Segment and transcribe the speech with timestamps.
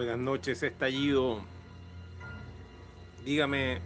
[0.00, 1.44] Buenas noches, estallido.
[3.22, 3.82] Dígame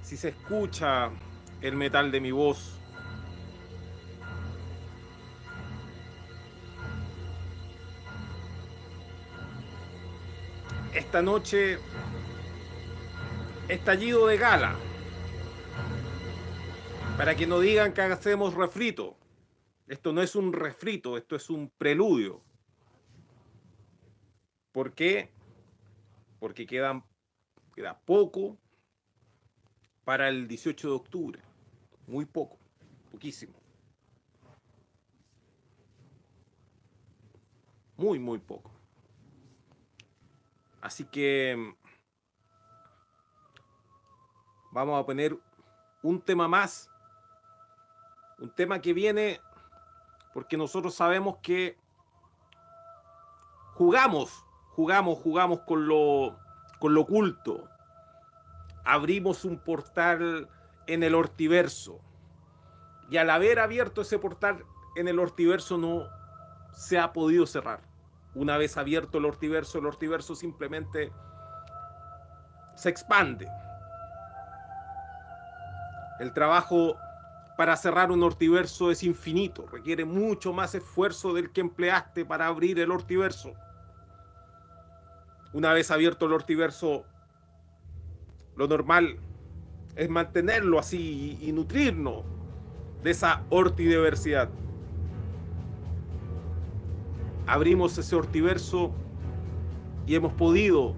[0.00, 1.10] si se escucha
[1.60, 2.80] el metal de mi voz.
[10.94, 11.78] Esta noche,
[13.68, 14.74] estallido de gala.
[17.18, 19.18] Para que no digan que hacemos refrito.
[19.86, 22.40] Esto no es un refrito, esto es un preludio.
[24.80, 25.30] ¿Por qué?
[26.38, 27.04] Porque quedan,
[27.74, 28.56] queda poco
[30.04, 31.42] para el 18 de octubre.
[32.06, 32.56] Muy poco,
[33.12, 33.52] poquísimo.
[37.98, 38.70] Muy, muy poco.
[40.80, 41.74] Así que
[44.72, 45.38] vamos a poner
[46.02, 46.88] un tema más.
[48.38, 49.42] Un tema que viene
[50.32, 51.76] porque nosotros sabemos que
[53.74, 56.38] jugamos jugamos, jugamos con lo,
[56.78, 57.68] con lo oculto.
[58.84, 60.48] Abrimos un portal
[60.86, 62.00] en el ortiverso.
[63.10, 64.64] Y al haber abierto ese portal
[64.96, 66.04] en el ortiverso no
[66.72, 67.80] se ha podido cerrar.
[68.34, 71.12] Una vez abierto el ortiverso, el ortiverso simplemente
[72.76, 73.48] se expande.
[76.20, 76.96] El trabajo
[77.56, 82.78] para cerrar un ortiverso es infinito, requiere mucho más esfuerzo del que empleaste para abrir
[82.78, 83.52] el ortiverso.
[85.52, 87.04] Una vez abierto el ortiverso,
[88.56, 89.16] lo normal
[89.96, 92.22] es mantenerlo así y, nutrirnos
[93.02, 94.48] de esa ortidiversidad.
[97.48, 98.92] Abrimos ese ortiverso
[100.06, 100.94] y hemos podido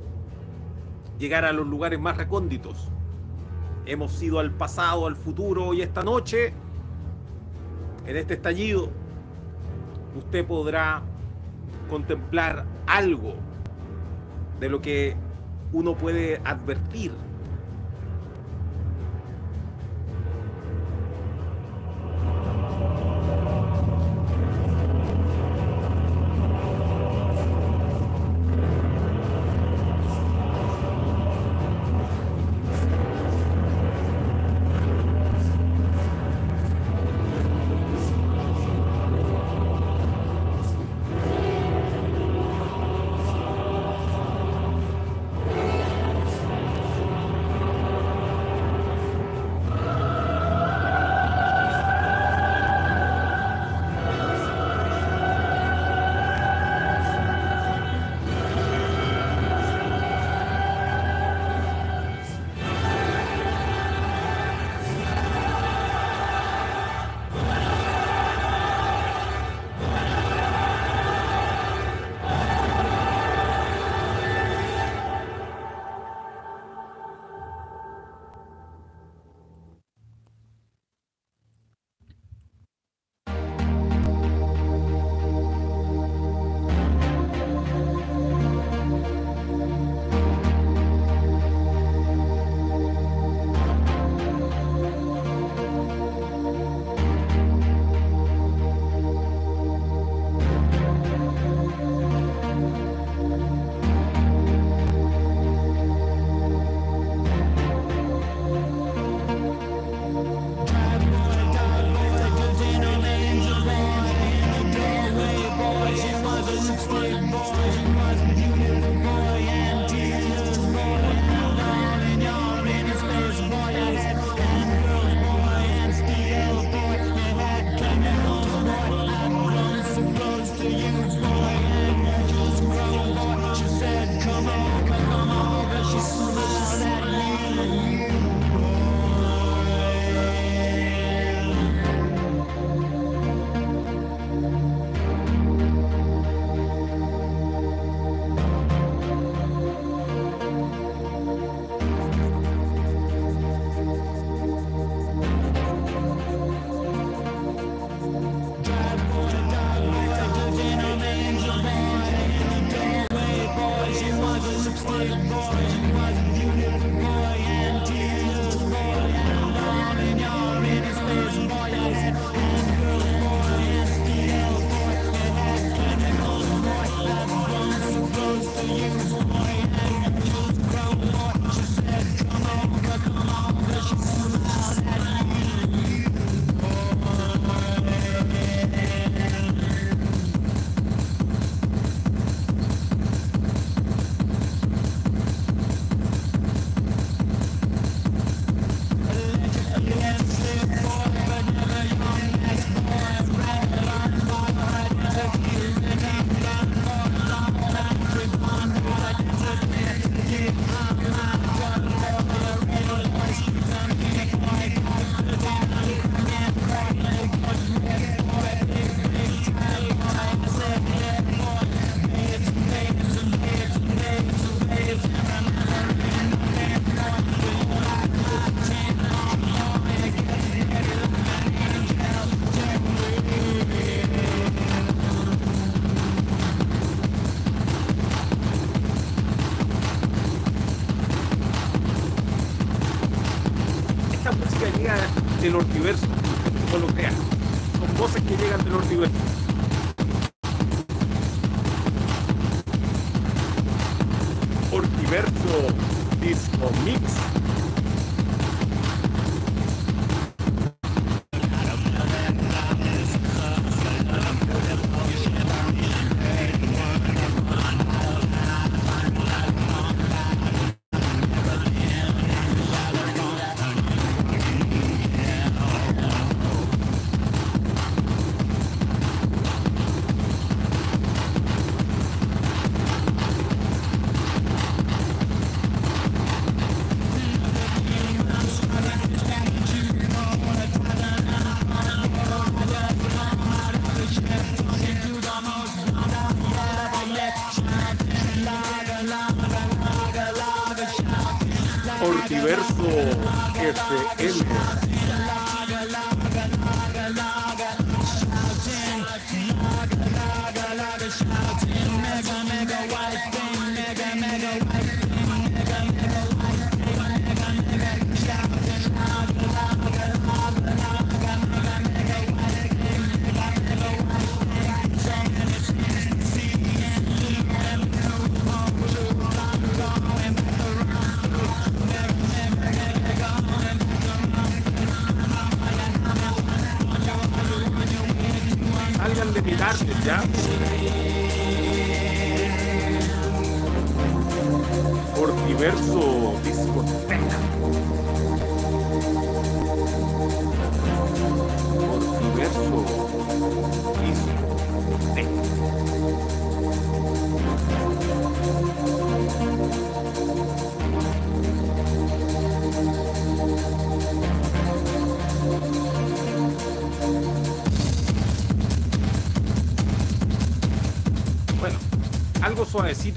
[1.19, 2.89] llegar a los lugares más recónditos.
[3.87, 6.53] Hemos ido al pasado, al futuro y esta noche,
[8.05, 8.91] en este estallido,
[10.15, 11.03] usted podrá
[11.89, 13.37] contemplar algo
[14.63, 15.17] de lo que
[15.73, 17.13] uno puede advertir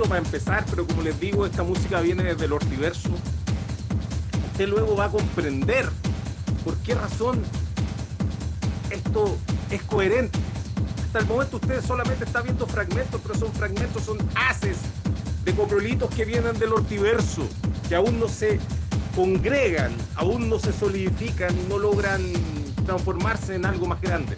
[0.03, 3.09] para empezar, pero como les digo, esta música viene desde el ortiverso.
[4.51, 5.89] Usted luego va a comprender
[6.63, 7.41] por qué razón
[8.89, 9.37] esto
[9.71, 10.39] es coherente.
[11.05, 14.77] Hasta el momento usted solamente está viendo fragmentos, pero son fragmentos, son haces
[15.43, 17.47] de coprolitos que vienen del ortiverso,
[17.87, 18.59] que aún no se
[19.15, 22.21] congregan, aún no se solidifican no logran
[22.85, 24.35] transformarse en algo más grande.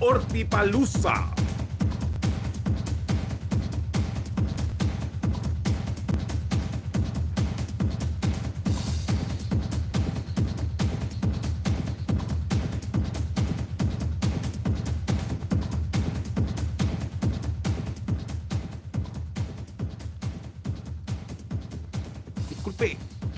[0.00, 1.27] Ortipalusa.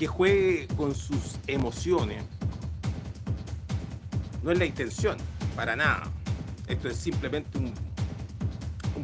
[0.01, 2.25] Que juegue con sus emociones
[4.43, 5.19] no es la intención,
[5.55, 6.05] para nada.
[6.67, 7.75] Esto es simplemente un,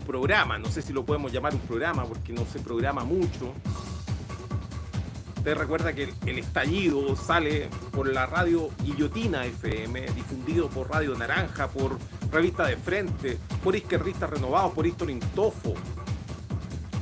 [0.07, 3.53] programa, no sé si lo podemos llamar un programa porque no se programa mucho.
[5.37, 11.69] Usted recuerda que el, estallido sale por la radio Guillotina FM, difundido por Radio Naranja,
[11.69, 11.99] por
[12.31, 15.75] Revista de Frente, por Izquierristas Renovados, por History Tofo,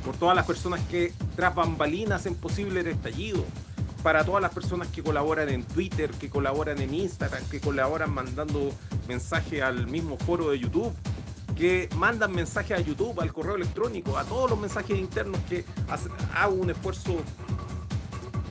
[0.03, 3.45] por todas las personas que tras bambalinas hacen posible el estallido
[4.05, 8.71] para todas las personas que colaboran en Twitter, que colaboran en Instagram, que colaboran mandando
[9.07, 10.93] mensajes al mismo foro de YouTube,
[11.55, 15.65] que mandan mensajes a YouTube, al correo electrónico, a todos los mensajes internos que
[16.35, 17.15] hago un esfuerzo,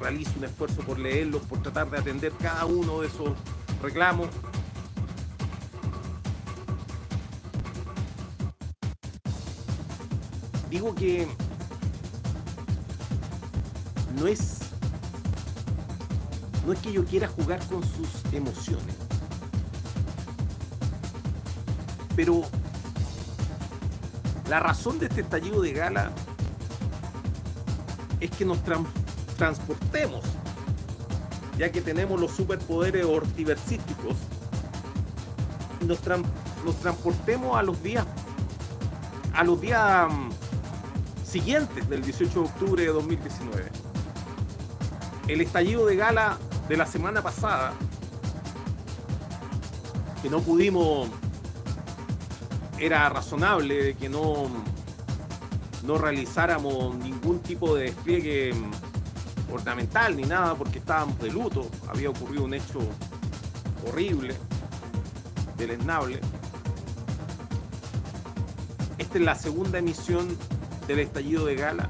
[0.00, 3.30] realizo un esfuerzo por leerlos, por tratar de atender cada uno de esos
[3.80, 4.26] reclamos.
[10.68, 11.28] Digo que
[14.16, 14.63] no es
[16.66, 18.96] no es que yo quiera jugar con sus emociones,
[22.16, 22.42] pero
[24.48, 26.12] la razón de este estallido de gala
[28.20, 28.58] es que nos
[29.36, 30.24] transportemos,
[31.58, 34.16] ya que tenemos los superpoderes ortiversísticos,
[35.80, 36.00] y nos
[36.80, 38.06] transportemos a los días,
[39.34, 40.30] a los días mm,
[41.26, 43.70] siguientes del 18 de octubre de 2019.
[45.26, 47.72] El estallido de gala de la semana pasada,
[50.22, 51.08] que no pudimos,
[52.78, 54.48] era razonable que no,
[55.82, 58.54] no realizáramos ningún tipo de despliegue
[59.52, 62.80] ornamental ni nada porque estábamos de luto, había ocurrido un hecho
[63.86, 64.34] horrible,
[65.58, 66.20] deleznable.
[68.96, 70.26] Esta es la segunda emisión
[70.86, 71.88] del estallido de gala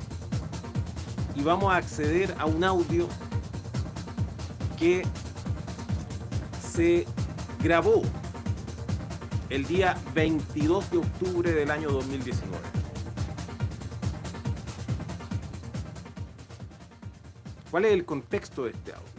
[1.37, 3.09] y vamos a acceder a un audio
[4.79, 5.03] que
[6.61, 7.07] se
[7.63, 8.03] grabó
[9.51, 12.59] el día 22 de octubre del año 2019.
[17.71, 19.15] ¿Cuál es el contexto de este audio?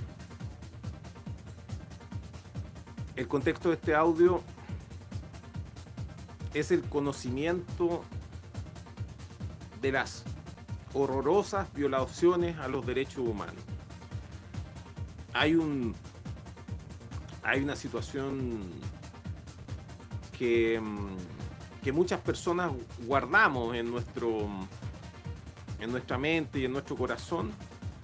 [3.15, 4.41] El contexto de este audio
[6.53, 8.03] es el conocimiento
[9.81, 10.23] de las
[10.93, 13.74] horrorosas violaciones a los derechos humanos.
[15.35, 15.93] Hay un
[17.43, 18.61] hay una situación
[20.37, 22.71] que, mm, que muchas personas
[23.05, 24.47] guardamos en nuestro
[25.81, 27.51] en nuestra mente y en nuestro corazón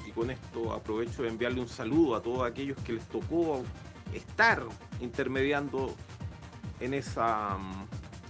[0.06, 3.64] y con esto aprovecho de enviarle un saludo a todos aquellos que les tocó
[4.14, 4.66] estar
[5.00, 5.96] intermediando
[6.82, 7.58] en esa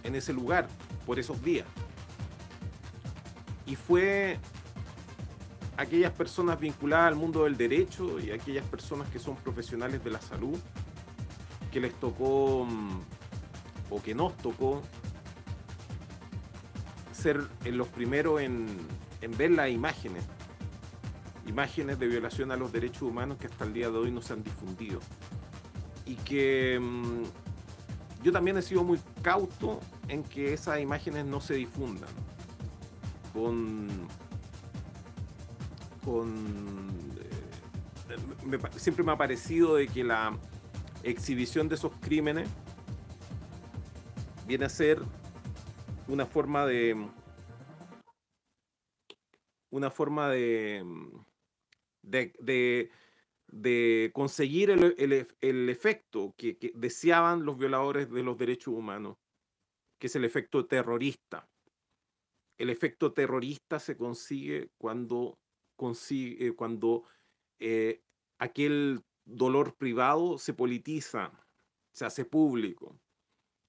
[0.04, 0.68] en ese lugar
[1.08, 1.66] por esos días.
[3.66, 4.38] Y fue
[5.82, 10.22] aquellas personas vinculadas al mundo del derecho y aquellas personas que son profesionales de la
[10.22, 10.58] salud
[11.72, 13.00] que les tocó mm,
[13.90, 14.82] o que nos tocó
[17.12, 18.68] ser los primeros en,
[19.22, 20.24] en ver las imágenes,
[21.48, 24.34] imágenes de violación a los derechos humanos que hasta el día de hoy no se
[24.34, 25.00] han difundido.
[26.06, 27.24] Y que mm,
[28.24, 32.10] yo también he sido muy cauto en que esas imágenes no se difundan.
[33.34, 33.88] Con.
[36.04, 37.00] Con.
[37.20, 40.38] Eh, siempre me ha parecido de que la
[41.04, 42.50] exhibición de esos crímenes
[44.48, 45.02] viene a ser
[46.08, 47.08] una forma de.
[49.70, 50.84] una forma de.
[52.02, 52.92] de
[53.52, 59.18] de conseguir el, efecto que, deseaban los violadores de los derechos humanos,
[60.00, 61.50] que es el efecto terrorista.
[62.58, 65.38] El efecto terrorista se consigue cuando,
[66.10, 67.04] eh, cuando
[67.60, 68.02] eh,
[68.38, 71.32] aquel dolor privado se politiza,
[71.92, 72.96] se hace público.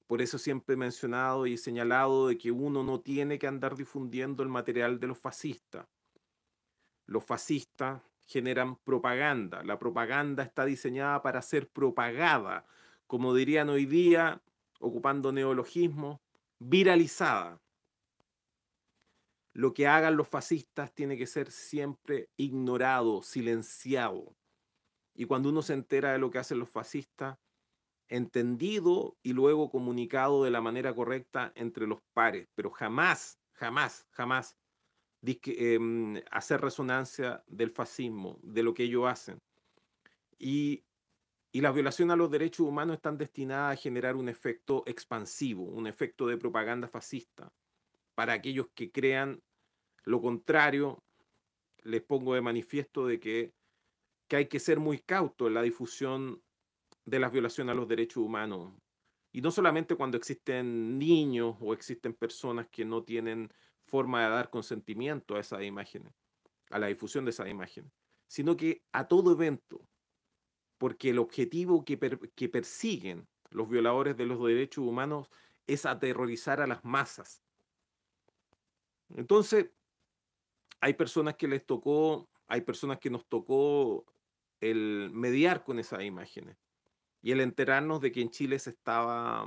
[0.07, 4.43] Por eso siempre he mencionado y señalado de que uno no tiene que andar difundiendo
[4.43, 5.87] el material de los fascistas.
[7.07, 9.63] Los fascistas generan propaganda.
[9.65, 12.67] La propaganda está diseñada para ser propagada,
[13.07, 14.43] como dirían hoy día,
[14.81, 16.21] ocupando neologismo,
[16.59, 17.61] viralizada.
[19.53, 24.35] Lo que hagan los fascistas tiene que ser siempre ignorado, silenciado.
[25.15, 27.39] Y cuando uno se entera de lo que hacen los fascistas,
[28.09, 34.57] entendido y luego comunicado de la manera correcta entre los pares, pero jamás, jamás, jamás
[35.25, 39.39] Em, hacer resonancia del fascismo, de lo que ellos hacen.
[40.39, 40.85] Y,
[41.53, 45.87] y las violaciones a los derechos humanos están destinadas a generar un efecto expansivo, un
[45.87, 47.53] efecto de propaganda fascista.
[48.15, 49.43] Para aquellos que crean
[50.05, 51.03] lo contrario,
[51.83, 53.53] les pongo de manifiesto de que,
[54.29, 56.43] que hay que ser muy cauto en la difusión
[57.05, 58.73] de las violaciones a los derechos humanos.
[59.33, 63.51] Y no solamente cuando existen niños o existen personas que no tienen
[63.87, 66.13] forma de dar consentimiento a esas imágenes,
[66.71, 67.91] a la difusión de esas imágenes,
[68.29, 69.87] sino que a todo evento,
[70.79, 71.99] porque el objetivo que,
[72.35, 75.29] que persiguen los violadores de los derechos humanos
[75.67, 77.43] es aterrorizar a las masas.
[79.17, 79.71] Entonces,
[80.81, 84.05] hay personas que les tocó, hay personas que nos tocó
[84.61, 86.57] el mediar con esas imágenes
[87.21, 89.47] y el enterarnos de que en Chile se estaba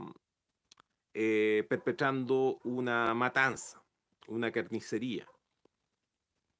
[1.14, 3.86] eh, perpetrando una matanza
[4.28, 5.28] una carnicería.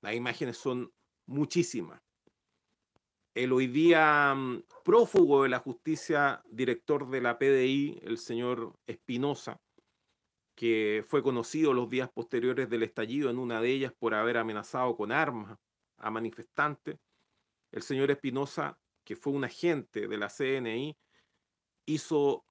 [0.02, 0.94] Las imágenes son
[1.26, 2.02] muchísimas.
[3.34, 9.62] El hoy día mm, prófugo de la justicia, director de la PDI, el señor Espinosa,
[10.56, 14.96] que fue conocido los días posteriores del estallido en una de ellas por haber amenazado
[14.96, 15.58] con armas
[15.98, 16.98] a manifestantes.
[17.72, 20.98] El señor Espinosa, que fue un agente de la CNI,
[21.86, 22.46] hizo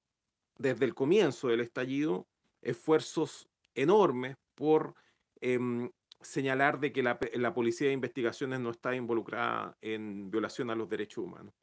[0.57, 2.27] desde el comienzo del estallido
[2.61, 4.95] esfuerzos enormes por
[5.41, 5.91] Em,
[6.21, 10.89] señalar de que la, la, Policía de Investigaciones no está involucrada en violación a los
[10.89, 11.53] derechos humanos.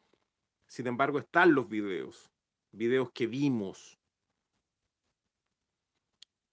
[0.68, 2.30] Sin embargo, están los videos,
[2.70, 3.98] videos que vimos,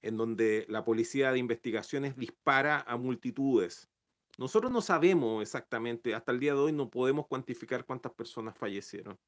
[0.01, 3.89] en donde la Policía de Investigaciones dispara a multitudes.
[4.37, 9.19] Nosotros no sabemos exactamente, hasta el día de hoy no podemos cuantificar cuántas personas fallecieron.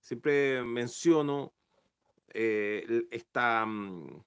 [0.00, 1.54] Siempre menciono
[2.34, 4.22] eh, esta, mm,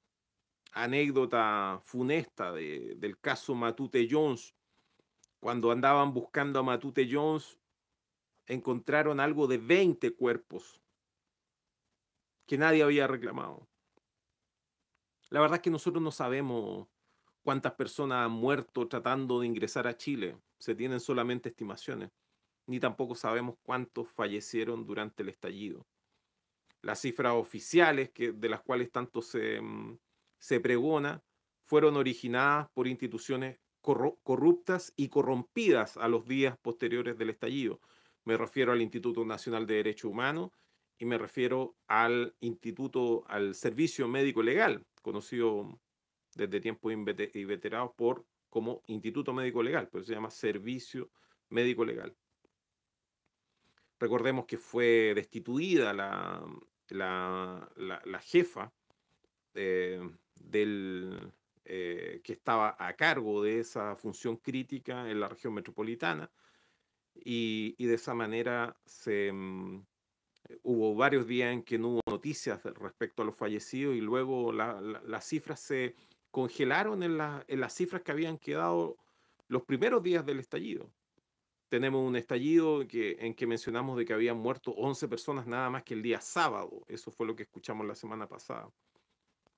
[0.71, 4.55] anécdota funesta del caso Matute Jones.
[5.39, 7.57] Cuando andaban buscando a Matute Jones,
[8.47, 10.81] encontraron algo de 20 cuerpos
[12.45, 13.67] que nadie había reclamado.
[15.31, 16.87] La verdad es que nosotros no sabemos
[17.41, 20.37] cuántas personas han muerto tratando de ingresar a Chile.
[20.59, 22.11] Se tienen solamente estimaciones.
[22.67, 25.85] ni tampoco sabemos cuántos fallecieron durante el estallido.
[26.81, 29.97] Las cifras oficiales, que, de las cuales tanto se, mm,
[30.39, 31.23] se pregona,
[31.65, 37.81] fueron originadas por instituciones corruptas y corrompidas a los días posteriores del estallido.
[38.25, 40.51] Me refiero al Instituto Nacional de Derechos Humanos
[40.99, 45.79] y me refiero al Instituto, al Servicio Médico Legal, conocido
[46.35, 51.09] desde tiempos inveterados por como Instituto Médico Legal, pero se llama Servicio
[51.49, 52.15] Médico Legal.
[53.99, 56.43] Recordemos que fue destituida la,
[56.89, 58.73] la, jefa
[59.53, 60.01] eh,
[60.35, 61.31] del,
[61.65, 66.31] eh, que estaba a cargo de esa función crítica en la región metropolitana
[67.13, 69.85] y, de esa manera se, mm,
[70.63, 75.25] hubo varios días en que no hubo noticias respecto a los fallecidos y luego las
[75.25, 75.95] cifras se
[76.31, 78.97] congelaron en, las cifras que habían quedado
[79.47, 80.89] los primeros días del estallido.
[81.69, 85.83] Tenemos un estallido que, en que mencionamos de que habían muerto 11 personas nada más
[85.83, 86.83] que el día sábado.
[86.87, 88.69] Eso fue lo que escuchamos la semana pasada.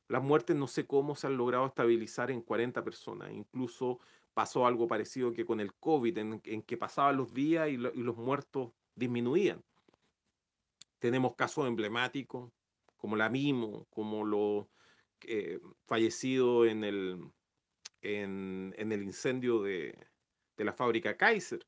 [0.07, 3.31] Las muertes no sé cómo se han logrado estabilizar en 40 personas.
[3.31, 3.99] Incluso
[4.33, 8.71] pasó algo parecido que con el COVID, en, que pasaban los días y, los muertos
[8.95, 9.63] disminuían.
[11.03, 12.49] Tenemos casos emblemáticos
[12.95, 14.67] como la Mimo, como los
[15.27, 17.29] eh, fallecidos en el,
[18.01, 19.97] en, el incendio de,
[20.55, 21.59] de la fábrica Kaiser.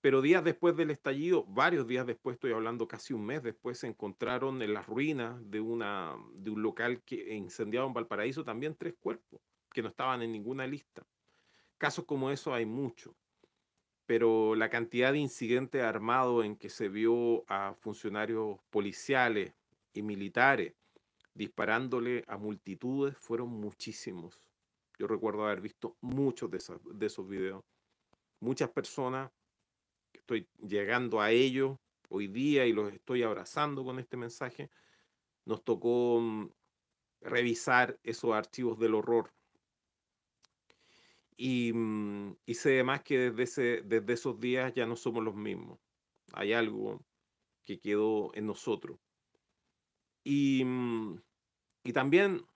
[0.00, 3.88] Pero días después del estallido, varios días después, estoy hablando casi un mes después, se
[3.88, 8.94] encontraron en las ruinas de, una, de un local que incendiado en Valparaíso también tres
[8.94, 9.40] cuerpos
[9.72, 11.04] que no estaban en ninguna lista.
[11.78, 13.12] Casos como eso hay muchos,
[14.12, 19.54] pero la cantidad de incidentes armados en que se vio a funcionarios policiales
[19.94, 20.74] y militares
[21.32, 24.38] disparándole a multitudes fueron muchísimos.
[24.98, 27.64] Yo recuerdo haber visto muchos de esos, de esos videos.
[28.38, 29.30] Muchas personas
[30.12, 31.78] estoy llegando a ellos
[32.10, 34.68] hoy día y los estoy abrazando con este mensaje,
[35.46, 36.50] nos tocó mm,
[37.22, 39.32] revisar esos archivos del horror.
[41.36, 45.34] Y, mm, y sé además que desde, ese, desde esos días ya no somos los
[45.34, 45.78] mismos.
[46.32, 47.00] Hay algo
[47.64, 48.98] que quedó en nosotros.
[50.24, 51.20] Y, mm,
[51.84, 52.46] y también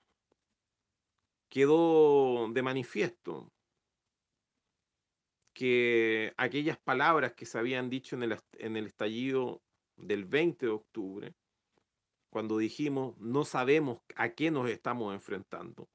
[1.49, 3.53] quedó de manifiesto
[5.55, 9.63] que aquellas palabras que se habían dicho en el, en el estallido
[9.97, 11.35] del 20 de octubre,
[12.31, 15.89] cuando dijimos no sabemos a qué nos estamos enfrentando,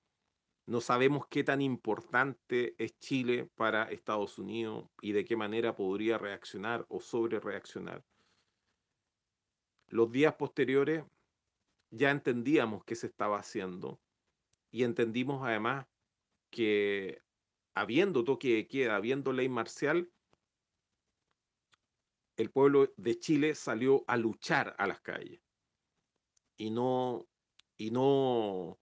[0.71, 6.17] no sabemos qué tan importante es Chile para Estados Unidos y de qué manera podría
[6.17, 8.05] reaccionar o sobre reaccionar.
[9.89, 11.03] Los días posteriores
[11.89, 13.99] ya entendíamos qué se estaba haciendo
[14.71, 15.87] y entendimos además
[16.49, 17.21] que
[17.75, 20.09] habiendo toque de queda, habiendo ley marcial,
[22.37, 25.41] el pueblo de Chile salió a luchar a las calles
[26.55, 27.27] y no,
[27.75, 28.80] y no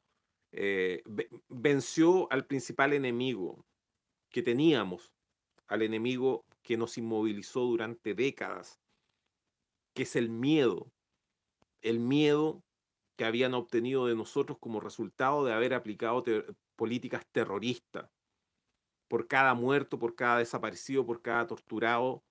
[0.51, 1.03] eh,
[1.47, 3.65] venció al principal enemigo
[4.29, 5.13] que teníamos,
[5.67, 8.79] al enemigo que nos inmovilizó durante décadas,
[9.93, 10.91] que es el miedo,
[11.81, 12.63] el miedo
[13.17, 16.23] que habían obtenido de nosotros como resultado de haber aplicado
[16.75, 18.09] políticas terroristas,
[19.09, 22.23] por cada muerto, por cada desaparecido, por cada torturado.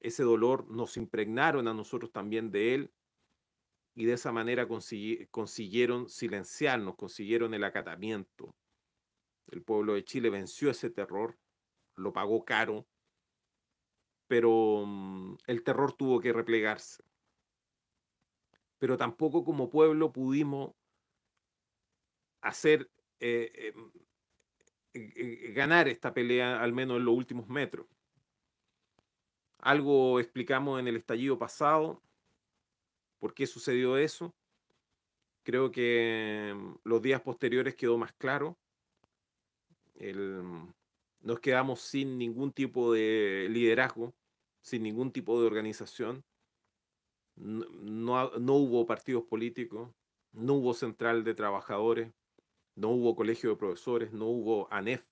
[0.00, 2.92] Ese dolor nos impregnaron a nosotros también de él
[3.94, 8.54] y de esa manera consiguieron silenciarnos, consiguieron el acatamiento.
[9.46, 11.38] El pueblo de Chile venció ese terror,
[11.94, 12.86] lo pagó caro,
[14.26, 17.04] pero mm, el terror tuvo que replegarse.
[18.78, 20.74] Pero tampoco como pueblo pudimos
[22.40, 23.74] hacer eh, eh,
[24.94, 27.86] eh, ganar esta pelea, al menos en los últimos metros.
[29.58, 32.02] Algo explicamos en el estallido pasado,
[33.24, 34.34] por qué sucedió eso.
[35.44, 38.58] Creo que mm, los días posteriores quedó más claro.
[39.98, 40.66] Mm,
[41.20, 44.12] nos quedamos sin ningún tipo de liderazgo,
[44.60, 46.22] sin ningún tipo de organización.
[47.36, 49.90] no, no hubo partidos políticos,
[50.32, 52.12] no hubo central de trabajadores,
[52.74, 55.06] no hubo colegio de profesores, no hubo ANEF,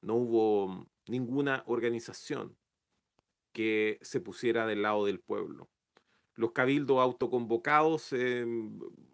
[0.00, 2.56] no hubo ninguna organización
[3.52, 5.68] que se pusiera del lado del pueblo.
[6.38, 8.46] Los cabildos autoconvocados, eh,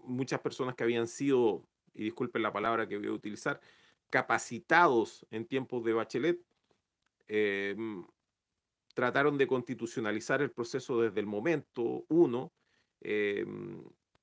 [0.02, 3.62] muchas personas que habían sido, y disculpen la palabra que voy a utilizar,
[4.10, 6.38] capacitados en tiempos de Bachelet,
[7.26, 7.74] eh,
[8.92, 12.52] trataron de constitucionalizar el proceso desde el momento uno,
[13.00, 13.46] eh,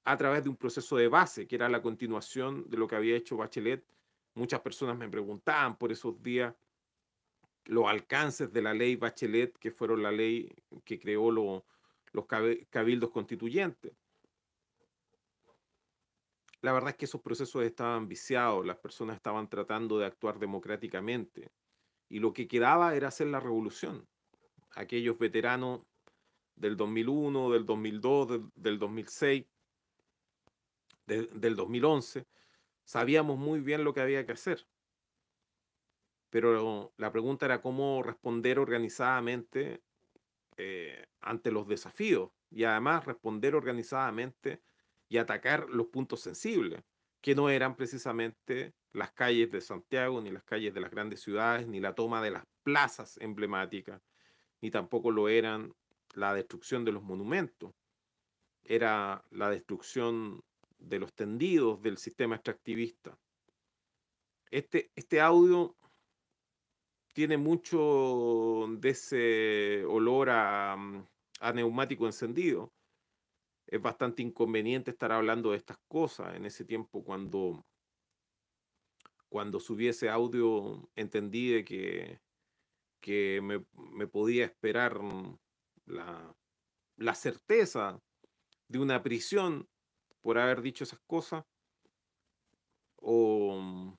[0.04, 3.16] a través de un proceso de base, que era la continuación de lo que había
[3.16, 3.84] hecho Bachelet.
[4.36, 6.54] Muchas personas me preguntaban por esos días
[7.66, 10.54] los alcances de la ley Bachelet, que fueron la ley
[10.86, 11.32] que creó
[12.12, 13.94] los cabildos constituyentes.
[16.62, 21.52] La verdad es que esos procesos estaban viciados, las personas estaban tratando de actuar democráticamente
[22.08, 24.08] y lo que quedaba era hacer la revolución.
[24.76, 25.82] Aquellos veteranos
[26.56, 29.46] del 2001, del 2002, del, 2006,
[31.08, 32.28] del 2011,
[32.84, 34.68] sabíamos muy bien lo que había que hacer.
[36.30, 39.82] Pero la pregunta era cómo responder organizadamente
[40.58, 44.62] eh, ante los desafíos y además responder organizadamente
[45.08, 46.84] y atacar los puntos sensibles,
[47.22, 51.68] que no eran precisamente las calles de Santiago, ni las calles de las grandes ciudades,
[51.68, 54.02] ni la toma de las plazas emblemáticas,
[54.62, 55.74] ni tampoco lo eran
[56.14, 57.74] la destrucción de los monumentos,
[58.64, 60.44] era la destrucción
[60.78, 63.18] de los tendidos del sistema extractivista.
[64.50, 65.76] Este, este audio
[67.14, 70.74] tiene mucho de ese olor a,
[71.40, 72.72] a neumático encendido,
[73.68, 77.66] es bastante inconveniente estar hablando de estas cosas en ese tiempo cuando,
[79.30, 82.20] cuando subí ese audio entendí que,
[83.00, 85.00] que me, podía esperar
[85.86, 86.36] la,
[86.98, 88.02] la certeza
[88.68, 89.70] de una prisión
[90.22, 91.46] por haber dicho esas cosas
[92.98, 93.98] o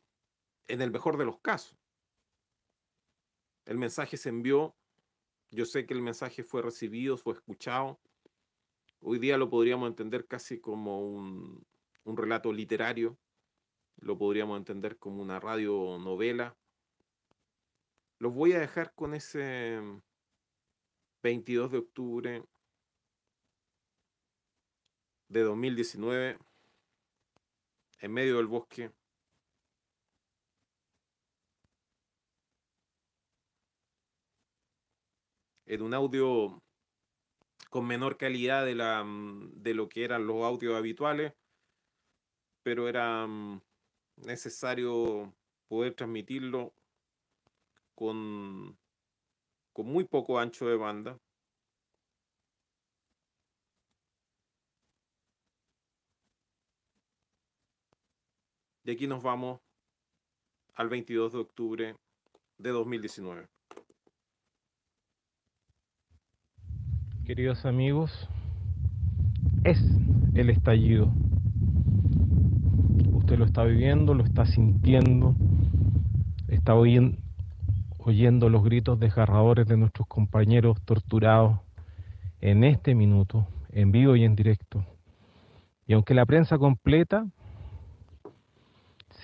[0.68, 1.81] en el mejor de los casos.
[3.64, 4.76] El mensaje se envió,
[5.50, 8.00] yo sé que el mensaje fue recibido, fue escuchado,
[9.04, 11.66] Hoy día lo podríamos entender casi como un,
[12.04, 13.18] relato literario,
[13.96, 16.56] lo podríamos entender como una radionovela.
[18.20, 19.80] Los voy a dejar con ese
[21.24, 22.44] 22 de octubre
[25.26, 26.38] de 2019
[27.98, 28.92] en medio del bosque.
[35.72, 36.62] En un audio
[37.70, 41.32] con menor calidad de, la, de lo que eran los audios habituales,
[42.62, 43.62] pero era mm,
[44.16, 45.32] necesario
[45.68, 46.74] poder transmitirlo
[47.94, 48.76] con,
[49.72, 51.18] con muy poco ancho de banda.
[58.84, 59.58] Y aquí nos vamos
[60.74, 61.96] al 22 de octubre
[62.58, 63.51] de 2019.
[67.34, 68.28] Queridos amigos,
[69.64, 69.82] es
[70.34, 71.10] el estallido.
[73.14, 75.34] Usted lo está viviendo, lo está sintiendo,
[76.48, 81.58] está oyendo, los gritos desgarradores de nuestros compañeros torturados
[82.42, 84.84] en este minuto, en vivo y en directo.
[85.86, 87.26] Y aunque la prensa completa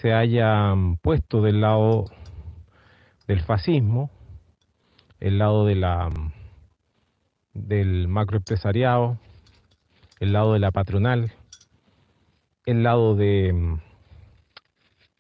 [0.01, 2.07] se haya puesto del lado
[3.27, 4.09] del fascismo,
[5.21, 6.11] el lado de la
[7.67, 9.19] del macroempresariado,
[10.21, 11.33] el lado de la patronal,
[12.67, 13.81] el lado de mm,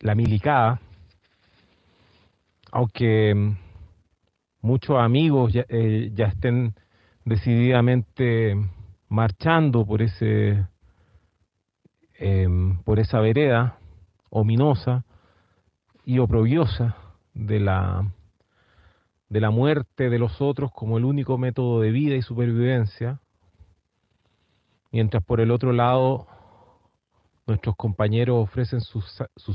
[0.00, 0.80] la milicada,
[2.70, 3.56] aunque mm,
[4.60, 6.74] muchos amigos eh, ya, estén
[7.24, 8.56] decididamente
[9.08, 10.66] marchando por ese
[12.14, 13.78] em, por esa vereda
[14.30, 15.04] ominosa
[16.04, 16.96] y oprobiosa
[17.34, 18.10] de la
[19.28, 23.20] de la muerte de los otros como el único método de vida y supervivencia,
[24.90, 26.26] mientras por el otro lado
[27.46, 29.00] nuestros compañeros ofrecen su,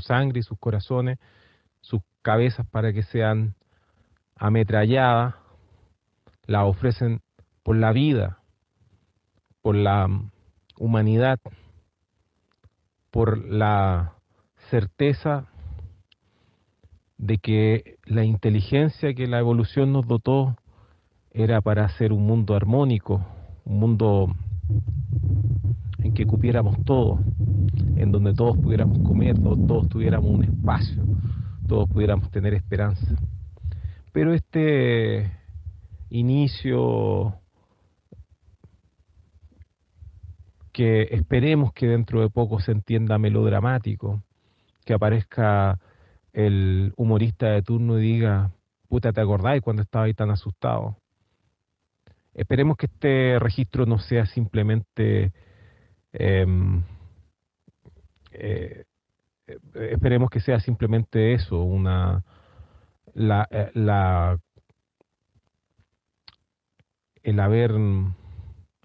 [0.00, 1.18] sangre y sus corazones,
[1.80, 3.54] sus cabezas para que sean
[4.36, 5.34] ametralladas,
[6.46, 7.20] la ofrecen
[7.62, 8.38] por la vida,
[9.62, 10.08] por la
[10.76, 11.38] humanidad,
[13.10, 14.14] por la
[14.70, 15.46] certeza
[17.24, 20.56] de que la inteligencia que la evolución nos dotó
[21.30, 23.24] era para hacer un mundo armónico,
[23.64, 24.36] un mundo
[26.00, 27.20] en que cupiéramos todos,
[27.96, 31.02] en donde todos pudiéramos comer, todos tuviéramos un espacio,
[31.66, 33.16] todos pudiéramos tener esperanza.
[34.12, 35.32] Pero este
[36.10, 37.36] inicio
[40.72, 44.22] que esperemos que dentro de poco se entienda melodramático,
[44.84, 45.80] que aparezca
[46.34, 48.50] el humorista de turno diga,
[48.88, 50.98] puta, ¿te acordáis cuando estaba ahí tan asustado?
[52.34, 55.32] Esperemos que este registro no sea simplemente...
[56.12, 56.82] Em,
[58.32, 58.84] eh,
[59.74, 62.24] esperemos que sea simplemente eso, una...
[63.14, 64.36] La, eh, la,
[67.22, 67.72] el haber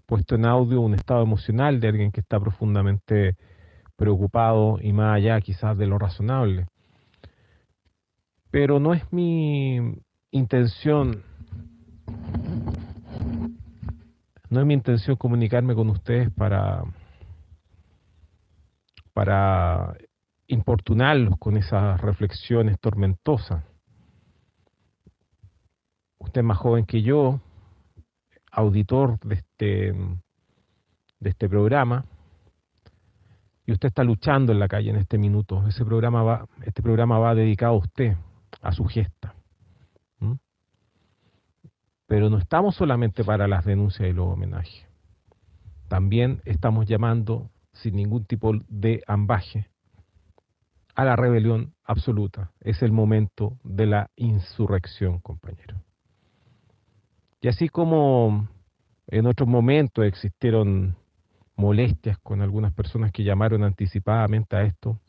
[0.06, 3.36] puesto en audio un estado emocional de alguien que está profundamente
[3.96, 6.68] preocupado y más allá quizás de lo razonable
[8.52, 9.78] pero no es mi
[10.32, 11.24] intención,
[14.50, 16.84] no es mi intención comunicarme con ustedes para,
[19.14, 19.96] para
[20.48, 23.64] importunarlos con esas reflexiones tormentosas.
[26.18, 27.40] Usted es más joven que yo,
[28.52, 29.94] auditor de este,
[31.20, 32.06] de este programa,
[33.66, 35.68] y usted está luchando en la calle en este minuto.
[35.68, 38.18] Ese programa va, este programa va dedicado a usted,
[38.62, 39.36] a su gesta.
[42.08, 44.88] Pero no estamos solamente para las denuncias y los homenajes.
[45.88, 49.68] También estamos llamando, sin ningún tipo de ambaje,
[50.96, 52.52] a la rebelión absoluta.
[52.62, 55.82] Es el momento de la insurrección, compañero.
[57.42, 58.50] Y así como
[59.08, 60.98] en otros momentos existieron
[61.56, 65.00] molestias con algunas personas que llamaron anticipadamente a esto,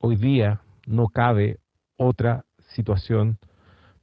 [0.00, 1.60] hoy día no cabe
[2.02, 3.38] otra situación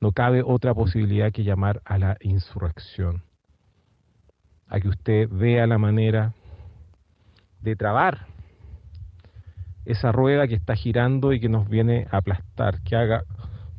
[0.02, 3.24] no cabe otra posibilidad que llamar a la insurrección,
[4.68, 6.34] a que usted vea la manera
[7.62, 8.28] de trabar
[9.86, 13.24] esa rueda que está girando y que nos viene a aplastar, que haga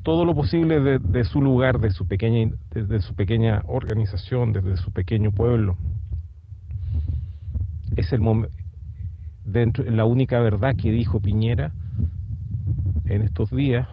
[0.03, 4.93] todo lo posible de, su lugar, de su pequeña, desde su pequeña organización, desde su
[4.93, 5.77] pequeño pueblo.
[7.97, 8.55] Es el momento,
[9.45, 11.73] dentro, la única verdad que dijo Piñera
[13.05, 13.87] en estos días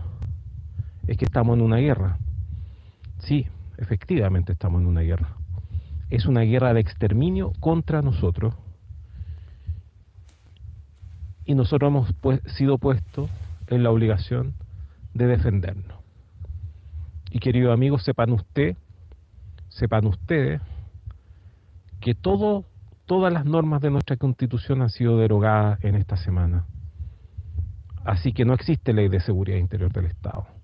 [1.07, 2.17] es que estamos en una guerra.
[3.19, 5.35] Sí, efectivamente estamos en una guerra.
[6.09, 8.53] Es una guerra de exterminio contra nosotros.
[11.45, 13.29] Y nosotros hemos pues, sido puestos
[13.67, 14.53] en la obligación
[15.13, 15.97] de defendernos.
[17.31, 18.75] Y queridos amigos, sepan usted,
[19.69, 20.61] sepan ustedes,
[21.99, 26.65] que todas las normas de nuestra constitución han sido derogadas en esta semana.
[28.05, 30.56] Así que no existe ley de seguridad interior del Estado.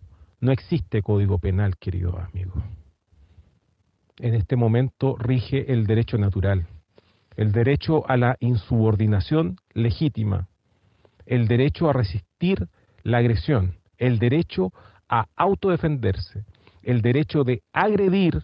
[0.44, 2.62] No existe código penal, querido amigo.
[4.20, 6.68] En este momento rige el derecho natural,
[7.38, 10.50] el derecho a la insubordinación legítima,
[11.26, 12.68] el derecho a resistir
[13.04, 14.74] la agresión, el derecho
[15.08, 16.44] a autodefenderse,
[16.82, 18.44] el derecho de agredir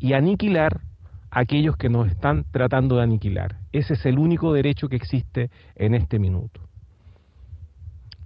[0.00, 0.80] y aniquilar
[1.30, 3.54] a aquellos que nos están tratando de aniquilar.
[3.70, 6.60] Ese es el único derecho que existe en este minuto.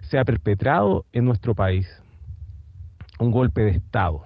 [0.00, 1.86] Se ha perpetrado en nuestro país
[3.18, 4.22] un golpe de Estado.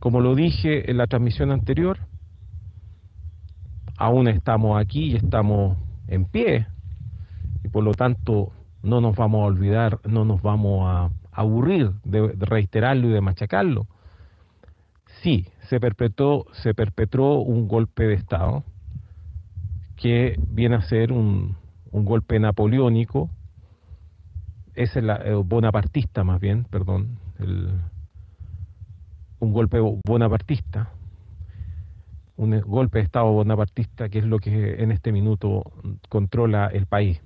[0.00, 1.98] Como lo dije en la transmisión anterior,
[3.96, 5.76] aún estamos aquí y estamos
[6.08, 6.66] en pie
[7.62, 12.32] y por lo tanto no nos vamos a olvidar, no nos vamos a aburrir de,
[12.36, 13.86] reiterarlo y de machacarlo.
[15.22, 18.64] Sí, se perpetró, se perpetró un golpe de Estado
[19.96, 21.56] que viene a ser un,
[21.92, 23.30] un golpe napoleónico
[24.74, 27.18] es el eh, bonapartista más bien, perdón,
[29.38, 30.90] un golpe bonapartista,
[32.36, 35.64] un golpe de Estado bonapartista que es lo que en este minuto
[36.08, 37.20] controla el país.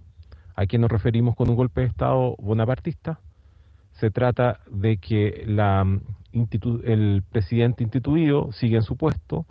[0.54, 3.20] ¿A qué nos referimos con un golpe de Estado bonapartista?
[3.92, 5.86] Se trata de que la,
[6.84, 9.46] el presidente instituido sigue en su puesto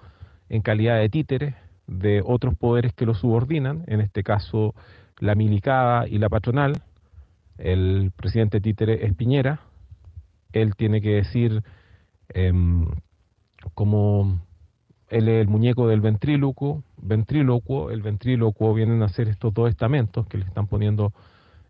[0.50, 1.56] en calidad de títere
[1.88, 4.74] de otros poderes que lo subordinan, en este caso
[5.20, 6.82] la milicada y la patronal,
[7.58, 9.62] el presidente títere es Piñera,
[10.54, 11.64] él tiene que decir
[12.30, 12.88] em,
[13.74, 14.42] como
[15.10, 16.84] él es el muñeco del ventrílocuo,
[17.92, 21.14] el ventrílocuo vienen a ser estos dos estamentos que le están poniendo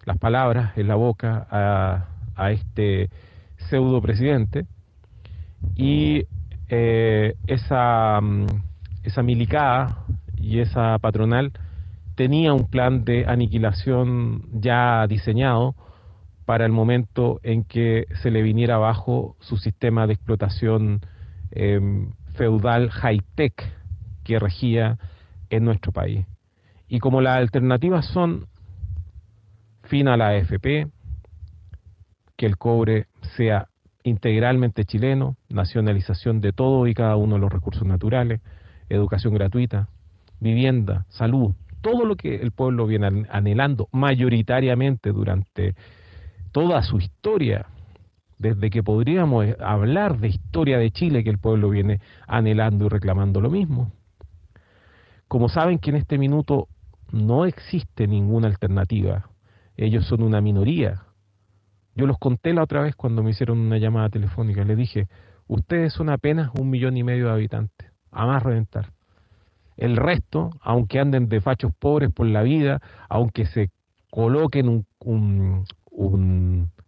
[0.05, 3.09] las palabras en la boca a, a este
[3.57, 4.65] pseudo presidente.
[5.75, 6.25] Y
[6.69, 8.45] eh, esa, mm,
[9.03, 10.05] esa milicada
[10.37, 11.51] y esa patronal
[12.15, 15.75] tenía un plan de aniquilación ya diseñado
[16.45, 21.01] para el momento en que se le viniera abajo su sistema de explotación
[21.51, 23.53] em, feudal high-tech
[24.23, 24.97] que regía
[25.49, 26.25] en nuestro país.
[26.87, 28.47] Y como las alternativas son
[29.83, 30.87] fin a la AFP,
[32.37, 33.69] que el cobre sea
[34.03, 38.41] integralmente chileno, nacionalización de todo y cada uno de los recursos naturales,
[38.89, 39.89] educación gratuita,
[40.39, 45.75] vivienda, salud, todo lo que el pueblo viene anhelando mayoritariamente durante
[46.51, 47.67] toda su historia,
[48.39, 53.39] desde que podríamos hablar de historia de Chile, que el pueblo viene anhelando y reclamando
[53.39, 53.91] lo mismo.
[55.27, 56.69] Como saben que en este minuto
[57.11, 59.29] no existe ninguna alternativa,
[59.77, 61.03] ellos son una minoría.
[61.93, 65.07] Yo los conté la otra vez cuando me hicieron una llamada telefónica, les dije,
[65.47, 68.94] ustedes son apenas un millón y medio de habitantes, a más reventar.
[69.77, 73.69] El resto, aunque anden de fachos pobres por la vida, aunque se
[74.09, 75.65] coloquen un,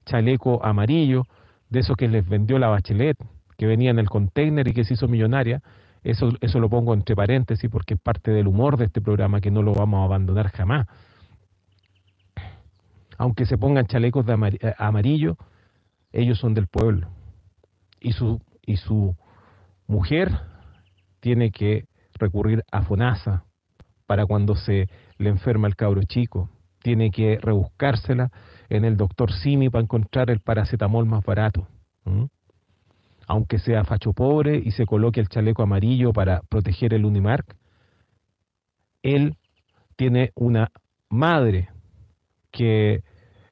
[0.06, 1.24] chaleco amarillo,
[1.70, 3.18] de eso que les vendió la Bachelet,
[3.58, 5.62] que venía en el container y que se hizo millonaria,
[6.04, 9.52] eso, eso lo pongo entre paréntesis porque es parte del humor de este programa que
[9.52, 10.88] no lo vamos a abandonar jamás.
[13.18, 15.38] Aunque se pongan chalecos de eh, amarillo,
[16.14, 17.10] ellos son del pueblo.
[18.00, 19.16] Y su, y su
[19.88, 20.32] mujer
[21.20, 21.88] tiene que
[22.18, 23.44] recurrir a FONASA
[24.06, 24.88] para cuando se
[25.18, 26.50] le enferma el cabro chico.
[26.82, 28.32] Tiene que rebuscársela
[28.70, 31.68] en el doctor Simi para encontrar el paracetamol más barato.
[33.28, 37.56] Aunque sea facho pobre y se coloque el chaleco amarillo para proteger el Unimark,
[39.04, 39.36] él
[39.96, 40.72] tiene una
[41.10, 41.70] madre
[42.52, 43.04] que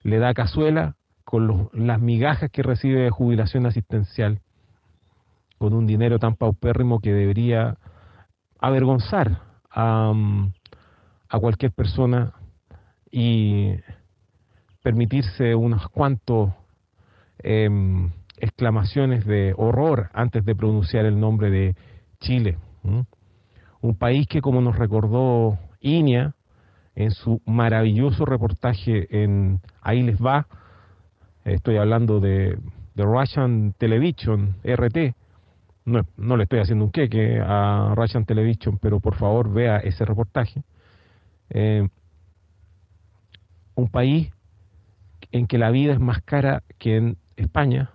[0.02, 4.40] le da cazuela con las migajas que recibe de jubilación asistencial,
[5.58, 7.78] con un dinero tan paupérrimo que debería
[8.68, 10.14] avergonzar a,
[11.30, 12.34] a cualquier persona
[13.12, 13.76] y
[14.82, 16.52] permitirse unos cuantos
[17.40, 21.76] em, exclamaciones de horror antes de pronunciar el nombre de
[22.20, 22.58] Chile.
[23.82, 26.34] Un país que, como nos recordó Inia
[26.96, 30.48] en su maravilloso reportaje en Ahí les va,
[31.44, 32.58] estoy hablando de,
[32.96, 35.16] de Russian Television, RT,
[35.86, 40.64] no, le estoy haciendo un queque a Russian Television, pero por favor vea ese reportaje.
[41.50, 41.88] Eh,
[43.76, 44.32] un país
[45.32, 47.92] en que la vida es más cara que en España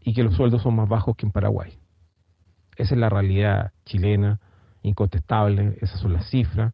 [0.00, 1.78] y que los sueldos son más bajos que en Paraguay.
[2.76, 4.40] Esa es la realidad chilena,
[4.82, 6.72] incontestable, esas son las cifras.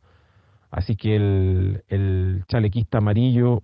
[0.70, 3.62] Así que el chalequista amarillo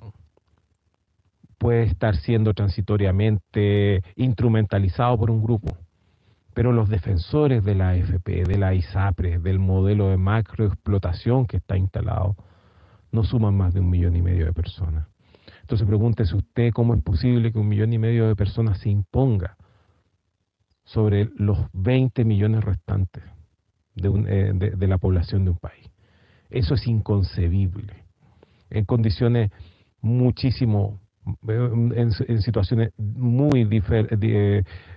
[1.58, 5.76] puede estar siendo transitoriamente instrumentalizado por un grupo,
[6.54, 11.76] pero los defensores de la AFP, de la ISAPRE, del modelo de macroexplotación que está
[11.76, 12.36] instalado,
[13.10, 15.08] no suman más de un millón y medio de personas.
[15.62, 19.56] Entonces pregúntese usted cómo es posible que un millón y medio de personas se imponga
[20.84, 23.24] sobre los 20 millones restantes
[23.96, 25.90] eh, de, la población de un país.
[26.50, 28.04] Eso es inconcebible.
[28.70, 29.50] En condiciones
[30.00, 31.00] muchísimo,
[31.48, 32.12] en,
[32.42, 33.68] situaciones muy,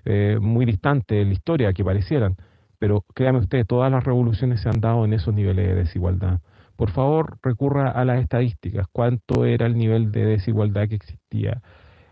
[0.05, 2.35] eh, muy distantes de la historia que parecieran.
[2.79, 6.39] Pero créame usted, todas las revoluciones se han dado en esos niveles de desigualdad
[6.77, 8.87] por favor recurra a las estadísticas.
[8.91, 11.61] ¿Cuánto era el nivel de desigualdad que existía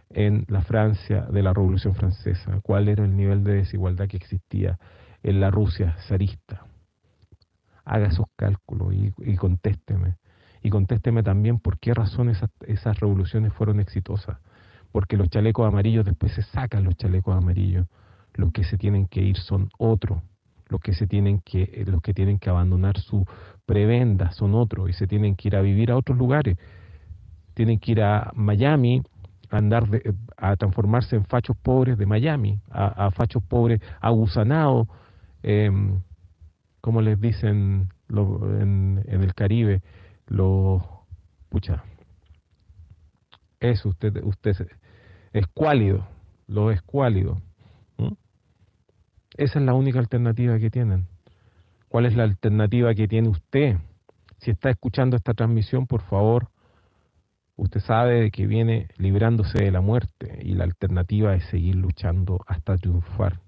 [0.10, 2.60] en la Francia de la Revolución Francesa?
[2.64, 4.80] ¿Cuál era el nivel de desigualdad que existía
[5.22, 6.66] en la Rusia zarista?
[7.86, 10.16] Haga esos cálculos y, contésteme.
[10.66, 14.40] Y contésteme también por qué razón esas, esas revoluciones fueron exitosas.
[14.92, 17.86] Porque los chalecos amarillos después se sacan los chalecos amarillos.
[18.34, 20.24] Los que se tienen que ir son otros
[20.70, 23.24] los que se tienen que los que tienen que abandonar su
[23.68, 26.58] prebendas son otros y se tienen que ir a vivir a otros lugares.
[27.54, 29.04] Tienen que ir a Miami,
[29.52, 29.84] a andar
[30.38, 34.88] a transformarse en fachos pobres de Miami, a, fachos pobres agusanados,
[35.44, 35.70] eh,
[36.82, 39.82] como les dicen en, el Caribe,
[40.28, 40.82] los
[41.50, 41.84] pucha,
[43.60, 44.68] eso usted, usted
[45.34, 46.08] escuálido,
[46.48, 47.40] los escuálidos.
[49.38, 51.08] Esa es la única alternativa que tienen.
[51.90, 53.78] ¿Cuál es la alternativa que tiene usted?
[54.40, 56.50] Si está escuchando esta transmisión, por favor,
[57.58, 62.78] usted sabe que viene librándose de la muerte y la alternativa es seguir luchando hasta
[62.78, 63.42] triunfar.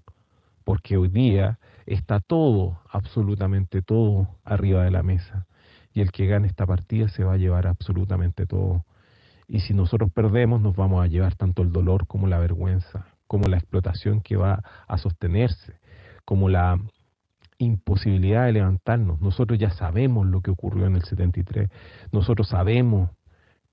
[0.64, 5.46] Porque hoy día está todo, absolutamente todo, arriba de la mesa.
[5.98, 8.84] Y el que gane esta partida se va a llevar absolutamente todo.
[9.48, 13.48] Y si nosotros perdemos, nos vamos a llevar tanto el dolor como la vergüenza, como
[13.48, 15.80] la explotación que va a sostenerse,
[16.24, 16.78] como la
[17.58, 19.20] imposibilidad de levantarnos.
[19.20, 21.68] Nosotros ya sabemos lo que ocurrió en el 73.
[22.12, 23.10] Nosotros sabemos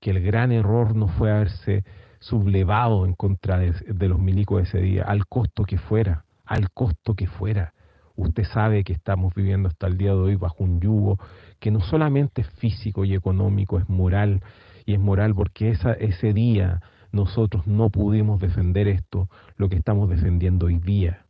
[0.00, 1.84] que el gran error no fue haberse
[2.18, 7.28] sublevado en contra de, los milicos ese día, al costo que fuera, al costo que
[7.28, 7.72] fuera.
[8.16, 11.18] Usted sabe que estamos viviendo hasta el día de hoy bajo un yugo
[11.58, 14.42] que no solamente es físico y económico, es moral,
[14.84, 16.80] y es moral porque ese día
[17.12, 21.26] nosotros no pudimos defender esto, lo que estamos defendiendo hoy día.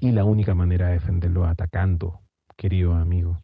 [0.00, 2.20] Y la única manera de defenderlo es atacando,
[2.56, 3.38] queridos amigos.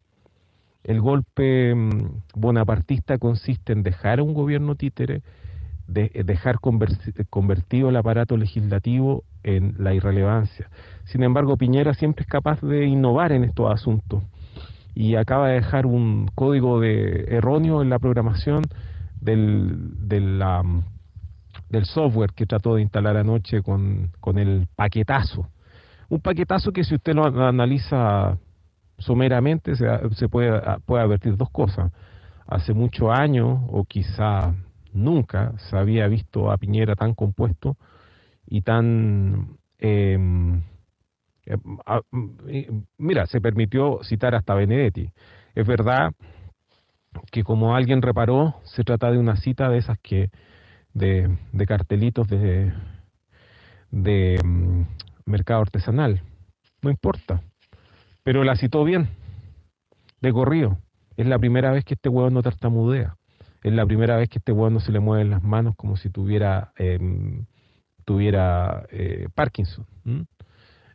[0.82, 5.22] El golpe mm, bonapartista consiste en dejar a un gobierno títere,
[5.86, 10.68] de dejar convertido el aparato legislativo en la irrelevancia.
[11.04, 14.22] Sin embargo, Piñera siempre es capaz de innovar en estos asuntos
[14.98, 18.64] y acaba de dejar un código de erróneo en la programación
[19.20, 25.48] del, del, software que trató de instalar anoche con, con el paquetazo
[26.08, 28.38] un paquetazo que si usted lo analiza
[28.98, 31.92] someramente se, puede, puede advertir dos cosas.
[32.46, 34.54] Hace muchos años, o quizá
[34.92, 37.76] nunca, se había visto a Piñera tan compuesto
[38.46, 39.58] y tan...
[39.78, 40.62] Em,
[42.98, 45.10] mira, se permitió citar hasta Benedetti.
[45.54, 46.12] Es verdad
[47.30, 50.30] que como alguien reparó, se trata de una cita de esas que,
[50.92, 52.72] de, de cartelitos de,
[53.90, 54.82] de mm,
[55.26, 56.22] mercado artesanal.
[56.82, 57.42] No importa.
[58.22, 59.08] Pero la citó bien,
[60.20, 60.78] de corrido.
[61.16, 63.16] Es la primera vez que este huevo no tartamudea.
[63.62, 66.10] Es la primera vez que este huevo no se le mueven las manos como si
[66.10, 67.46] tuviera, em,
[68.04, 69.86] tuviera eh, Parkinson.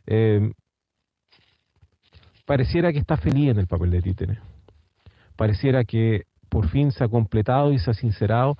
[0.06, 0.52] Em,
[2.46, 4.38] pareciera que está feliz en el papel de títere.
[5.36, 8.56] Pareciera que por fin se ha completado y se ha sincerado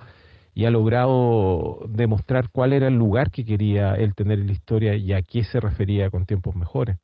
[0.53, 4.95] y ha logrado demostrar cuál era el lugar que quería él tener en la historia
[4.95, 6.97] y a qué se refería con tiempos mejores.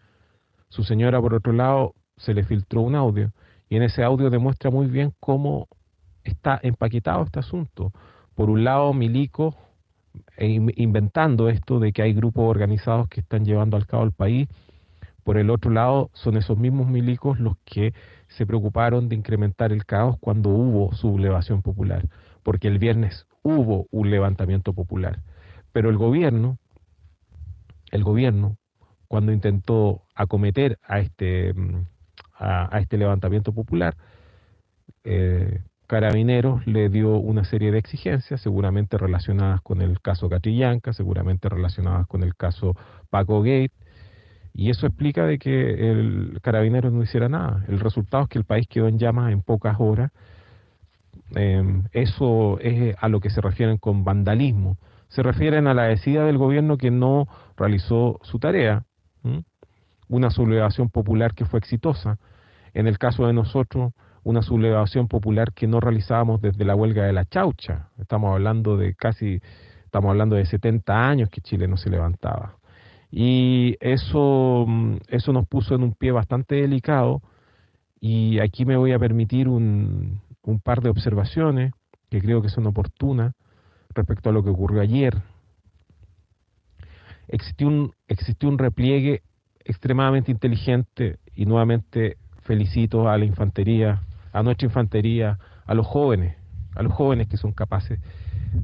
[0.70, 3.32] Su señora, por otro lado, se le filtró un audio
[3.70, 5.68] y en ese audio demuestra muy bien cómo
[6.24, 7.92] está empaquetado este asunto.
[8.36, 9.71] Por un lado, Milico eh,
[10.38, 14.48] inventando esto de que hay grupos organizados que están llevando al cabo el país.
[15.24, 17.94] Por el otro lado, son esos mismos milicos los que
[18.28, 22.08] se preocuparon de incrementar el caos cuando hubo sublevación popular,
[22.44, 25.22] porque el viernes hubo un levantamiento popular.
[25.72, 26.58] Pero el gobierno,
[27.92, 28.58] el gobierno,
[29.08, 31.86] cuando intentó acometer a este, mm,
[32.40, 33.96] a, este levantamiento popular,
[35.04, 41.50] eh, Carabineros le dio una serie de exigencias, seguramente relacionadas con el caso Catrillanca, seguramente
[41.50, 42.78] relacionadas con el caso
[43.10, 43.74] Paco Gate,
[44.54, 47.66] y eso explica de que el Carabineros no hiciera nada.
[47.68, 50.14] El resultado es que el país quedó en llamas en pocas horas.
[51.36, 54.78] Em, eso es a lo que se refieren con vandalismo.
[55.10, 57.28] Se refieren a la decida del gobierno que no
[57.58, 58.86] realizó su tarea.
[60.08, 62.18] Una sublevación popular que fue exitosa.
[62.74, 63.92] En el caso de nosotros,
[64.24, 67.90] una sublevación popular que no realizábamos desde la huelga de la chaucha.
[68.00, 69.42] Estamos hablando de casi,
[69.86, 72.56] estamos hablando de 70 años que Chile no se levantaba.
[73.12, 77.22] Y eso, mm, eso nos puso en un pie bastante delicado
[78.00, 81.74] y aquí me voy a permitir un, un par de observaciones
[82.10, 83.34] que creo que son oportunas
[83.94, 85.22] respecto a lo que ocurrió ayer.
[87.28, 89.24] Existió un, existió un repliegue
[89.64, 94.02] extremadamente inteligente y nuevamente felicito a la infantería
[94.32, 96.36] a nuestra infantería, a los jóvenes,
[96.76, 98.00] a los jóvenes que son capaces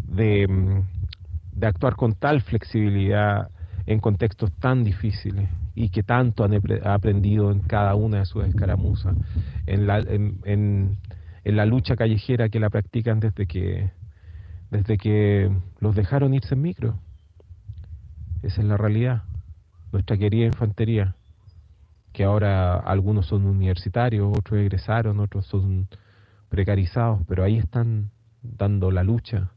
[0.07, 3.49] de, mm, de actuar con tal flexibilidad
[3.85, 9.15] en contextos tan difíciles y que tanto han aprendido en cada una de sus escaramuzas,
[9.65, 10.97] en la, en, en,
[11.55, 13.91] la lucha callejera que la practican desde que,
[14.71, 15.49] desde que
[15.79, 16.99] los dejaron irse en micro.
[18.43, 19.23] Esa es la realidad.
[19.91, 21.15] Nuestra querida infantería
[22.17, 25.87] que ahora algunos son universitarios, otros egresaron, otros son
[26.49, 28.09] precarizados, pero ahí están
[28.41, 29.51] dando la lucha.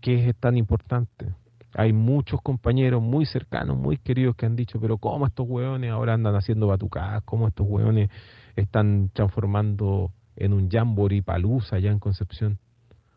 [0.00, 1.34] ¿Qué es tan importante?
[1.74, 6.14] Hay muchos compañeros muy cercanos, muy queridos que han dicho, pero ¿cómo estos hueones ahora
[6.14, 7.24] andan haciendo batucadas?
[7.24, 8.08] ¿Cómo estos hueones
[8.54, 10.68] están transformando en un
[11.10, 12.60] y palusa allá en Concepción?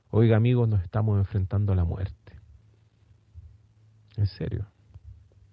[0.09, 2.33] Oiga amigos, nos estamos enfrentando a la muerte.
[4.17, 4.70] En serio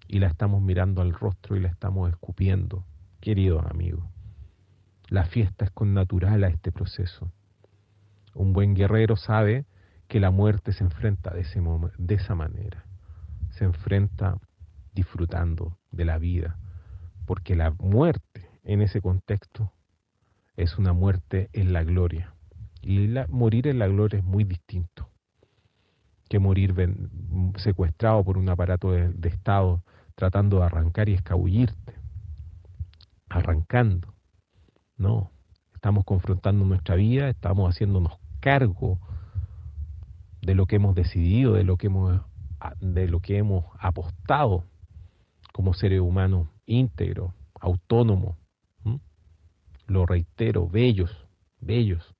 [0.08, 2.84] y la estamos mirando al rostro y la estamos escupiendo,
[3.20, 4.04] queridos amigos.
[5.08, 7.30] La fiesta es con natural a este proceso.
[8.34, 9.66] Un buen guerrero sabe
[10.08, 11.62] que la muerte se enfrenta de, ese
[11.98, 12.84] de esa manera.
[13.50, 14.38] Se enfrenta
[14.94, 16.58] disfrutando de la vida,
[17.26, 19.72] porque la muerte en ese contexto
[20.56, 22.34] es una muerte en la gloria.
[22.80, 25.10] Y morir en la gloria es muy distinto
[26.30, 26.74] que morir
[27.56, 29.82] secuestrado por un aparato de Estado
[30.18, 31.94] tratando de arrancar y escabullirte,
[33.28, 34.14] arrancando.
[34.96, 35.30] No,
[35.74, 38.98] estamos confrontando nuestra vida, estamos haciéndonos cargo
[40.42, 42.20] de lo que hemos decidido, de lo que hemos,
[42.80, 44.64] de lo que hemos apostado
[45.52, 48.36] como seres humanos íntegros, autónomos.
[49.86, 51.16] Lo reitero, bellos,
[51.60, 52.16] bellos.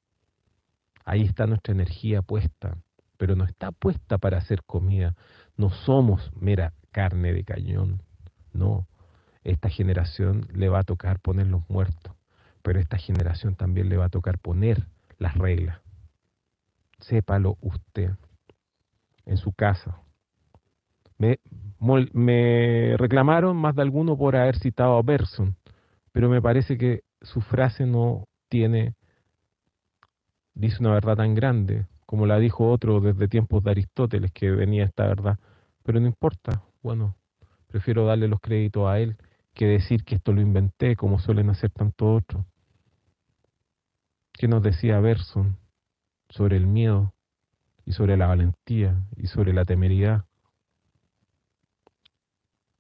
[1.05, 2.79] Ahí está nuestra energía puesta,
[3.17, 5.17] pero no está puesta para hacer comida.
[5.57, 8.03] No somos mera carne de cañón.
[8.53, 8.89] No,
[9.45, 12.13] esta generación le va a tocar poner los muertos,
[12.61, 15.79] pero esta generación también le va a tocar poner las reglas.
[16.99, 18.11] Sépalo usted
[19.27, 20.01] en su casa.
[21.19, 21.39] Me,
[22.13, 25.55] me reclamaron más de alguno por haber citado a Berson,
[26.11, 28.97] pero me parece que su frase no tiene,
[30.53, 34.85] dice una verdad tan grande como la dijo otro desde tiempos de Aristóteles, que venía
[34.85, 35.39] esta verdad.
[35.85, 37.17] Pero no importa, bueno,
[37.67, 39.17] prefiero darle los créditos a él
[39.55, 42.45] que decir que esto lo inventé, como suelen hacer tantos otros.
[44.33, 45.57] ¿Qué nos decía Berson
[46.29, 47.13] sobre el miedo
[47.85, 50.25] y sobre la valentía y sobre la temeridad?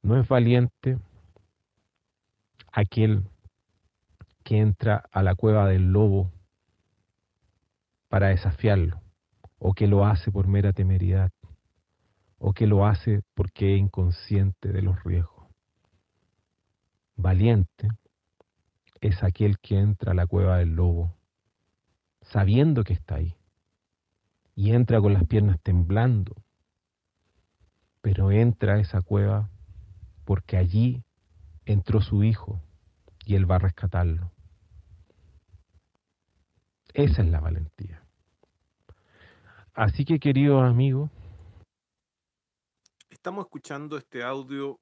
[0.02, 0.98] No es valiente
[2.70, 3.24] aquel
[4.44, 6.30] que entra a la cueva del lobo
[8.08, 9.00] para desafiarlo,
[9.58, 11.30] o que lo hace por mera temeridad,
[12.38, 15.46] o que lo hace porque es inconsciente de los riesgos.
[17.16, 17.88] Valiente
[19.00, 21.18] es aquel que entra a la cueva del lobo
[22.22, 23.34] sabiendo que está ahí,
[24.54, 26.34] y entra con las piernas temblando,
[28.00, 29.50] pero entra a esa cueva
[30.24, 31.04] porque allí
[31.64, 32.60] entró su hijo
[33.24, 34.30] y él va a rescatarlo.
[36.92, 38.02] Esa es la valentía.
[39.74, 41.10] Así que queridos amigos,
[43.18, 44.80] estamos escuchando este audio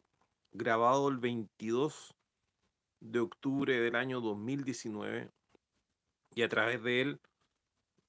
[0.53, 2.15] grabado el 22
[3.01, 5.33] de octubre del año 2019
[6.35, 7.21] y a través de él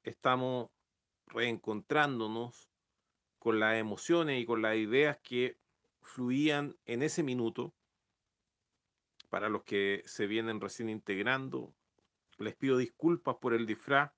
[0.03, 0.69] estamos
[1.28, 2.69] reencontrándonos
[3.39, 5.57] con las emociones y con las ideas que
[6.01, 7.73] fluían en ese minuto.
[9.30, 11.73] Para los que se vienen recién integrando,
[12.38, 14.11] les pido disculpas por el disfraz.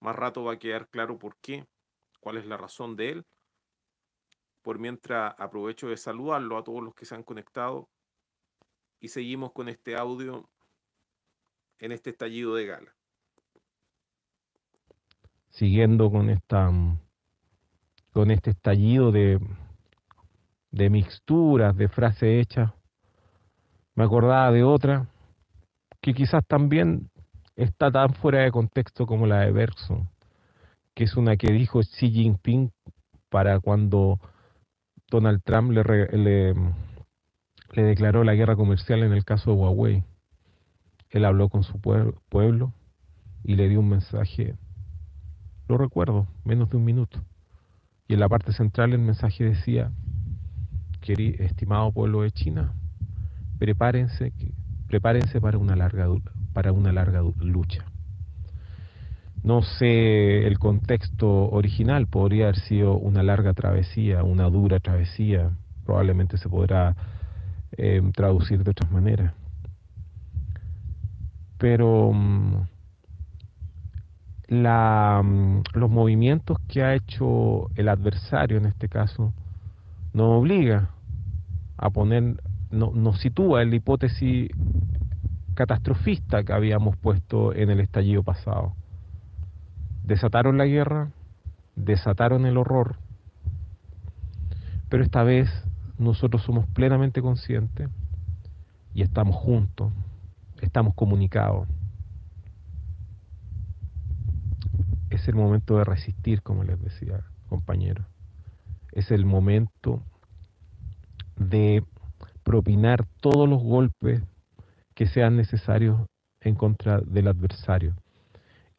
[0.00, 1.66] Más rato va a quedar claro por qué,
[2.20, 3.26] cuál es la razón de él.
[4.64, 7.90] Por mientras aprovecho de saludarlo a todos los que se han conectado
[8.98, 10.48] y seguimos con este audio
[11.78, 12.94] en este estallido de gala.
[15.50, 16.70] Siguiendo con esta
[18.14, 19.38] con este estallido de,
[20.70, 22.72] de mixturas, de frases hechas,
[23.94, 25.10] me acordaba de otra
[26.00, 27.10] que quizás también
[27.54, 30.08] está tan fuera de contexto como la de Bergson,
[30.94, 32.72] que es una que dijo Xi Jinping
[33.28, 34.18] para cuando
[35.10, 35.82] Donald Trump le,
[36.16, 36.54] le,
[37.72, 40.04] le declaró la guerra comercial en el caso de Huawei.
[41.10, 42.72] Él habló con su pueblo
[43.44, 44.56] y le dio un mensaje
[45.66, 47.24] lo recuerdo, menos de un minuto.
[48.06, 49.92] Y en la parte central el mensaje decía,
[51.38, 52.74] estimado pueblo de China,
[53.58, 54.32] prepárense,
[54.86, 56.06] prepárense para una larga
[56.52, 57.84] para una larga lucha.
[59.44, 65.50] No sé el contexto original, podría haber sido una larga travesía, una dura travesía,
[65.84, 66.96] probablemente se podrá
[67.76, 69.34] eh, traducir de otras maneras.
[71.58, 72.54] Pero mm,
[74.48, 79.34] la, mm, los movimientos que ha hecho el adversario en este caso
[80.14, 80.88] nos obliga
[81.76, 82.40] a poner,
[82.70, 84.48] no, nos sitúa en la hipótesis
[85.52, 88.72] catastrofista que habíamos puesto en el estallido pasado.
[90.04, 91.10] Desataron la guerra,
[91.76, 92.96] desataron el horror,
[94.88, 95.50] pero esta vez
[95.98, 97.88] nosotros somos plenamente conscientes
[98.94, 99.92] y estamos juntos,
[100.60, 101.66] estamos comunicados.
[105.14, 108.06] es el momento de resistir, como les decía, compañeros.
[108.92, 110.02] Es el momento
[111.36, 111.84] de
[112.42, 114.22] propinar todos los golpes
[114.94, 116.00] que sean necesarios
[116.40, 117.94] en contra del adversario.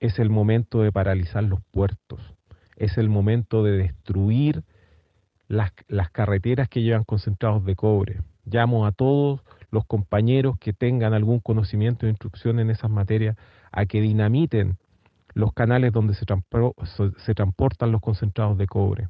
[0.05, 2.21] Es el momento de paralizar los puertos.
[2.75, 4.63] Es el momento de destruir
[5.47, 5.71] las,
[6.11, 8.21] carreteras que llevan concentrados de cobre.
[8.45, 9.41] Llamo a todos
[9.71, 13.35] los compañeros que tengan algún conocimiento e instrucción en esas materias
[13.71, 14.77] a que dinamiten
[15.33, 16.25] los canales donde se,
[17.17, 19.07] se transportan los concentrados de cobre.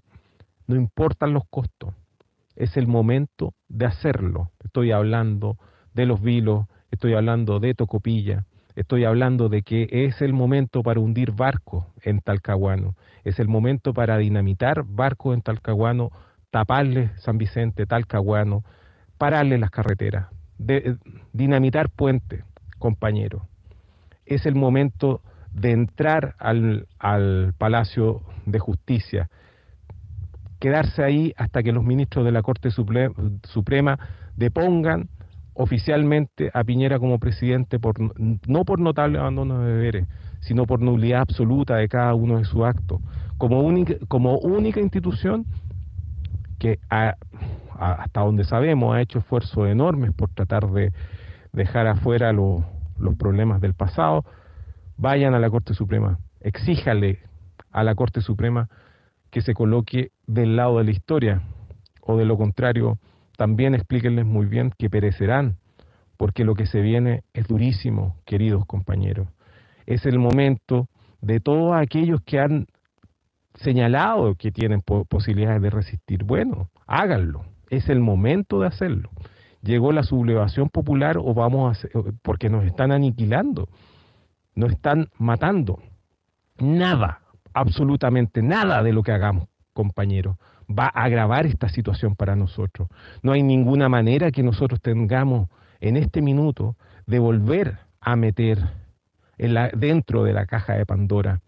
[0.66, 1.94] No importan los costos,
[2.56, 4.50] es el momento de hacerlo.
[4.64, 5.58] Estoy hablando
[5.94, 11.00] de los vilos, estoy hablando de Tocopilla, estoy hablando de que es el momento para
[11.00, 16.12] hundir barcos en Talcahuano, es el momento para dinamitar barcos en Talcahuano,
[16.52, 18.64] taparles San Vicente, Talcahuano,
[19.18, 20.98] pararle las carreteras, de,
[21.34, 22.44] dinamitar puentes,
[22.78, 23.44] compañeros.
[24.26, 25.22] Es el momento
[25.52, 29.30] de entrar al, al Palacio de Justicia,
[30.60, 34.00] quedarse ahí hasta que los ministros de la Corte Suprema
[34.36, 35.10] depongan
[35.56, 37.80] oficialmente a Piñera como presidente
[38.48, 40.08] no por notable abandono de deberes,
[40.42, 43.02] sino por nulidad absoluta de cada uno de sus actos,
[43.38, 45.46] como única institución
[46.60, 50.92] que hasta donde sabemos ha hecho esfuerzos enormes por tratar de
[51.54, 54.26] dejar afuera los problemas del pasado,
[54.98, 57.20] vayan a la Corte Suprema, exíjale
[57.72, 58.70] a la Corte Suprema
[59.32, 61.42] que se coloque del lado de la historia,
[62.02, 63.00] o de lo contrario,
[63.38, 65.58] también explíquenles muy bien que perecerán,
[66.18, 69.28] porque lo que se viene es durísimo, queridos compañeros.
[69.86, 70.88] Es el momento
[71.22, 72.68] de todos aquellos que han
[73.56, 76.24] señalado que tienen posibilidades de resistir.
[76.24, 79.10] Bueno, háganlo, es el momento de hacerlo.
[79.62, 83.68] Llegó la sublevación popular o vamos a hacer, porque nos están aniquilando
[84.56, 85.80] no están matando.
[86.60, 87.22] Nada,
[87.54, 90.38] absolutamente nada de lo que hagamos, compañeros,
[90.70, 92.88] va a agravar esta situación para nosotros.
[93.22, 95.50] No hay ninguna manera que nosotros tengamos
[95.80, 98.60] en este minuto de volver a meter
[99.38, 101.42] dentro de la caja de Pandora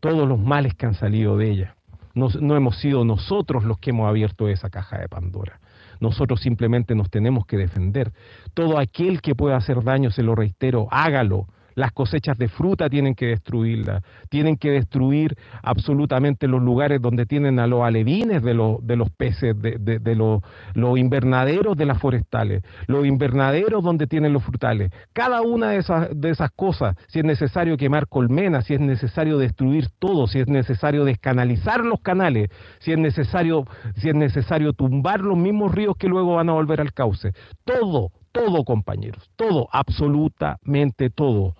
[0.00, 1.76] todos los males que han salido de ella.
[2.14, 5.60] No hemos sido nosotros los que hemos abierto esa caja de Pandora.
[6.00, 8.12] Nosotros simplemente nos tenemos que defender.
[8.52, 13.14] Todo aquel que pueda hacer daño, se lo reitero, hágalo las cosechas de fruta tienen
[13.14, 18.84] que destruirlas, tienen que destruir absolutamente los lugares donde tienen a los alevines de los,
[18.86, 20.40] de los peces, de, los,
[20.74, 24.90] los, invernaderos de las forestales, los invernaderos donde tienen los frutales.
[25.12, 29.38] Cada una de esas, de esas cosas, si es necesario quemar colmenas, si es necesario
[29.38, 32.48] destruir todo, si es necesario descanalizar los canales,
[32.78, 33.64] si es necesario,
[33.96, 37.32] si es necesario tumbar los mismos ríos que luego van a volver al cauce.
[37.64, 41.54] Todo, todo compañeros, todo, absolutamente todo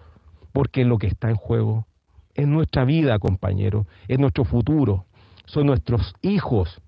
[0.55, 1.84] porque lo que está en juego
[2.32, 5.05] es nuestra vida, compañero, es nuestro futuro,
[5.46, 6.80] son nuestros hijos.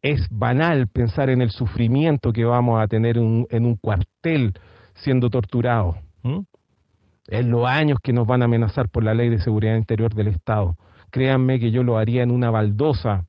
[0.00, 4.54] Es banal pensar en el sufrimiento que vamos a tener en un, cuartel
[4.94, 9.76] siendo torturados, en los años que nos van a amenazar por la ley de seguridad
[9.76, 10.78] interior del Estado.
[11.10, 13.26] Créanme que yo lo haría en una baldosa,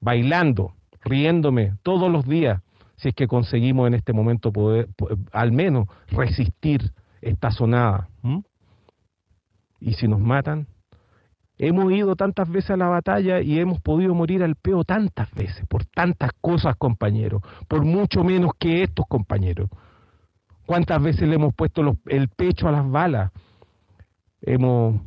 [0.00, 2.62] bailando, riéndome todos los días,
[2.94, 4.88] si es que conseguimos en este momento poder,
[5.32, 8.08] al menos resistir esta sonada.
[9.80, 10.66] Y si nos matan,
[11.58, 15.66] hemos ido tantas veces a la batalla y hemos podido morir al peo tantas veces,
[15.68, 19.68] por tantas cosas, compañeros, por mucho menos que estos compañeros.
[20.66, 23.32] ¿Cuántas veces le hemos puesto el pecho a las balas?
[24.42, 25.00] Hemos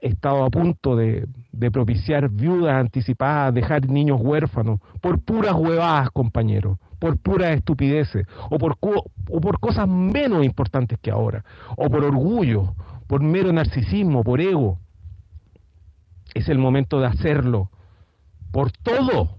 [0.00, 6.78] estado a punto de, de propiciar viudas anticipadas, dejar niños huérfanos, por puras huevadas, compañeros
[6.98, 11.44] por pura estupideces o por, o por cosas menos importantes que ahora,
[11.76, 12.74] o por orgullo,
[13.06, 14.78] por mero narcisismo, por ego.
[16.34, 17.70] Es el momento de hacerlo
[18.50, 19.38] por todo,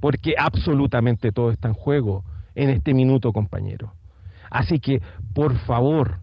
[0.00, 3.92] porque absolutamente todo está en juego en este minuto, compañero.
[4.50, 5.02] Así que,
[5.34, 6.20] por favor,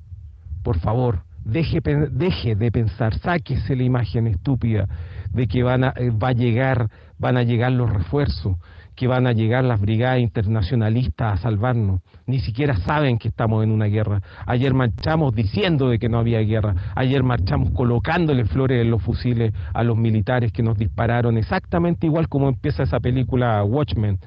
[0.64, 1.82] por favor, deje,
[2.12, 4.88] deje de pensar, sáquese la imagen estúpida
[5.30, 8.58] de que van a, eh, va a llegar, van a llegar los refuerzos,
[8.96, 12.02] que van a llegar las brigadas internacionalistas a salvarnos.
[12.26, 14.22] Ni siquiera saben que estamos en una guerra.
[14.46, 16.76] Ayer marchamos diciendo de que no había guerra.
[16.96, 22.30] Ayer marchamos colocándole flores en los fusiles a los militares que nos dispararon exactamente igual
[22.30, 24.20] como empieza esa película Watchmen.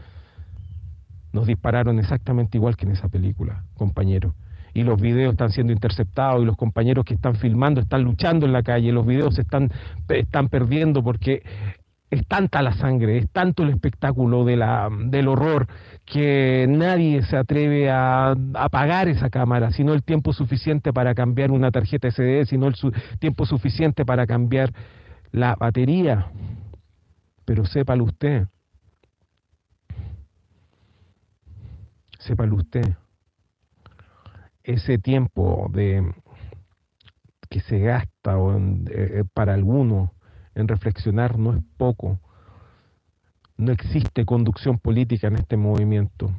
[1.33, 4.35] Nos dispararon exactamente igual que en esa película, compañeros
[4.77, 8.53] y los videos están siendo interceptados y los compañeros que están filmando están luchando en
[8.53, 9.71] la calle, los videos están,
[10.07, 11.43] están perdiendo porque
[12.11, 15.67] es tanta la sangre, es tanto el espectáculo de la, del horror
[16.05, 21.71] que nadie se atreve a apagar esa cámara, sino el tiempo suficiente para cambiar una
[21.71, 22.75] tarjeta SD, sino el
[23.19, 24.73] tiempo suficiente para cambiar
[25.33, 26.31] la batería.
[27.45, 28.47] Pero sépalo usted,
[32.19, 32.85] sépalo usted,
[34.63, 36.13] ese tiempo de
[37.49, 38.37] que se gasta
[38.91, 40.11] eh, para algunos
[40.57, 42.19] en reflexionar no es poco.
[43.57, 46.31] No existe conducción política en este movimiento.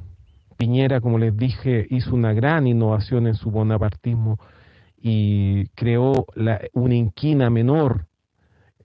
[0.58, 4.40] Piñera, como les dije, hizo una gran innovación en su bonapartismo
[5.00, 8.08] y creó la, una inquina menor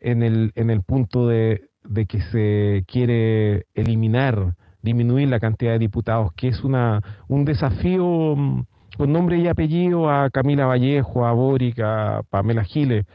[0.01, 1.63] en el, en el punto de,
[2.09, 8.65] que se quiere eliminar, disminuir la cantidad de diputados, que es una, un desafío mm,
[8.99, 13.07] con nombre y apellido a Camila Vallejo, a Boric, a Pamela Giles,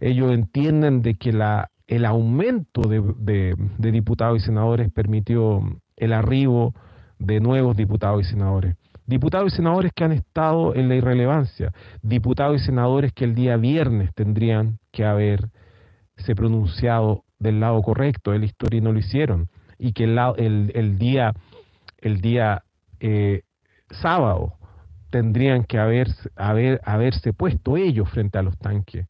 [0.00, 5.60] ellos entienden de que la, el aumento de, diputados y senadores permitió
[5.96, 6.72] el arribo
[7.18, 8.76] de nuevos diputados y senadores.
[9.06, 13.56] Diputados y senadores que han estado en la irrelevancia, diputados y senadores que el día
[13.56, 15.50] viernes tendrían que haberse
[16.36, 19.48] pronunciado del lado correcto de la historia y no lo hicieron,
[19.78, 21.32] y que el, el, día,
[21.98, 22.62] el día
[23.00, 23.42] eh,
[23.90, 24.54] sábado
[25.10, 29.09] tendrían que haber, haber, haberse puesto ellos frente a los tanques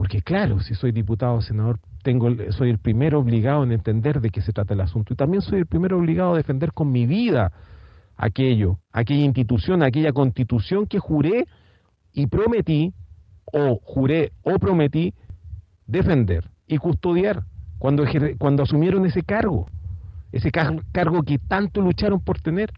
[0.00, 4.30] porque claro, si soy diputado o senador, tengo, soy el primero obligado en entender de
[4.30, 5.12] qué se trata el asunto.
[5.12, 7.52] Y también soy el primero obligado a defender con mi vida
[8.16, 11.44] aquello, aquella institución, aquella constitución que juré
[12.14, 12.94] y prometí,
[13.44, 15.12] o juré o prometí
[15.86, 17.44] defender y custodiar
[17.78, 18.06] cuando,
[18.38, 19.66] cuando asumieron ese cargo,
[20.32, 22.72] ese cargo que tanto lucharon por tener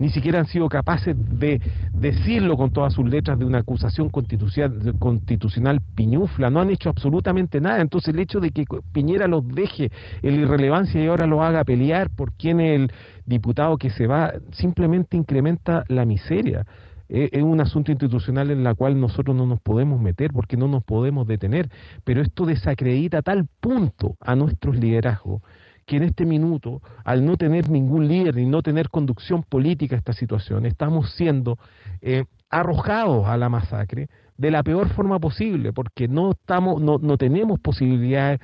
[0.00, 1.60] ni siquiera han sido capaces de
[1.92, 7.60] decirlo con todas sus letras de una acusación constitucional, constitucional piñufla, no han hecho absolutamente
[7.60, 7.82] nada.
[7.82, 9.92] Entonces el hecho de que Piñera los deje
[10.22, 12.92] en la irrelevancia y ahora lo haga pelear por quién es el
[13.26, 16.64] diputado que se va, simplemente incrementa la miseria.
[17.10, 20.82] es un asunto institucional en la cual nosotros no nos podemos meter porque no nos
[20.82, 21.68] podemos detener,
[22.04, 25.42] pero esto desacredita a tal punto a nuestros liderazgos
[25.90, 29.98] que en este minuto, al no tener ningún líder y no tener conducción política a
[29.98, 31.58] esta situación, estamos siendo
[32.00, 37.18] eh, arrojados a la masacre de la peor forma posible, porque no estamos, no, no
[37.18, 38.38] tenemos posibilidades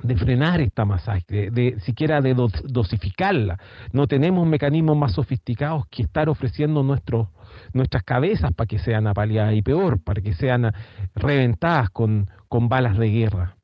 [0.00, 3.58] de frenar esta masacre, de siquiera de dosificarla.
[3.90, 9.62] No tenemos mecanismos más sofisticados que estar ofreciendo nuestras cabezas para que sean apaleadas y
[9.62, 10.72] peor, para que sean
[11.16, 13.56] reventadas con, con balas de guerra.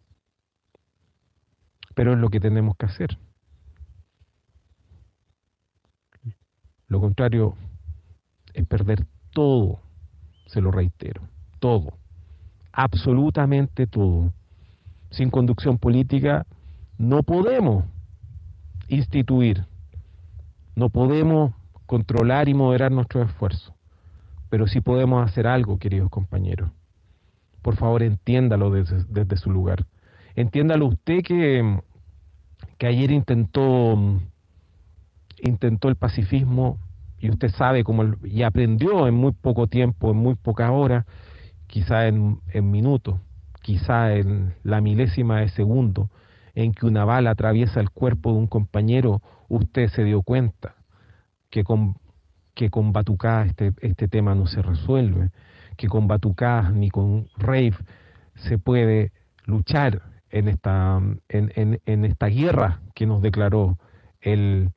[1.95, 3.18] Pero es lo que tenemos que hacer.
[6.88, 7.55] Lo contrario
[8.53, 9.80] es perder todo,
[10.47, 11.22] se lo reitero,
[11.61, 11.93] todo,
[12.72, 14.32] absolutamente todo
[15.11, 16.47] sin conducción política,
[16.99, 17.84] no podemos
[18.88, 19.66] instituir,
[20.76, 21.53] no podemos
[21.86, 23.74] controlar y moderar nuestros esfuerzos,
[24.49, 26.70] pero sí podemos hacer algo, queridos compañeros.
[27.62, 29.84] Por favor, entiéndalo desde, su lugar.
[30.41, 31.78] Entiéndalo usted que,
[32.78, 33.99] que ayer intentó,
[35.43, 36.78] intentó el pacifismo
[37.18, 41.05] y usted sabe cómo y aprendió en muy poco tiempo, en muy pocas horas,
[41.66, 43.20] quizá en, en minutos
[43.61, 46.11] quizá en la milésima de segundo
[46.55, 50.74] en que una bala atraviesa el cuerpo de un compañero, usted se dio cuenta
[51.49, 51.97] que con,
[52.55, 55.30] que con Batucá este, este tema no se resuelve,
[55.76, 57.74] que con Batucá ni con Rave
[58.34, 59.12] se puede
[59.47, 63.78] luchar en esta, en, en, en esta guerra que nos declaró
[64.20, 64.70] el,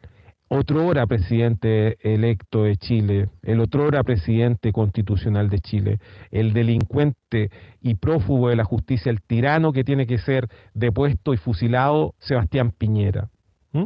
[0.56, 6.00] otro hora presidente electo de Chile, el otro hora presidente constitucional de Chile,
[6.32, 7.50] el delincuente
[7.82, 12.72] y prófugo de la justicia, el tirano que tiene que ser depuesto y fusilado, Sebastián
[12.72, 13.30] Piñera.
[13.72, 13.86] ¿Mm?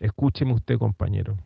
[0.00, 1.36] Escúcheme usted, compañero.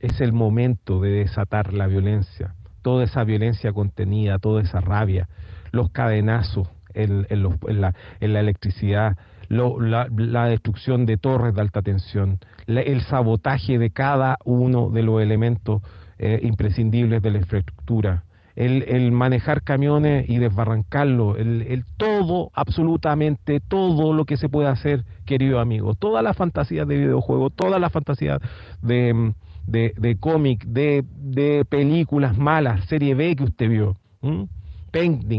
[0.00, 5.28] Es el momento de desatar la violencia, toda esa violencia contenida, toda esa rabia,
[5.72, 9.16] los cadenazos en, la, en la electricidad,
[9.48, 15.82] la, destrucción de torres de alta tensión, el sabotaje de cada uno de los elementos
[16.18, 18.24] eh, imprescindibles de la infraestructura,
[18.56, 25.60] el, manejar camiones y desbarrancarlo, el, todo, absolutamente todo lo que se puede hacer, querido
[25.60, 28.40] amigo, toda la fantasía de videojuegos, toda la fantasía
[28.82, 29.32] de,
[29.64, 33.96] de, cómic, de, de, películas malas, serie B que usted vio,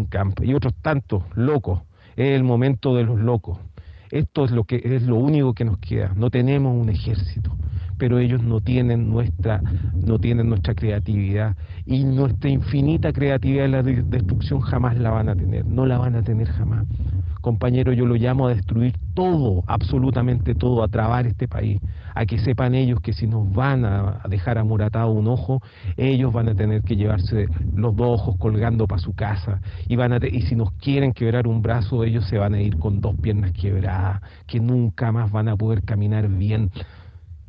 [0.09, 1.81] Camp y otros tantos locos,
[2.15, 3.59] es el momento de los locos.
[4.11, 6.13] Esto es lo que es lo único que nos queda.
[6.15, 7.55] No tenemos un ejército,
[7.97, 9.61] pero ellos no tienen nuestra
[9.93, 15.35] no tienen nuestra creatividad y nuestra infinita creatividad en la destrucción jamás la van a
[15.35, 16.85] tener, no la van a tener jamás.
[17.41, 21.79] Compañero, yo lo llamo a destruir todo, absolutamente todo, a trabar este país,
[22.13, 25.61] a que sepan ellos que si nos van a dejar amoratado un ojo,
[25.95, 30.13] ellos van a tener que llevarse los dos ojos colgando para su casa y van
[30.13, 33.15] a y si nos quieren quebrar un brazo, ellos se van a ir con dos
[33.21, 36.69] piernas quebradas, que nunca más van a poder caminar bien.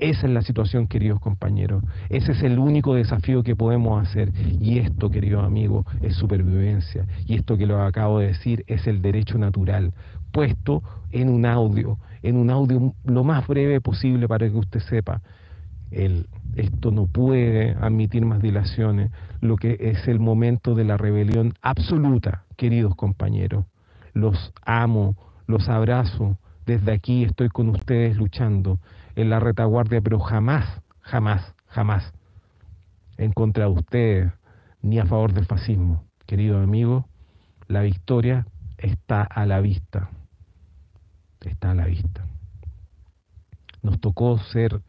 [0.00, 1.84] Esa es la situación, queridos compañeros.
[2.08, 4.32] Ese es el único desafío que podemos hacer.
[4.58, 7.04] Y esto, queridos amigos, es supervivencia.
[7.26, 9.92] Y esto que lo acabo de decir es el derecho natural,
[10.32, 10.82] puesto
[11.12, 15.20] en un audio, en un audio lo más breve posible para que usted sepa.
[15.90, 19.10] El, esto no puede admitir más dilaciones,
[19.42, 23.66] lo que es el momento de la rebelión absoluta, queridos compañeros.
[24.14, 25.14] Los amo,
[25.46, 28.78] los abrazo, desde aquí estoy con ustedes luchando
[29.20, 32.12] en la retaguardia, pero jamás, jamás, jamás
[33.20, 34.32] en contra de ustedes
[34.82, 36.04] ni a favor del fascismo.
[36.26, 37.06] Querido amigo,
[37.68, 38.46] la victoria
[38.78, 40.10] está a la vista.
[41.40, 42.24] Está a la vista.
[43.82, 44.80] Nos tocó ser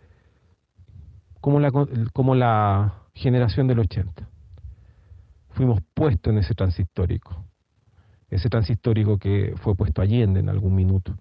[1.41, 1.71] como la,
[2.13, 4.27] como la generación del 80.
[5.49, 7.45] Fuimos puestos en ese transhistórico.
[8.29, 11.17] Ese transhistórico que fue puesto Allende en algún minuto.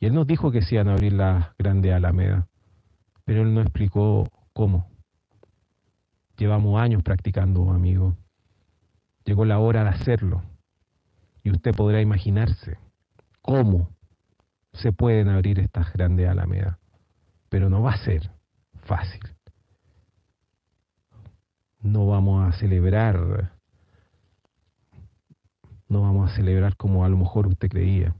[0.00, 2.48] Y él nos dijo que se iban a abrir la grande Alameda,
[3.24, 4.90] pero él no explicó cómo.
[6.38, 8.16] Llevamos años practicando, amigo.
[9.24, 10.42] Llegó la hora de hacerlo.
[11.42, 12.78] Y usted podrá imaginarse
[13.42, 13.90] cómo
[14.72, 16.78] se pueden abrir estas grandes alamedas.
[17.50, 18.30] Pero no va a ser
[18.84, 19.20] fácil.
[21.82, 23.52] No vamos a celebrar,
[25.88, 28.14] no vamos a celebrar como a lo mejor usted creía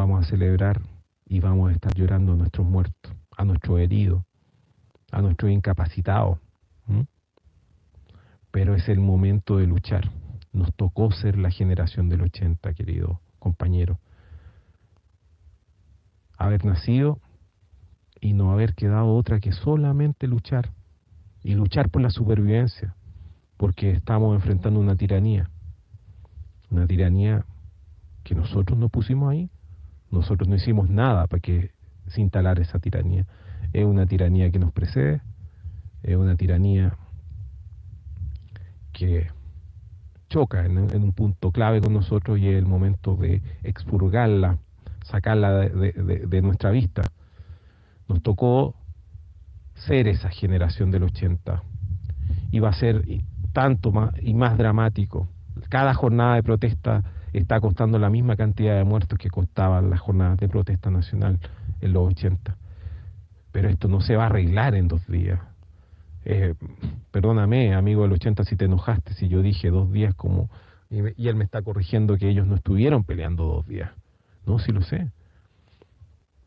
[0.00, 0.80] vamos a celebrar
[1.26, 4.24] y vamos a estar llorando a nuestros muertos, a nuestros heridos,
[5.12, 6.38] a nuestros incapacitados.
[8.50, 10.10] Pero es el momento de luchar.
[10.54, 14.00] Nos tocó ser la generación del 80, querido compañero.
[16.38, 17.20] Haber nacido
[18.22, 20.70] y no haber quedado otra que solamente luchar
[21.42, 22.96] y luchar por la supervivencia,
[23.58, 25.50] porque estamos enfrentando una tiranía,
[26.70, 27.44] una tiranía
[28.24, 29.50] que nosotros no pusimos ahí,
[30.10, 31.70] nosotros no hicimos nada para que
[32.08, 33.26] se instalara esa tiranía.
[33.72, 35.20] Es una tiranía que nos precede,
[36.02, 36.96] es una tiranía
[38.92, 39.28] que
[40.28, 44.58] choca en, un punto clave con nosotros y es el momento de expurgarla,
[45.04, 47.02] sacarla de, nuestra vista.
[48.08, 48.74] Nos tocó
[49.74, 51.62] ser esa generación del 80
[52.50, 53.04] y va a ser
[53.52, 55.28] tanto más y más dramático.
[55.68, 57.02] Cada jornada de protesta
[57.32, 61.38] está costando la misma cantidad de muertos que costaban las jornadas de protesta nacional
[61.80, 62.56] en los 80.
[63.52, 65.40] Pero esto no se va a arreglar en dos días.
[66.24, 66.54] Eh,
[67.10, 70.50] perdóname, amigo del 80, si te enojaste, si yo dije dos días como...
[70.90, 73.90] Y, él me está corrigiendo que ellos no estuvieron peleando dos días.
[74.44, 75.10] No, sí lo sé.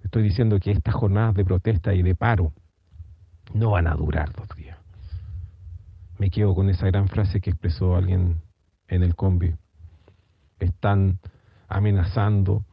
[0.03, 2.51] Estoy diciendo que estas jornadas de protesta y de paro
[3.53, 4.77] no van a durar dos días.
[6.17, 8.41] Me quedo con esa gran frase que expresó alguien
[8.87, 9.55] en el combi.
[10.63, 11.19] Están
[11.67, 12.65] amenazando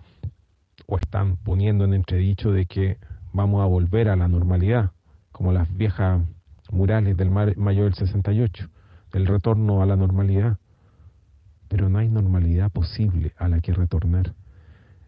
[0.86, 2.98] o están poniendo en entredicho de que
[3.32, 4.92] vamos a volver a la normalidad,
[5.32, 6.22] como las viejas
[6.70, 8.68] murales del mayo del 68,
[9.12, 10.58] del retorno a la normalidad.
[11.68, 14.34] Pero no hay normalidad posible a la que retornar.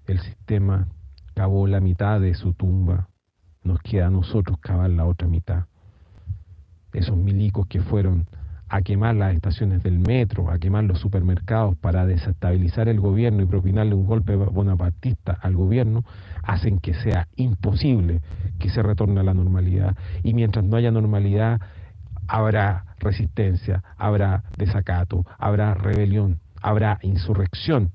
[0.06, 0.88] El sistema
[1.34, 3.08] cavó la mitad de su tumba,
[3.62, 5.66] nos queda a nosotros cavar la otra mitad.
[6.92, 8.26] Esos milicos que fueron
[8.72, 13.46] a quemar las estaciones del metro, a quemar los supermercados para desestabilizar el gobierno y
[13.46, 16.04] propinarle un golpe bonapartista al gobierno,
[16.42, 18.22] hacen que sea imposible
[18.58, 19.94] que se retorne a la normalidad.
[20.22, 21.60] Y mientras no haya normalidad,
[22.26, 27.90] habrá resistencia, habrá desacato, habrá rebelión, habrá insurrección.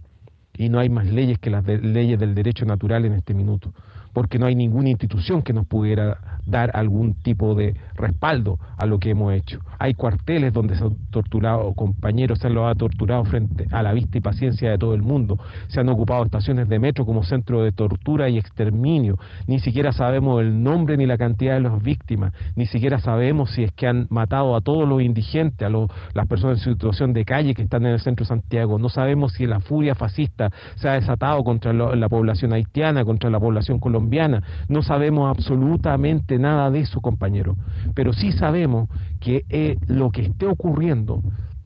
[0.53, 3.73] Y no hay más leyes que las leyes del derecho natural en este minuto,
[4.13, 8.99] porque no hay ninguna institución que nos pudiera dar algún tipo de respaldo a lo
[8.99, 9.59] que hemos hecho.
[9.79, 14.17] Hay cuarteles donde se han torturado compañeros, se los ha torturado frente a la vista
[14.17, 15.37] y paciencia de todo el mundo.
[15.67, 19.19] Se han ocupado estaciones de metro como centro de tortura y exterminio.
[19.45, 22.33] Ni siquiera sabemos el nombre ni la cantidad de las víctimas.
[22.55, 25.71] Ni siquiera sabemos si es que han matado a todos los indigentes, a
[26.13, 28.79] las personas en situación de calle que están en el centro de Santiago.
[28.79, 33.39] No sabemos si la furia fascista se ha desatado contra la población haitiana, contra la
[33.39, 34.41] población colombiana.
[34.69, 37.55] No sabemos absolutamente nada de eso, compañero.
[37.93, 41.21] Pero sí sabemos que eh, lo que esté ocurriendo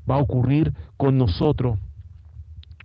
[0.09, 1.79] va a ocurrir con nosotros,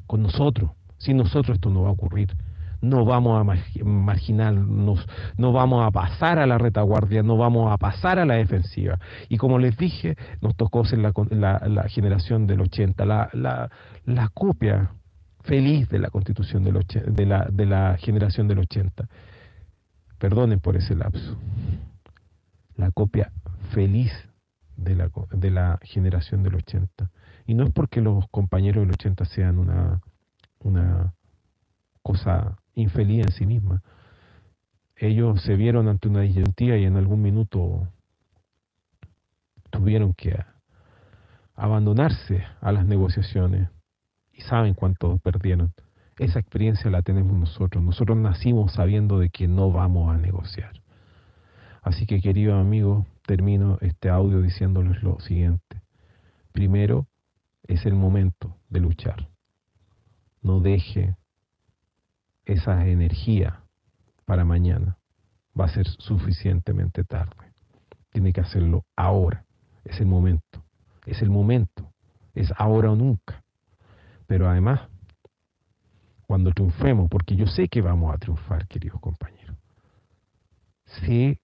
[0.07, 0.71] con nosotros.
[0.99, 2.35] Sin nosotros esto no va a ocurrir.
[2.81, 5.07] No vamos a marginarnos,
[5.39, 8.99] no vamos a pasar a la retaguardia, no vamos a pasar a la defensiva.
[9.29, 11.13] Y como les dije, nos tocó ser la,
[11.67, 13.71] la, generación del 80, la, la,
[14.05, 14.91] la copia
[15.47, 19.09] feliz de la constitución del de, la, de la generación del 80.
[20.19, 21.37] Perdonen por ese lapso.
[22.77, 23.33] La copia
[23.71, 24.13] feliz
[24.77, 27.11] de la, de la generación del 80.
[27.47, 30.01] Y no es porque los compañeros del 80 sean una,
[30.61, 31.15] una
[32.03, 33.83] cosa infeliz en sí misma.
[34.97, 37.89] Ellos se vieron ante una disyuntiva y en algún minuto
[39.71, 40.39] tuvieron que
[41.55, 43.69] abandonarse a las negociaciones
[44.33, 45.73] y saben cuánto perdieron.
[46.19, 47.85] Esa experiencia la tenemos nosotros.
[47.85, 50.81] Nosotros nacimos sabiendo de que no vamos a negociar.
[51.83, 55.83] Así que, querido amigo, termino este audio diciéndoles lo siguiente.
[56.53, 57.07] Primero,
[57.65, 59.29] es el momento de luchar.
[60.41, 61.17] No deje
[62.45, 63.61] esa energía
[64.25, 64.97] para mañana.
[65.59, 67.53] Va a ser suficientemente tarde.
[68.11, 69.45] Tiene que hacerlo ahora.
[69.85, 70.65] Es el momento.
[71.05, 71.93] Es el momento.
[72.35, 73.45] Es ahora o nunca.
[74.27, 74.89] Pero además,
[76.27, 79.57] cuando triunfemos, porque yo sé que vamos a triunfar, queridos compañeros.
[80.85, 81.41] Sé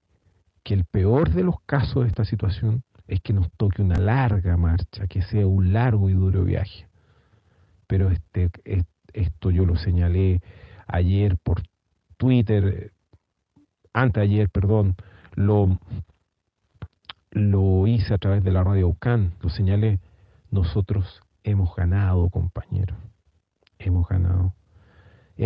[0.63, 4.57] que el peor de los casos de esta situación es que nos toque una larga
[4.57, 6.89] marcha, que sea un largo y duro viaje.
[7.87, 8.51] Pero este,
[9.13, 10.41] esto yo lo señalé
[10.87, 11.63] ayer por
[12.17, 12.93] Twitter,
[13.93, 14.97] antes ayer, perdón,
[15.35, 15.79] lo,
[17.31, 20.01] lo hice a través de la radio UCAN, lo señalé,
[20.51, 22.97] nosotros hemos ganado, compañeros,
[23.79, 24.55] hemos ganado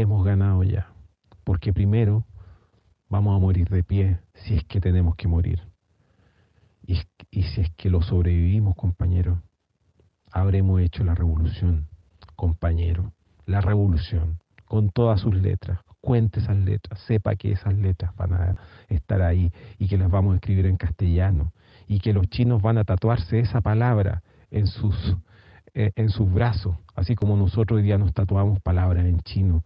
[0.01, 0.89] hemos ganado ya.
[1.45, 2.25] Porque primero
[3.09, 5.63] vamos a morir de pie si es que tenemos que morir.
[6.87, 6.97] Y,
[7.43, 9.43] si es que lo sobrevivimos, compañero,
[10.31, 11.89] habremos hecho la revolución,
[12.37, 13.13] compañero.
[13.45, 15.81] La revolución, con todas sus letras.
[16.01, 18.57] Cuente esas letras, sepa que esas letras van a
[18.89, 21.53] estar ahí y que las vamos a escribir en castellano
[21.89, 25.17] y que los chinos van a tatuarse esa palabra en sus,
[25.75, 29.65] eh, en sus brazos, así como nosotros hoy día nos tatuamos palabras en chino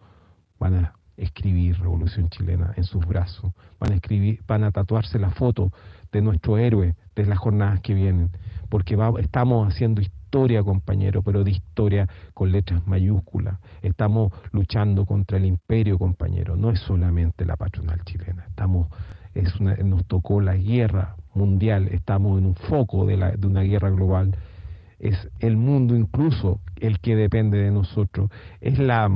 [0.61, 5.31] van a escribir Revolución Chilena en sus brazos, van a escribir, van a tatuarse la
[5.31, 5.73] foto
[6.13, 8.31] de nuestro héroe de las jornadas que vienen,
[8.69, 13.59] porque estamos haciendo historia, compañero, pero de historia con letras mayúsculas.
[13.83, 16.57] Estamos luchando contra el imperio, compañero.
[16.57, 18.45] No es solamente la patronal chilena.
[18.47, 18.87] Estamos,
[19.35, 21.89] es nos tocó la guerra mundial.
[21.89, 24.37] Estamos en un foco de, de una guerra global.
[25.01, 28.31] Es el mundo incluso el que depende de nosotros.
[28.61, 29.11] Es la,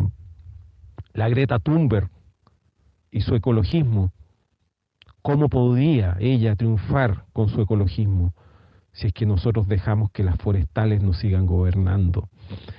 [1.15, 2.11] la Greta Thunberg
[3.11, 4.13] y su ecologismo.
[5.23, 8.35] ¿Cómo podía ella triunfar con su ecologismo?
[8.95, 12.31] si es que nosotros dejamos que las forestales nos sigan gobernando,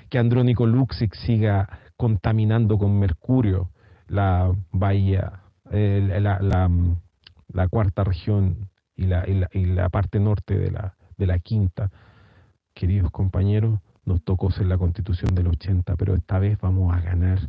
[0.10, 1.68] que Andrónico Luxic siga
[1.98, 3.70] contaminando con mercurio
[4.08, 6.70] la bahía, la,
[7.70, 11.92] cuarta región y la, parte norte de la, de la quinta.
[12.74, 17.40] Queridos compañeros, nos tocó ser la constitución del 80, pero esta vez vamos a ganar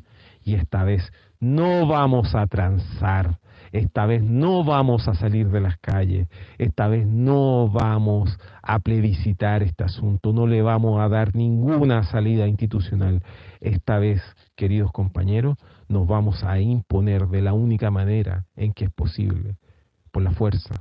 [0.46, 3.40] y esta vez no vamos a transar,
[3.72, 9.64] esta vez no vamos a salir de las calles, esta vez no vamos a plebiscitar
[9.64, 13.24] este asunto, no le vamos a dar ninguna salida institucional.
[13.60, 14.22] Esta vez,
[14.54, 15.56] queridos compañeros,
[15.88, 19.56] nos vamos a imponer de la única manera en que es posible,
[20.12, 20.76] por la fuerza,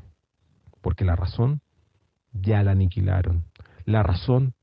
[0.81, 1.61] porque la razón
[2.33, 3.45] ya la aniquilaron,
[3.85, 4.53] la razón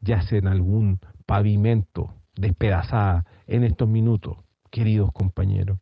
[0.00, 4.36] yace en algún pavimento despedazada en estos minutos,
[4.68, 5.78] queridos compañeros.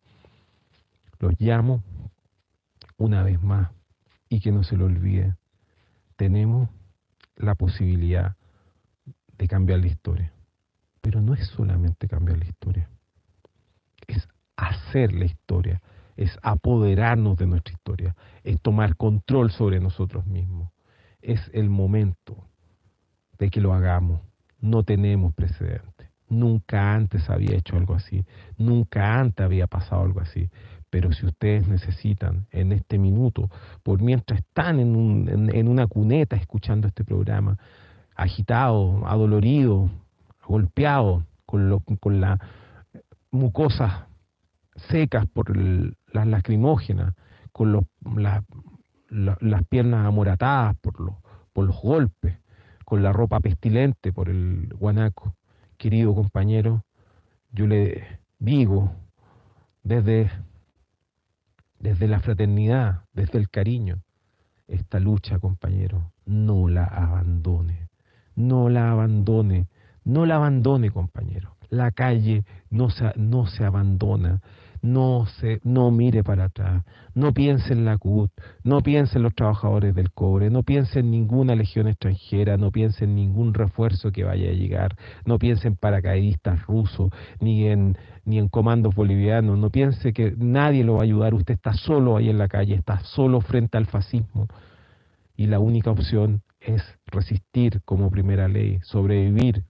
[1.19, 1.83] Los llamo
[2.97, 3.71] una vez más
[4.29, 5.37] y que no se lo olvide,
[6.17, 6.69] tenemos
[7.37, 8.37] la posibilidad
[9.39, 10.33] de cambiar la historia.
[11.01, 12.89] Pero no es solamente cambiar la historia,
[14.09, 15.81] es hacer la historia,
[16.17, 20.73] es apoderarnos de nuestra historia, es tomar control sobre nosotros mismos.
[21.21, 22.49] Es el momento
[23.39, 24.21] de que lo hagamos.
[24.61, 25.96] No tenemos precedentes.
[26.29, 28.25] Nunca antes había hecho algo así.
[28.59, 30.51] Nunca antes había pasado algo así.
[30.91, 33.51] Pero si ustedes necesitan en este minuto,
[33.83, 37.59] por mientras están en, un, en, una cuneta escuchando este programa,
[38.15, 39.91] agitado, adolorido,
[40.47, 42.41] golpeado, con, con las
[43.31, 44.05] mucosas
[44.89, 47.15] secas por las lacrimógenas,
[47.53, 47.85] con los,
[49.09, 51.15] las piernas amoratadas por los,
[51.53, 52.39] por los golpes,
[52.85, 55.35] con la ropa pestilente por el guanaco.
[55.87, 56.85] Querido compañero,
[57.53, 58.91] yo le digo
[59.85, 60.33] desde
[61.79, 64.03] desde la fraternidad, desde el cariño.
[64.67, 67.89] Esta lucha, compañero, no la abandone,
[68.35, 69.69] no la abandone,
[70.03, 71.57] no la abandone, compañero.
[71.69, 74.41] La calle no se, no se abandona,
[74.87, 76.85] no, se, no mire para atrás,
[77.15, 78.31] no piense en la CUT,
[78.63, 83.05] no piense en los trabajadores del cobre, no piense en ninguna legión extranjera, no piense
[83.05, 87.11] en ningún refuerzo que vaya a llegar, no piense en paracaidistas rusos,
[87.41, 91.55] ni en, ni en comandos bolivianos, no piense que nadie lo va a ayudar, usted
[91.55, 94.47] está solo ahí en la calle, está solo frente al fascismo.
[95.37, 99.65] Y la única opción es resistir como primera ley, sobrevivir,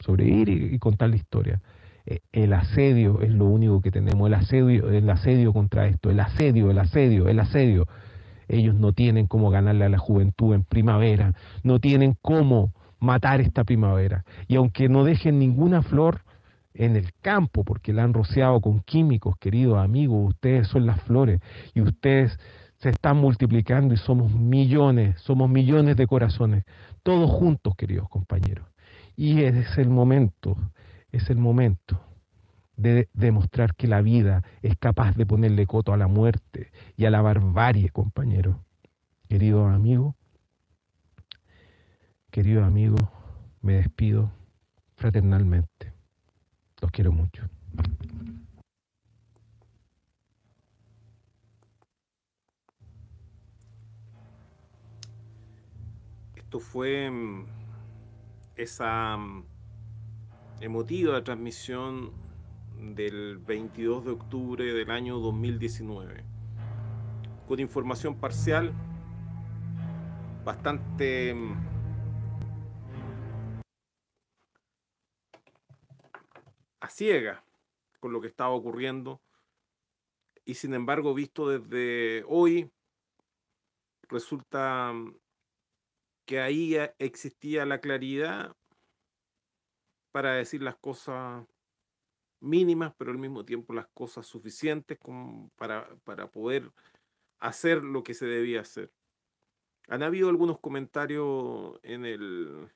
[0.00, 1.60] sobrevivir y contar la historia.
[2.06, 6.20] Eh, el asedio es lo único que tenemos, el asedio, el asedio contra esto, el
[6.20, 7.86] asedio, el asedio, el asedio.
[8.48, 11.32] Ellos no tienen cómo ganarle a la juventud en primavera,
[11.62, 14.24] no tienen cómo matar esta primavera.
[14.48, 16.22] Y aunque no dejen ninguna flor
[16.74, 21.40] en el campo, porque la han rociado con químicos, queridos amigos, ustedes son las flores
[21.72, 22.38] y ustedes
[22.78, 26.64] se están multiplicando y somos millones, somos millones de corazones,
[27.02, 28.66] todos juntos, queridos compañeros.
[29.16, 30.56] Y es el momento
[31.14, 32.00] es el momento
[32.76, 37.10] de demostrar que la vida es capaz de ponerle coto a la muerte y a
[37.10, 38.64] la barbarie, compañero.
[39.28, 40.16] Querido amigo,
[42.32, 42.96] querido amigo,
[43.62, 44.32] me despido
[44.96, 45.92] fraternalmente.
[46.80, 47.48] Los quiero mucho.
[56.34, 57.46] Esto fue mm,
[58.56, 59.53] esa mm,
[60.60, 62.12] emotiva transmisión
[62.76, 66.24] del 22 de octubre del año 2019,
[67.46, 68.72] con información parcial
[70.44, 71.54] bastante mm,
[76.80, 77.44] a ciega
[78.00, 79.22] con lo que estaba ocurriendo
[80.44, 82.70] y sin embargo visto desde hoy
[84.08, 85.16] resulta mm,
[86.26, 88.54] que ahí existía la claridad
[90.14, 91.44] para decir las cosas
[92.38, 94.96] mínimas, pero al mismo tiempo las cosas suficientes
[95.56, 96.70] para, para poder
[97.40, 98.92] hacer lo que se debía hacer.
[99.88, 102.70] Han habido algunos comentarios en el,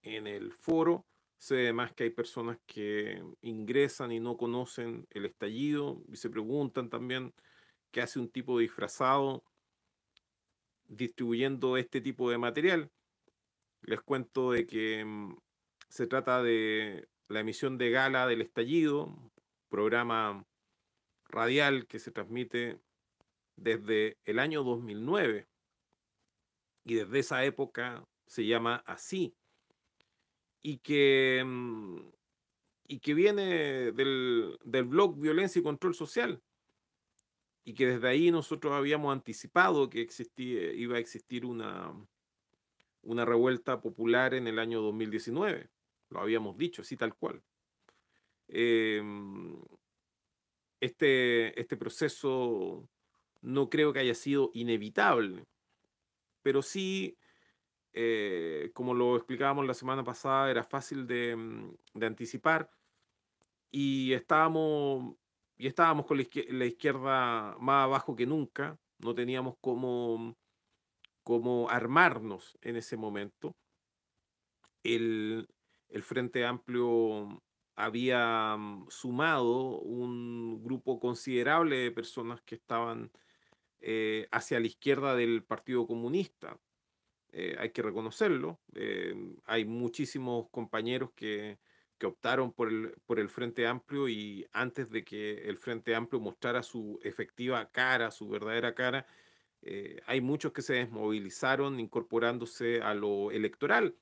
[0.00, 1.04] en el foro.
[1.36, 6.88] Sé además que hay personas que ingresan y no conocen el estallido y se preguntan
[6.88, 7.34] también
[7.90, 9.44] qué hace un tipo disfrazado
[10.86, 12.90] distribuyendo este tipo de material.
[13.82, 15.43] Les cuento de que mm,
[15.94, 19.30] se trata de la emisión de gala del estallido,
[19.68, 20.44] programa
[21.28, 22.80] radial que se transmite
[23.54, 25.46] desde el año 2009
[26.84, 29.36] y desde esa época se llama así.
[30.62, 32.00] Y que, mm,
[32.88, 36.42] y que viene del, del blog Violencia y Control Social.
[37.62, 41.94] Y que desde ahí nosotros habíamos anticipado que existía, iba a existir una,
[43.02, 45.70] una revuelta popular en el año 2019.
[46.14, 47.42] Lo habíamos dicho, así tal cual.
[48.48, 49.60] Em,
[50.80, 52.88] este, este proceso
[53.42, 55.44] no creo que haya sido inevitable,
[56.42, 57.18] pero sí
[57.96, 62.68] eh, como lo explicábamos la semana pasada, era fácil de, mm, anticipar
[63.70, 65.16] y estábamos,
[65.56, 70.36] y estábamos con la izquierda, más abajo que nunca, no teníamos cómo,
[71.22, 73.56] cómo armarnos en ese momento.
[74.82, 75.48] El,
[76.02, 77.42] Frente Amplio
[77.76, 83.10] había mm, sumado un grupo considerable de personas que estaban
[83.80, 86.58] eh, hacia la izquierda del Partido Comunista.
[87.32, 88.60] Eh, hay que reconocerlo.
[88.74, 89.14] Eh,
[89.44, 91.58] hay muchísimos compañeros que,
[92.04, 96.62] optaron por el, por el Frente Amplio y antes de que el Frente Amplio mostrara
[96.62, 99.06] su efectiva cara, su verdadera cara,
[100.06, 103.96] hay muchos que se desmovilizaron incorporándose a lo electoral,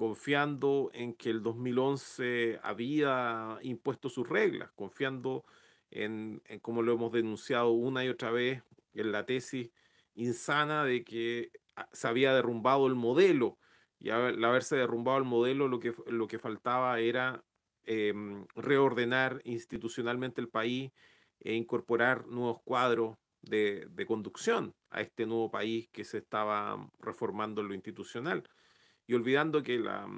[0.00, 5.44] confiando en que el 2011 había impuesto sus reglas, confiando
[5.90, 8.62] en, como lo hemos denunciado una y otra vez,
[8.94, 9.70] en la tesis
[10.14, 11.50] insana de que
[11.92, 13.58] se había derrumbado el modelo.
[13.98, 17.44] Y al haberse derrumbado el modelo lo que, lo que faltaba era
[17.84, 20.92] em, reordenar institucionalmente el país
[21.40, 27.68] e incorporar nuevos cuadros de, conducción a este nuevo país que se estaba reformando en
[27.68, 28.44] lo institucional
[29.10, 30.08] y olvidando que, la,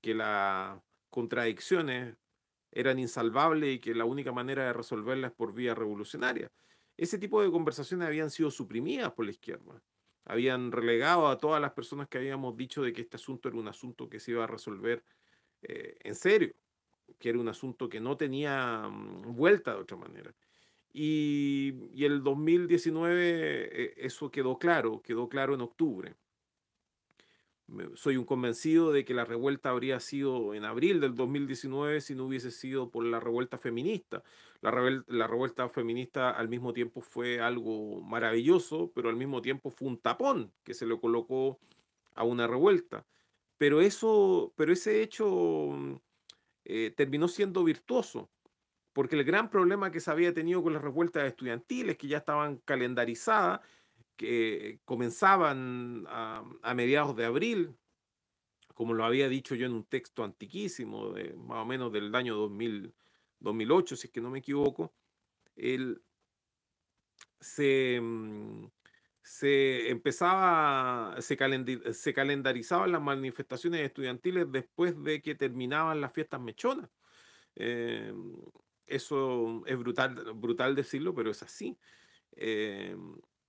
[0.00, 0.80] que las
[1.10, 2.14] contradicciones
[2.70, 6.48] eran insalvables y que la única manera de resolverlas es por vía revolucionaria.
[6.96, 9.82] Ese tipo de conversaciones habían sido suprimidas por la izquierda
[10.24, 13.66] habían relegado a todas las personas que habíamos dicho de que este asunto era un
[13.66, 15.02] asunto que se iba a resolver
[15.62, 16.54] eh, en serio,
[17.18, 20.32] que era un asunto que no tenía mm, vuelta de otra manera.
[20.92, 26.14] Y, y el 2019 eh, eso quedó claro, quedó claro en octubre
[27.94, 32.26] soy un convencido de que la revuelta habría sido en abril del 2019 si no
[32.26, 34.22] hubiese sido por la revuelta feminista.
[34.60, 39.98] La, revuelta feminista al mismo tiempo fue algo maravilloso, pero al mismo tiempo fue un
[39.98, 41.58] tapón que se le colocó
[42.14, 43.04] a una revuelta.
[43.58, 45.26] Pero, eso, pero ese hecho
[45.72, 45.94] mm,
[46.64, 48.30] eh, terminó siendo virtuoso,
[48.92, 52.58] porque el gran problema que se había tenido con las revueltas estudiantiles, que ya estaban
[52.58, 53.60] calendarizadas,
[54.22, 57.76] que comenzaban a, mediados de abril,
[58.72, 62.94] como lo había dicho yo en un texto antiquísimo, más o menos del año 2000,
[63.40, 64.94] 2008, si es que no me equivoco,
[67.40, 68.66] se, mm,
[69.22, 71.36] se empezaba, se,
[71.92, 76.88] se calendarizaban las manifestaciones estudiantiles después de que terminaban las fiestas mechonas.
[77.56, 78.14] Eh,
[78.86, 81.76] eso es brutal, brutal decirlo, pero es así.
[82.36, 82.96] Eh,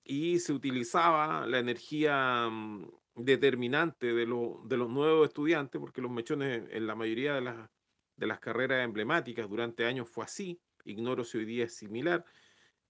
[0.03, 6.63] y se utilizaba la energía mm, determinante de, de los nuevos estudiantes, porque los mechones
[6.69, 7.69] en la mayoría de las,
[8.15, 12.25] de las carreras emblemáticas durante años fue así, ignoro si hoy día es similar,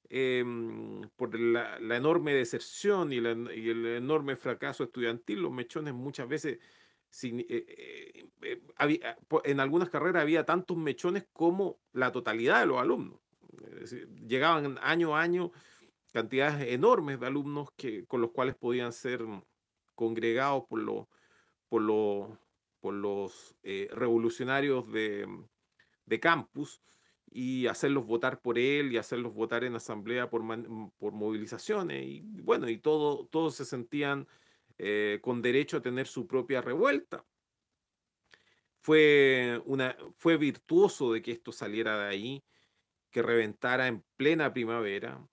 [0.10, 6.60] em, por la, enorme deserción y, el enorme fracaso estudiantil, los mechones muchas veces,
[7.24, 12.80] eh, eh, eh, había, en algunas carreras había tantos mechones como la totalidad de los
[12.80, 13.20] alumnos.
[14.26, 15.52] llegaban año a año
[16.14, 19.22] cantidades enormes de alumnos que, con los cuales podían ser
[19.96, 21.08] congregados por, los
[21.68, 22.40] por,
[22.80, 25.28] por los eh, revolucionarios de,
[26.06, 26.82] de, campus
[27.32, 30.44] y hacerlos votar por él y hacerlos votar en asamblea por,
[30.98, 32.06] por movilizaciones.
[32.06, 34.28] Y bueno, y todo, todos se sentían
[34.78, 37.26] eh, con derecho a tener su propia revuelta.
[38.82, 42.44] Fue, una, fue virtuoso de que esto saliera de ahí,
[43.10, 45.26] que reventara en plena primavera,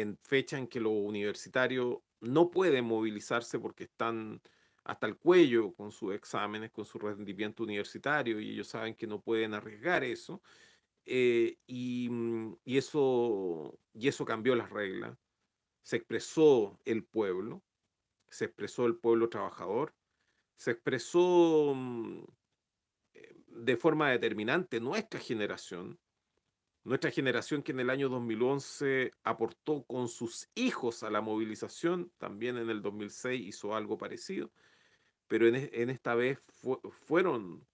[0.00, 4.42] en fecha en que los universitarios no pueden movilizarse porque están
[4.82, 9.20] hasta el cuello con sus exámenes, con su rendimiento universitario y ellos saben que no
[9.20, 10.42] pueden arriesgar eso.
[11.06, 15.16] Eh, y, mm, y, eso, y eso cambió las reglas.
[15.82, 17.62] Se expresó el pueblo,
[18.28, 19.94] se expresó el pueblo trabajador,
[20.56, 22.24] se expresó mm,
[23.14, 26.00] eh, de forma determinante nuestra generación,
[26.84, 32.58] nuestra generación que en el año 2011 aportó con sus hijos a la movilización, también
[32.58, 34.52] en el 2006 hizo algo parecido,
[35.26, 36.38] pero en, en esta vez
[36.90, 37.66] fueron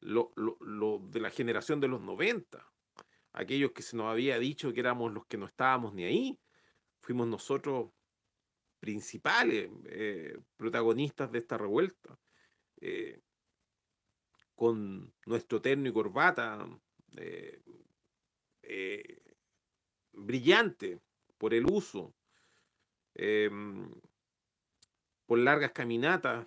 [0.00, 2.66] lo, lo, de la generación de los 90,
[3.32, 6.40] aquellos que se nos había dicho que éramos los que no estábamos ni ahí,
[7.00, 7.90] fuimos nosotros
[8.80, 12.18] principales eh, protagonistas de esta revuelta,
[12.80, 13.20] eh,
[14.54, 16.66] con nuestro terno y corbata
[17.16, 17.60] eh,
[20.12, 21.00] brillante
[21.38, 22.14] por el uso,
[23.14, 23.90] em,
[25.26, 26.46] por largas caminatas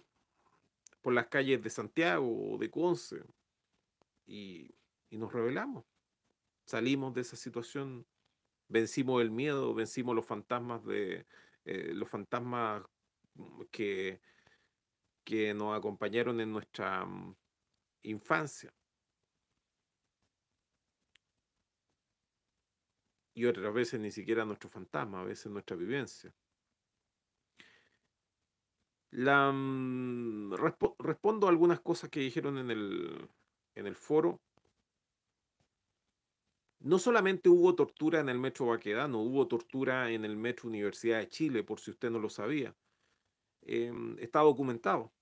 [1.02, 3.23] por las calles de Santiago o de Conce,
[4.26, 4.76] y,
[5.10, 5.85] y nos rebelamos.
[6.65, 8.06] Salimos de esa situación,
[8.68, 11.26] vencimos el miedo, vencimos los fantasmas de
[11.69, 12.84] eh, los fantasmas
[13.72, 14.22] que,
[15.26, 17.35] que nos acompañaron en nuestra mm,
[18.03, 18.73] infancia.
[23.38, 26.34] Y otras veces ni siquiera nuestro fantasma, a veces nuestra vivencia.
[29.11, 30.53] La, mm,
[30.97, 33.30] respondo a algunas cosas que dijeron en el,
[33.76, 34.41] en el foro.
[36.80, 41.30] No solamente hubo tortura en el Metro Baquedano, hubo tortura en el Metro Universidad de
[41.30, 42.76] Chile, por si usted no lo sabía.
[43.61, 45.14] Em, está documentado.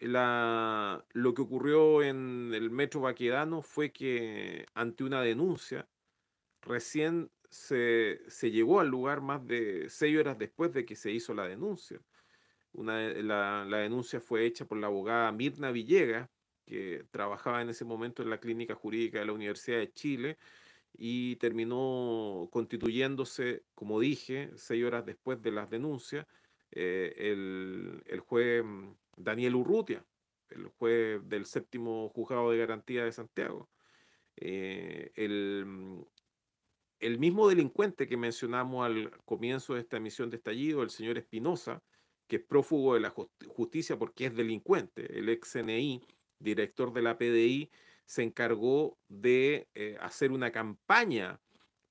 [0.00, 5.88] La, lo que ocurrió en el Metro Baquedano fue que ante una denuncia,
[6.62, 11.34] recién se, se, llegó al lugar más de seis horas después de que se hizo
[11.34, 12.00] la denuncia.
[12.72, 16.30] Una, la, la denuncia fue hecha por la abogada Mirna Villegas,
[16.64, 20.38] que trabajaba en ese momento en la clínica jurídica de la Universidad de Chile
[20.94, 26.26] y terminó constituyéndose, como dije, seis horas después de las denuncias,
[26.70, 30.04] eh, el, el, juez mm, Daniel Urrutia,
[30.50, 33.70] el juez del séptimo juzgado de garantía de Santiago.
[34.36, 36.02] Eh, el, mm,
[37.02, 41.82] el mismo delincuente que mencionamos al comienzo de esta emisión de estallido, el señor Espinosa,
[42.28, 43.12] que es prófugo de la
[43.48, 46.00] justicia porque es delincuente, el ex CNI,
[46.38, 47.70] director de la PDI,
[48.06, 51.40] se encargó de eh, hacer una campaña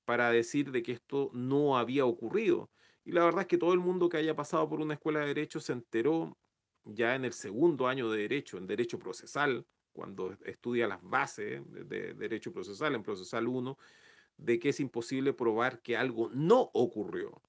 [0.06, 2.70] para decir de que esto no había ocurrido.
[3.04, 5.26] Y la verdad es que todo el mundo que haya pasado por una escuela de
[5.26, 6.38] derecho se enteró
[6.84, 12.14] ya en el segundo año de derecho, en derecho procesal, cuando estudia las bases de,
[12.14, 13.78] derecho procesal, en procesal 1,
[14.36, 17.40] de que es imposible probar que algo no ocurrió.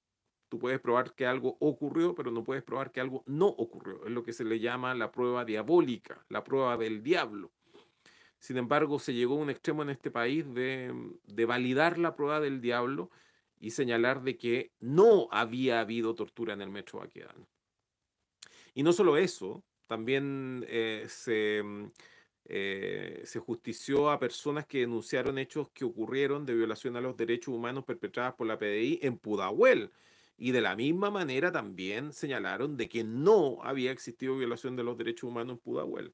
[0.49, 4.05] Tú puedes probar que algo ocurrió, pero no puedes probar que algo no ocurrió.
[4.05, 7.51] Es lo que se le llama la prueba diabólica, la prueba del diablo.
[8.37, 10.93] Sin embargo, se llegó a un extremo en este país de,
[11.47, 13.09] validar la prueba del diablo
[13.59, 17.47] y señalar de que no había habido tortura en el metro Baquedano.
[18.75, 21.63] Y no solo eso, también eh, se,
[22.45, 27.53] eh, se justició a personas que denunciaron hechos que ocurrieron de violación a los derechos
[27.53, 29.91] humanos perpetradas por la PDI en Pudahuel
[30.37, 34.97] y de la misma manera también señalaron de que no había existido violación de los
[34.97, 36.13] derechos humanos en Pudahuel.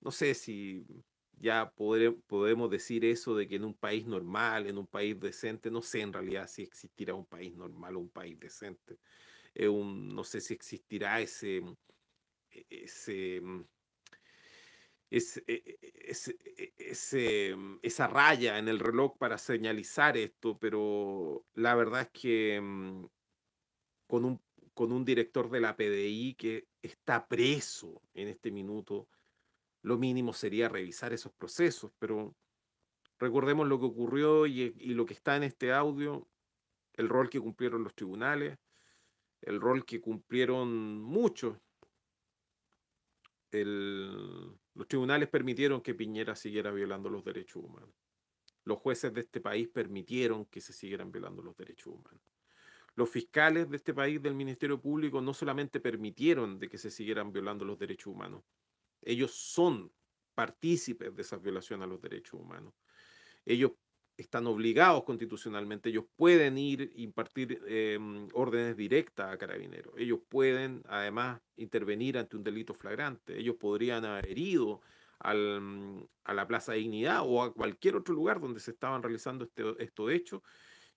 [0.00, 0.86] No sé si
[1.40, 5.82] ya podemos decir eso de que en un país normal, en un país decente, no
[5.82, 8.98] sé en realidad si existirá un país normal o un país decente.
[9.56, 11.62] no sé si existirá ese,
[12.68, 13.42] ese
[15.10, 21.74] es, e, e, e, mm, esa raya en el reloj para señalizar esto, pero la
[21.74, 23.06] verdad es que mm,
[24.06, 24.42] con un,
[24.74, 29.08] con un director de la PDI que está preso en este minuto,
[29.82, 32.34] lo mínimo sería revisar esos procesos, pero
[33.18, 36.28] recordemos lo que ocurrió y, y lo que está en este audio,
[36.94, 38.58] el rol que cumplieron los tribunales,
[39.42, 41.56] el rol que cumplieron muchos.
[43.50, 47.94] El, los tribunales permitieron que Piñera siguiera violando los derechos humanos.
[48.64, 52.20] Los jueces de este país permitieron que se siguieran violando los derechos humanos.
[52.94, 57.32] Los fiscales de este país del Ministerio Público no solamente permitieron de que se siguieran
[57.32, 58.42] violando los derechos humanos,
[59.02, 59.92] ellos son
[60.34, 62.74] partícipes de esas violaciones a los derechos humanos.
[63.44, 63.72] Ellos
[64.18, 71.40] están obligados constitucionalmente, ellos pueden ir impartir em, órdenes directas a carabineros, ellos pueden además
[71.56, 74.80] intervenir ante un delito flagrante, ellos podrían haber ido
[75.20, 79.44] al, a la Plaza de Dignidad o a cualquier otro lugar donde se estaban realizando
[79.44, 80.42] este, estos hechos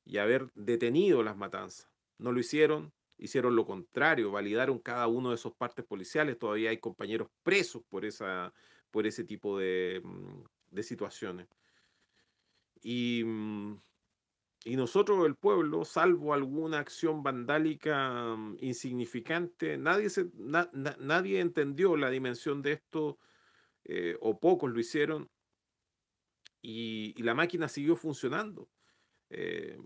[0.04, 1.88] y haber detenido las matanzas.
[2.18, 6.80] No lo hicieron, hicieron lo contrario, validaron cada uno de esos partes policiales, todavía hay
[6.80, 8.52] compañeros presos por, esa,
[8.90, 11.48] por ese tipo de, mm, de situaciones.
[12.84, 13.76] Mm,
[14.66, 22.10] y, nosotros, el pueblo, salvo alguna acción vandálica mm, insignificante, nadie, se, nadie entendió la
[22.10, 23.18] dimensión de esto
[23.86, 25.30] eh, o pocos lo hicieron,
[26.62, 28.70] y, la máquina siguió funcionando.
[29.30, 29.80] Eh,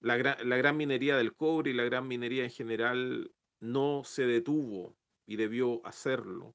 [0.00, 4.96] la, la, gran minería del cobre y la gran minería en general no se detuvo
[5.26, 6.54] y debió hacerlo.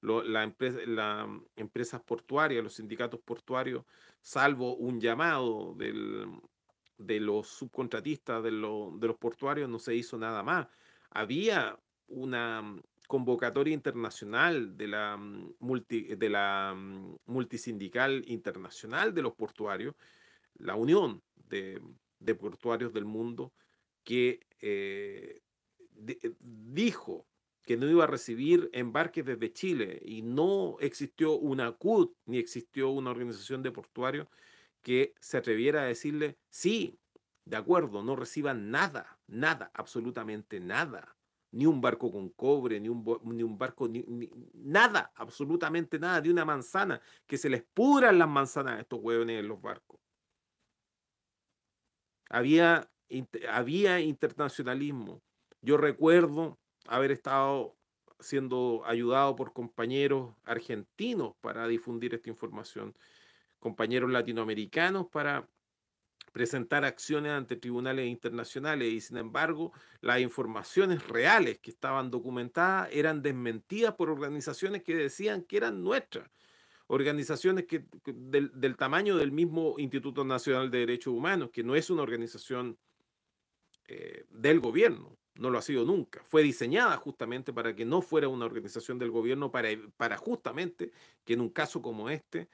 [0.00, 0.48] las
[1.56, 3.84] empresas portuarias, los sindicatos portuarios,
[4.24, 10.66] salvo un llamado de los subcontratistas de, los portuarios, no se hizo nada más.
[11.10, 11.78] Había
[12.08, 12.74] una
[13.06, 15.18] convocatoria internacional de la,
[15.58, 16.74] multi, de la
[17.26, 19.94] multisindical internacional de los portuarios,
[20.54, 21.82] la Unión de,
[22.34, 23.52] Portuarios del Mundo,
[24.02, 25.42] que eh,
[26.40, 27.26] dijo
[27.64, 32.90] que no iba a recibir embarques desde Chile y no existió una CUT ni existió
[32.90, 34.28] una organización de portuarios
[34.82, 36.98] que se atreviera a decirle, sí,
[37.46, 41.16] de acuerdo, no reciban nada, nada, absolutamente nada,
[41.52, 44.04] ni un barco con cobre, ni un, ni un barco, ni,
[44.52, 49.40] nada, absolutamente nada, de una manzana, que se les pudran las manzanas a estos huevones
[49.40, 50.00] en los barcos.
[52.28, 52.90] Había,
[53.48, 55.22] había internacionalismo.
[55.62, 57.76] Yo recuerdo haber estado
[58.20, 62.94] siendo ayudado por compañeros argentinos para difundir esta información,
[63.58, 65.48] compañeros latinoamericanos para
[66.32, 73.22] presentar acciones ante tribunales internacionales y sin embargo las informaciones reales que estaban documentadas eran
[73.22, 76.28] desmentidas por organizaciones que decían que eran nuestras,
[76.86, 82.02] organizaciones que, del, tamaño del mismo Instituto Nacional de Derechos Humanos, que no es una
[82.02, 82.78] organización
[83.86, 86.22] eh, del gobierno, no lo ha sido nunca.
[86.24, 90.92] Fue diseñada justamente para que no fuera una organización del gobierno, para, para justamente
[91.24, 92.48] que en un caso como este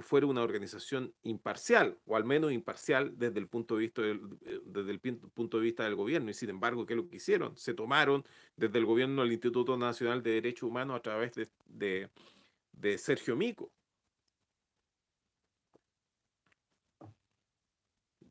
[0.00, 4.60] fuera una organización imparcial, o al menos imparcial desde el punto de vista del, eh,
[4.64, 6.30] desde el punto de vista del gobierno.
[6.30, 7.56] Y sin embargo, ¿qué es lo que hicieron?
[7.56, 8.24] Se tomaron
[8.56, 11.32] desde el gobierno el Instituto Nacional de Derechos Humanos a través
[11.66, 12.08] de,
[12.72, 13.70] de, Sergio Mico.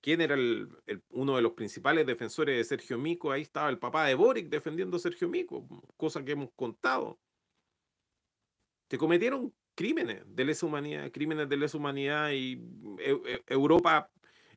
[0.01, 0.69] ¿Quién era el,
[1.09, 3.31] uno de los principales defensores de Sergio Mico?
[3.31, 5.67] Ahí estaba el papá de Boric defendiendo a Sergio Mico,
[5.97, 7.19] cosa que hemos contado.
[8.89, 12.61] Se cometieron crímenes de lesa humanidad, crímenes de lesa humanidad y
[13.47, 14.09] Europa,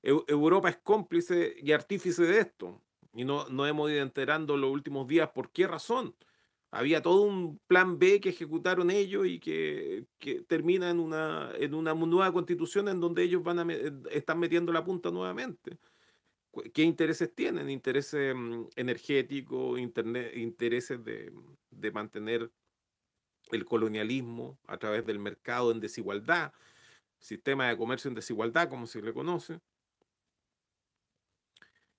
[0.02, 2.82] Europa es cómplice y artífice de esto.
[3.14, 6.14] Y no, no hemos ido enterando los últimos días por qué razón.
[6.74, 10.06] Había todo un plan B que ejecutaron ellos y que,
[10.48, 13.72] termina en una, en una nueva constitución en donde ellos van a
[14.10, 15.78] están metiendo la punta nuevamente.
[16.72, 17.68] ¿Qué intereses tienen?
[17.68, 21.30] Intereses mm, energéticos, intereses de,
[21.70, 22.50] de mantener
[23.50, 26.54] el colonialismo a través del mercado en desigualdad,
[27.18, 29.60] sistema de comercio en desigualdad, como se le conoce,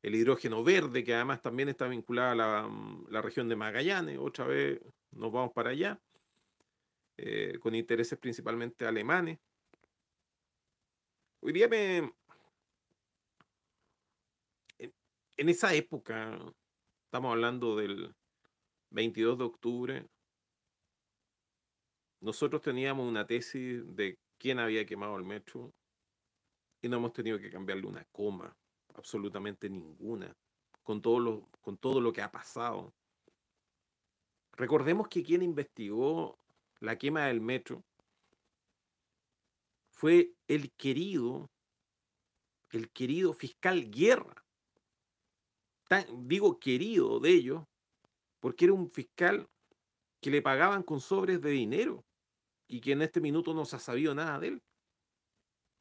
[0.03, 4.45] el hidrógeno verde, que además también está vinculado a la, mm, región de Magallanes, otra
[4.45, 4.79] vez
[5.11, 5.99] nos vamos para allá,
[7.17, 9.39] eh, con intereses principalmente alemanes.
[11.39, 12.13] Hoy día me...
[15.37, 16.37] en esa época,
[17.05, 18.13] estamos hablando del
[18.91, 20.07] 22 de octubre,
[22.19, 25.73] nosotros teníamos una tesis de quién había quemado el metro
[26.81, 28.55] y no hemos tenido que cambiarle una coma,
[28.95, 30.35] absolutamente ninguna,
[30.83, 32.93] con todo lo, con todo lo que ha pasado.
[34.53, 36.37] Recordemos que quien investigó
[36.79, 37.83] la quema del metro
[39.91, 41.49] fue el querido,
[42.71, 44.43] el querido fiscal Guerra.
[46.13, 47.63] digo querido de ellos,
[48.39, 49.47] porque era un fiscal
[50.19, 52.03] que le pagaban con sobres de dinero
[52.67, 54.63] y que en este minuto no se ha sabido nada de él.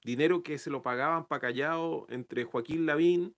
[0.04, 3.36] Dinero que se lo pagaban para callado entre Joaquín Lavín,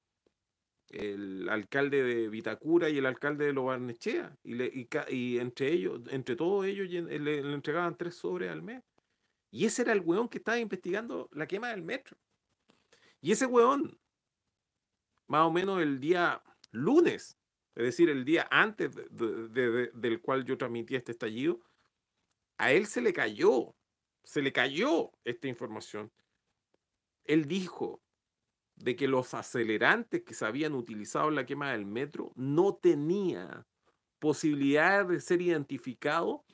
[0.89, 4.37] el alcalde de Vitacura y el alcalde de Lobarnechea.
[4.45, 8.83] Y, y, entre ellos, entre todos ellos, le, le, entregaban tres sobres al mes.
[9.51, 12.17] Y ese era el weón que estaba investigando la quema del metro.
[13.21, 13.99] Y ese weón,
[15.29, 17.39] más o menos el día lunes,
[17.75, 21.61] es decir, el día antes del cual yo transmití este estallido,
[22.59, 23.75] a él se le cayó,
[24.23, 26.13] se le cayó esta información.
[27.25, 28.01] Él dijo
[28.77, 33.67] de que los acelerantes que se habían utilizado en la quema del metro no tenía
[34.19, 36.45] posibilidad de ser identificado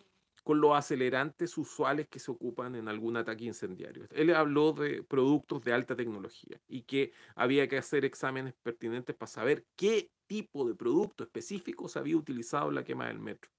[0.43, 4.07] con los acelerantes usuales que se ocupan en algún ataque incendiario.
[4.11, 9.31] Él habló de productos de alta tecnología y que había que hacer exámenes pertinentes para
[9.31, 13.51] saber qué tipo de producto específico se había utilizado en la quema del metro.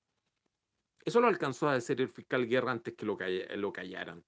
[1.04, 3.18] Eso lo alcanzó a decir el fiscal Guerra antes que lo,
[3.56, 4.24] lo callaran.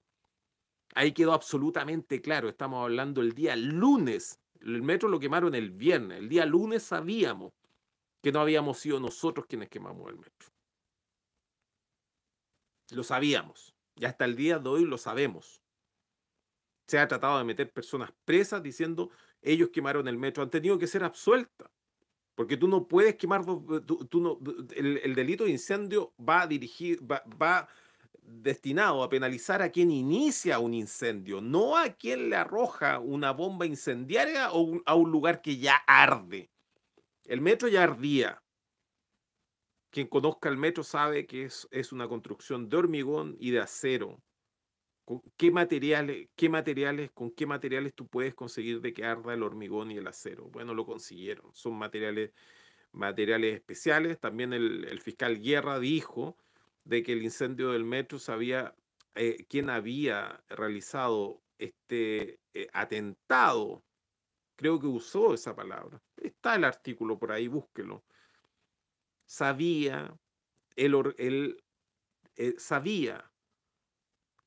[0.94, 2.48] Ahí quedó absolutamente claro.
[2.48, 4.40] Estamos hablando el día lunes.
[4.60, 6.18] El metro lo quemaron el viernes.
[6.18, 7.52] El día lunes sabíamos
[8.22, 10.48] que no habíamos sido nosotros quienes quemamos el metro.
[12.92, 13.74] Lo sabíamos.
[13.96, 15.60] Y hasta el día de hoy lo sabemos.
[16.86, 19.10] Se ha tratado de meter personas presas diciendo
[19.42, 20.42] ellos quemaron el metro.
[20.42, 21.70] Han tenido que ser absueltas.
[22.34, 24.40] Porque tú no puedes quemar, tú, no,
[24.74, 27.68] el, delito de incendio va, dirigir, va, va
[28.26, 33.66] destinado a penalizar a quien inicia un incendio, no a quien le arroja una bomba
[33.66, 36.50] incendiaria o a un lugar que ya arde.
[37.24, 38.42] El metro ya ardía.
[39.90, 44.20] Quien conozca el metro sabe que es, es una construcción de hormigón y de acero.
[45.04, 49.42] ¿Con qué materiales, qué materiales, con qué materiales tú puedes conseguir de que arda el
[49.42, 50.48] hormigón y el acero?
[50.48, 51.54] Bueno, lo consiguieron.
[51.54, 52.32] Son materiales,
[52.92, 54.18] materiales especiales.
[54.18, 56.38] También el, fiscal Guerra dijo
[56.84, 58.74] de que el incendio del metro sabía
[59.14, 63.82] eh, quién había realizado este eh, atentado.
[64.56, 66.00] Creo que usó esa palabra.
[66.16, 68.04] Está el artículo por ahí, búsquelo
[69.26, 70.16] sabía,
[70.76, 71.62] él,
[72.36, 73.30] eh, sabía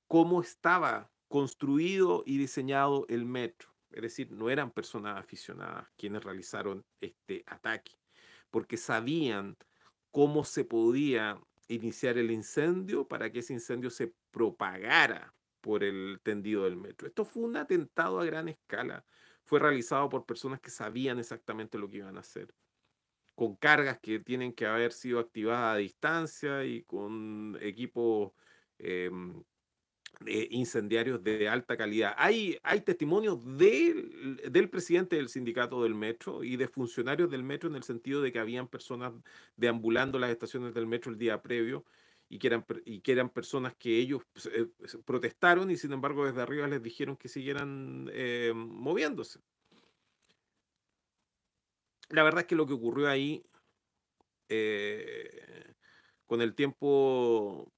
[0.08, 3.70] cómo estaba construido y diseñado el metro.
[3.92, 7.94] Es decir, no eran personas aficionadas quienes realizaron este ataque,
[8.50, 9.58] porque sabían
[10.12, 16.64] cómo se podía iniciar el incendio para que ese incendio se propagara por el tendido
[16.64, 17.08] del metro.
[17.08, 19.06] Esto fue un atentado a gran escala.
[19.44, 22.54] Fue realizado por personas que sabían exactamente lo que iban a hacer
[23.38, 28.32] con cargas que tienen que haber sido activadas a distancia y con equipos
[30.26, 32.14] em, incendiarios de alta calidad.
[32.18, 37.70] Hay, hay testimonios del, del, presidente del sindicato del metro y de funcionarios del metro
[37.70, 39.14] en el sentido de que habían personas
[39.56, 41.86] deambulando las estaciones del metro el día previo
[42.30, 44.68] y que eran, y que eran personas que ellos pues, eh,
[45.06, 49.40] protestaron y sin embargo desde arriba les dijeron que siguieran eh, moviéndose
[52.10, 53.44] la verdad es que lo que ocurrió ahí,
[54.50, 55.74] eh,
[56.26, 57.72] con el tiempo,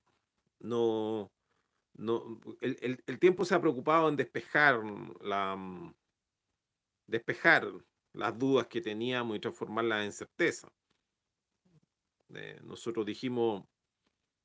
[0.60, 1.32] no,
[2.00, 4.82] no el, tiempo se ha preocupado en despejar
[5.22, 5.58] la
[7.08, 7.68] despejar
[8.14, 10.72] las dudas que teníamos y transformarlas en certeza.
[12.34, 13.64] Eh, nosotros dijimos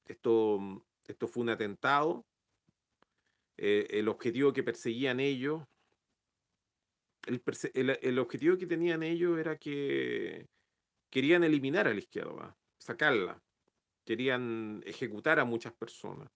[0.07, 0.59] esto,
[1.07, 2.25] esto fue un atentado.
[3.57, 5.63] Eh, el objetivo que perseguían ellos
[7.27, 10.47] el, objetivo que tenían ellos era que
[11.11, 13.43] querían eliminar a la izquierda, sacarla,
[14.05, 16.31] querían ejecutar a muchas personas.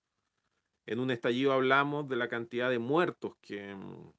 [0.89, 3.75] En un estallido hablamos de la cantidad de muertos que...
[3.75, 4.11] Mm,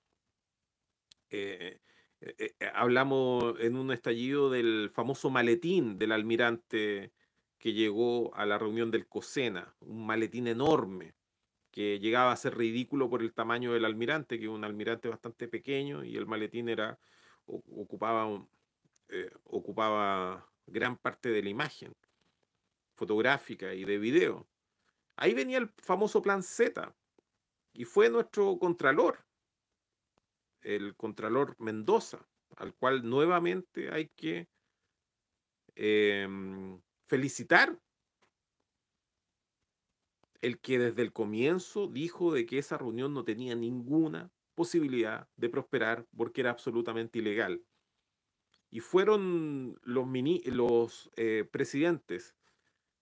[1.31, 1.79] eh,
[2.21, 7.11] eh, eh, hablamos en un estallido del famoso maletín del almirante
[7.57, 11.15] que llegó a la reunión del COSENA, un maletín enorme
[11.71, 15.47] que llegaba a ser ridículo por el tamaño del almirante, que es un almirante bastante
[15.47, 16.99] pequeño y el maletín era
[17.47, 18.27] ocupaba,
[19.45, 21.95] ocupaba gran parte de la imagen
[22.93, 24.47] fotográfica y de video.
[25.21, 26.95] Ahí venía el famoso plan Z
[27.73, 29.25] y fue nuestro contralor,
[30.61, 32.25] el contralor Mendoza,
[32.55, 34.47] al cual nuevamente hay que
[35.75, 37.77] em, felicitar
[40.39, 45.49] el que desde el comienzo dijo de que esa reunión no tenía ninguna posibilidad de
[45.49, 47.61] prosperar porque era absolutamente ilegal.
[48.71, 50.07] Y fueron los,
[50.45, 52.38] los eh, presidentes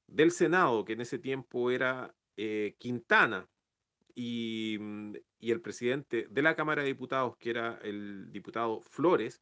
[0.07, 3.47] del Senado, que en ese tiempo era eh, Quintana,
[4.15, 9.41] y, mm, y, el presidente de la Cámara de Diputados, que era el diputado Flores,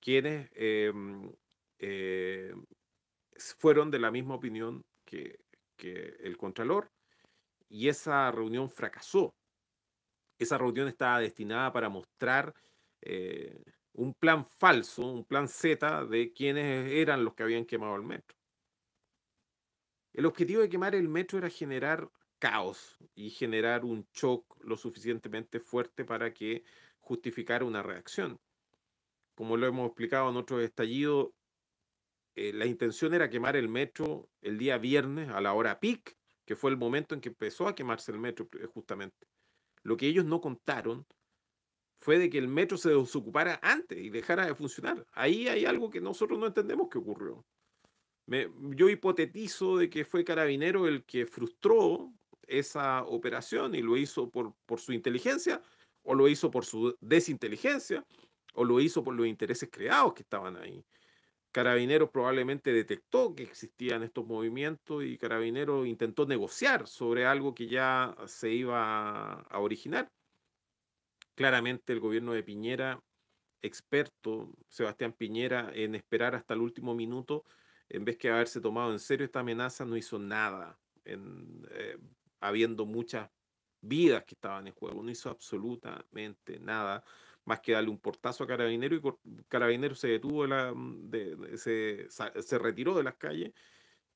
[0.00, 1.32] quienes em,
[1.78, 2.54] eh,
[3.58, 5.40] fueron de la misma opinión que,
[5.76, 6.90] que el Contralor
[7.68, 9.34] y esa reunión fracasó.
[10.38, 12.54] Esa reunión estaba destinada para mostrar
[13.00, 13.62] eh,
[13.94, 18.36] un plan falso, un plan Z de quiénes eran los que habían quemado el metro.
[20.14, 22.08] El objetivo de quemar el metro era generar
[22.38, 26.62] caos y generar un shock lo suficientemente fuerte para que
[27.00, 28.40] justificara una reacción.
[29.34, 31.30] Como lo hemos explicado en otros estallidos,
[32.36, 36.56] eh, la intención era quemar el metro el día viernes a la hora peak que
[36.56, 39.26] fue el momento en que empezó a quemarse el metro eh, justamente.
[39.82, 41.06] Lo que ellos no contaron
[42.00, 45.06] fue de que el metro se desocupara antes y dejara de funcionar.
[45.12, 47.44] Ahí hay algo que nosotros no entendemos que ocurrió.
[48.26, 52.12] Yo hipotetizo de que fue Carabinero el que frustró
[52.46, 55.62] esa operación y lo hizo por, por su inteligencia,
[56.02, 58.04] o lo hizo por su desinteligencia,
[58.54, 60.84] o lo hizo por los intereses creados que estaban ahí.
[61.54, 68.16] Carabineros probablemente detectó que existían estos movimientos y Carabineros intentó negociar sobre algo que ya
[68.26, 70.10] se iba a originar.
[71.36, 73.00] Claramente el gobierno de Piñera,
[73.62, 77.44] experto, Sebastián Piñera, en esperar hasta el último minuto,
[77.94, 81.98] en vez que haberse tomado en serio esta amenaza, no hizo nada, eh,
[82.40, 83.30] habiendo muchas
[83.80, 85.02] vidas que estaban en juego.
[85.02, 87.04] No hizo absolutamente nada
[87.44, 90.74] más que darle un portazo a Carabinero y Carabinero se detuvo, la,
[91.56, 93.52] se, se, retiró de las calles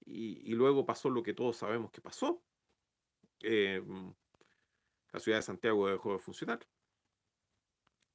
[0.05, 2.43] y, luego pasó lo que todos sabemos que pasó.
[3.41, 3.83] Eh,
[5.13, 6.67] la ciudad de Santiago dejó de funcionar.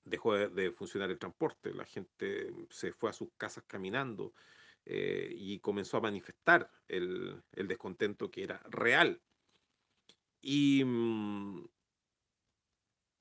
[0.03, 4.33] Dejó de, funcionar el transporte, la gente se fue a sus casas caminando
[4.85, 9.21] eh, y comenzó a manifestar el, descontento que era real.
[10.41, 11.65] Y, mm,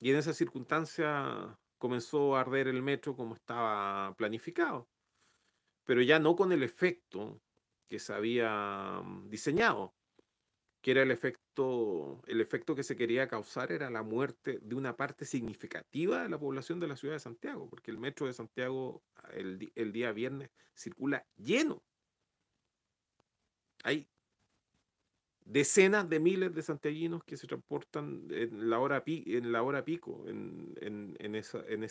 [0.00, 4.88] y en esa circunstancia comenzó a arder el metro como estaba planificado,
[5.84, 7.40] pero ya no con el efecto
[7.88, 9.94] que se había mm, diseñado,
[10.82, 14.96] que era el efecto, el efecto que se quería causar era la muerte de una
[14.96, 19.02] parte significativa de la población de la ciudad de Santiago, porque el metro de Santiago
[19.32, 21.82] el, el día viernes circula lleno.
[23.84, 24.08] Hay
[25.44, 30.24] decenas de miles de santiaguinos que se transportan en la hora, en la hora pico
[30.26, 31.82] en, esa, en,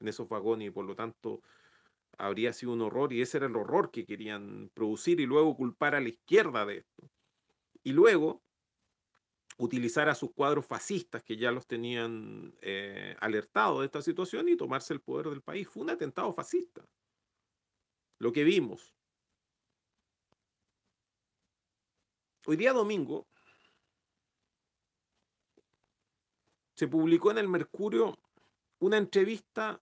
[0.00, 1.42] esos vagones y por lo tanto
[2.16, 5.94] habría sido un horror y ese era el horror que querían producir y luego culpar
[5.94, 7.10] a la izquierda de esto.
[7.82, 8.42] Y luego
[9.58, 14.56] utilizar a sus cuadros fascistas que ya los tenían eh, alertados de esta situación y
[14.56, 15.68] tomarse el poder del país.
[15.68, 16.86] Fue un atentado fascista.
[18.18, 18.94] Lo que vimos.
[22.46, 23.26] Hoy día domingo
[26.74, 28.16] se publicó en el Mercurio
[28.78, 29.80] una entrevista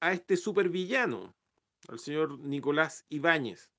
[0.00, 1.34] a este supervillano,
[1.88, 3.70] al señor Nicolás Ibáñez.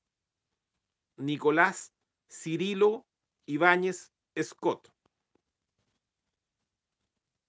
[1.17, 1.91] Nicolás
[2.31, 3.05] Cirilo
[3.45, 4.89] Ibáñez Scott,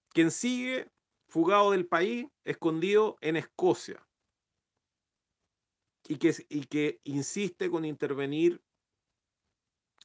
[0.09, 0.91] quien sigue
[1.27, 4.05] fugado del país, escondido en Escocia,
[6.07, 8.61] y que, insiste con intervenir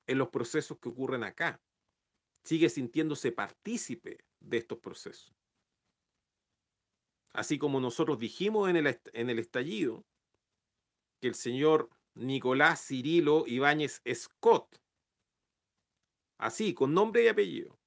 [0.06, 1.60] en los procesos que ocurren acá.
[2.44, 5.34] Sigue sintiéndose partícipe de estos procesos.
[7.32, 8.76] Así como nosotros dijimos en
[9.30, 10.06] el estallido
[11.20, 14.80] que el señor Nicolás Cirilo Ibáñez Scott,
[16.38, 17.78] así, con nombre y apellido,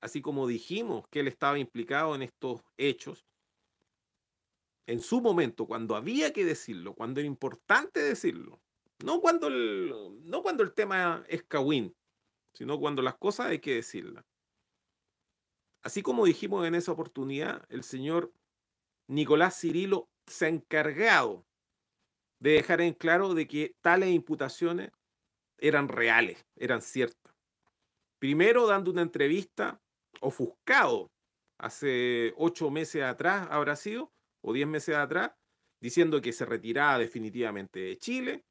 [0.00, 3.26] así como dijimos que él estaba implicado en estos hechos,
[4.86, 8.60] en su momento, cuando había que decirlo, cuando era importante decirlo,
[9.04, 9.92] no cuando el,
[10.24, 11.94] no cuando el tema es Kawin,
[12.54, 14.24] sino cuando las cosas hay que decirlas.
[15.82, 18.32] Así como dijimos en esa oportunidad, el señor
[19.08, 21.47] Nicolás Cirilo se ha encargado
[22.40, 24.90] de dejar en claro de que tales imputaciones
[25.58, 27.34] eran reales, eran ciertas.
[28.18, 29.80] Primero dando una entrevista
[30.20, 31.10] ofuscado
[31.58, 35.32] hace ocho meses atrás, habrá sido, o diez meses atrás,
[35.80, 38.44] diciendo que se retiraba definitivamente de Chile,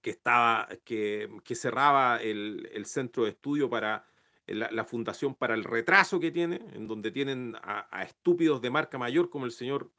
[0.00, 4.04] que, estaba, que, cerraba el, centro de estudio para
[4.46, 9.30] la, fundación para el retraso que tiene, en donde tienen a, estúpidos de marca mayor
[9.30, 9.92] como el señor,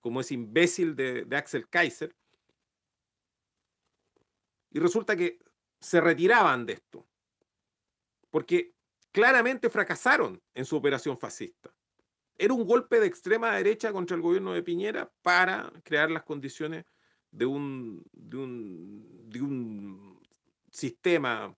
[0.00, 2.16] como ese imbécil de, de Axel Kaiser.
[4.72, 5.38] Y resulta que
[5.80, 7.06] se retiraban de esto,
[8.30, 8.74] porque
[9.10, 11.74] claramente fracasaron en su operación fascista.
[12.38, 16.86] Era un golpe de extrema derecha contra el gobierno de Piñera para crear las condiciones
[17.30, 20.20] de un, de un, de un
[20.70, 21.54] sistema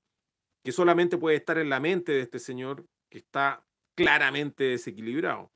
[0.63, 3.65] que solamente puede estar en la mente de este señor que está
[3.95, 5.53] claramente desequilibrado.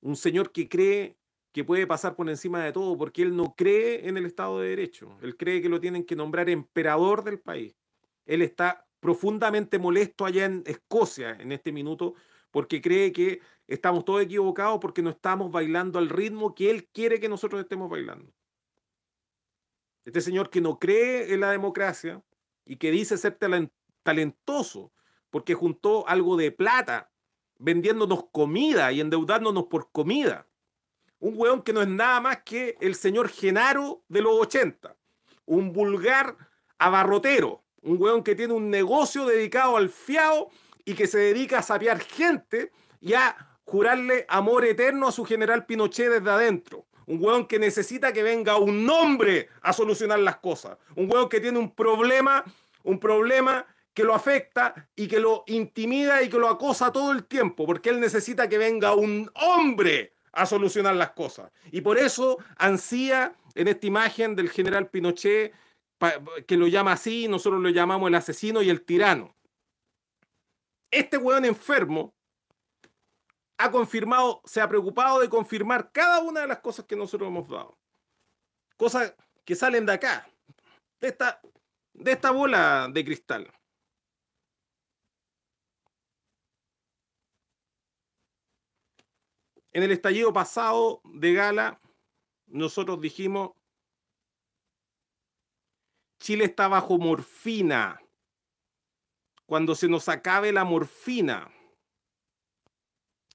[0.00, 1.16] Un señor que cree
[1.52, 4.68] que puede pasar por encima de todo porque él no cree en el Estado de
[4.68, 5.16] Derecho.
[5.22, 7.74] Él cree que lo tienen que nombrar emperador del país.
[8.26, 12.14] Él está profundamente molesto allá en Escocia en este minuto
[12.50, 17.18] porque cree que estamos todos equivocados porque no estamos bailando al ritmo que él quiere
[17.18, 18.32] que nosotros estemos bailando.
[20.04, 22.22] Este señor que no cree en la democracia
[22.64, 23.38] y que dice ser
[24.02, 24.92] talentoso
[25.30, 27.10] porque juntó algo de plata
[27.58, 30.46] vendiéndonos comida y endeudándonos por comida.
[31.20, 34.96] Un weón que no es nada más que el señor Genaro de los 80.
[35.46, 36.36] Un vulgar
[36.78, 37.62] abarrotero.
[37.82, 40.50] Un weón que tiene un negocio dedicado al fiado
[40.84, 45.66] y que se dedica a sapear gente y a jurarle amor eterno a su general
[45.66, 46.86] Pinochet desde adentro.
[47.06, 50.78] Un hueón que necesita que venga un hombre a solucionar las cosas.
[50.96, 52.44] Un hueón que tiene un problema,
[52.82, 57.24] un problema que lo afecta y que lo intimida y que lo acosa todo el
[57.24, 61.50] tiempo, porque él necesita que venga un hombre a solucionar las cosas.
[61.72, 65.52] Y por eso ansía en esta imagen del general Pinochet,
[66.46, 69.34] que lo llama así, nosotros lo llamamos el asesino y el tirano.
[70.90, 72.14] Este hueón enfermo
[73.58, 77.48] ha confirmado, se ha preocupado de confirmar cada una de las cosas que nosotros hemos
[77.48, 77.76] dado.
[78.76, 80.26] Cosas que salen de acá,
[81.00, 81.40] de esta,
[81.92, 83.52] de esta bola de cristal.
[89.72, 91.80] En el estallido pasado de Gala,
[92.46, 93.52] nosotros dijimos,
[96.18, 98.02] Chile está bajo morfina.
[99.46, 101.52] Cuando se nos acabe la morfina,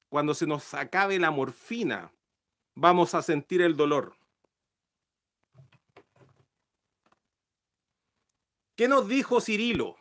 [0.09, 2.13] cuando se nos acabe la morfina,
[2.73, 4.15] vamos a sentir el dolor.
[8.75, 9.97] ¿Qué nos dijo Cirilo?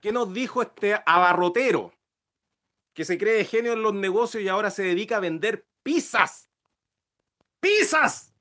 [0.00, 1.92] ¿Qué nos dijo este abarrotero
[2.94, 6.48] que se cree genio en los negocios y ahora se dedica a vender pizzas?
[7.60, 8.32] ¡Pizzas!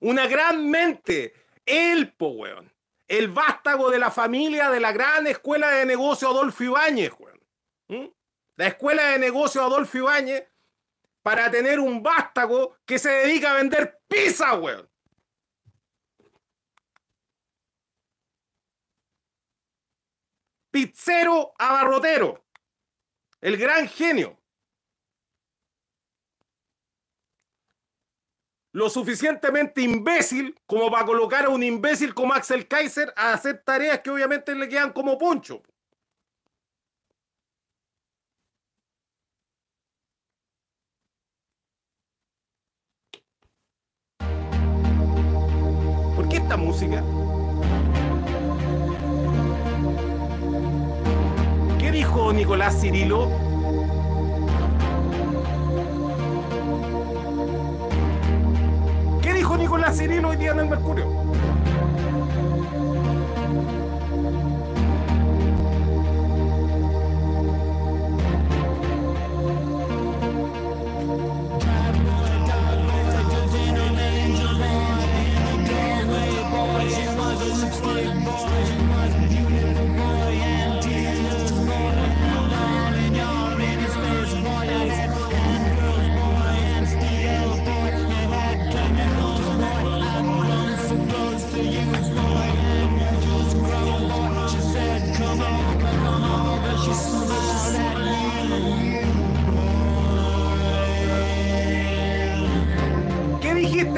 [0.00, 1.34] Una gran mente.
[1.64, 2.72] El po, weón.
[3.06, 7.40] El vástago de la familia de la gran escuela de negocio Adolfo Ibáñez, weón.
[7.88, 8.08] ¿Mm?
[8.56, 10.46] La escuela de negocio Adolfo Ibáñez
[11.22, 14.88] para tener un vástago que se dedica a vender pizza, weón.
[20.78, 22.44] Pizzero abarrotero,
[23.40, 24.38] el gran genio.
[28.70, 34.00] Lo suficientemente imbécil como para colocar a un imbécil como Axel Kaiser a hacer tareas
[34.00, 35.62] que obviamente le quedan como poncho.
[46.14, 47.02] ¿Por qué esta música?
[51.98, 53.28] Dijo Nicolás Cirilo?
[59.20, 61.27] ¿Qué dijo Nicolás Cirilo hoy día en el Mercurio?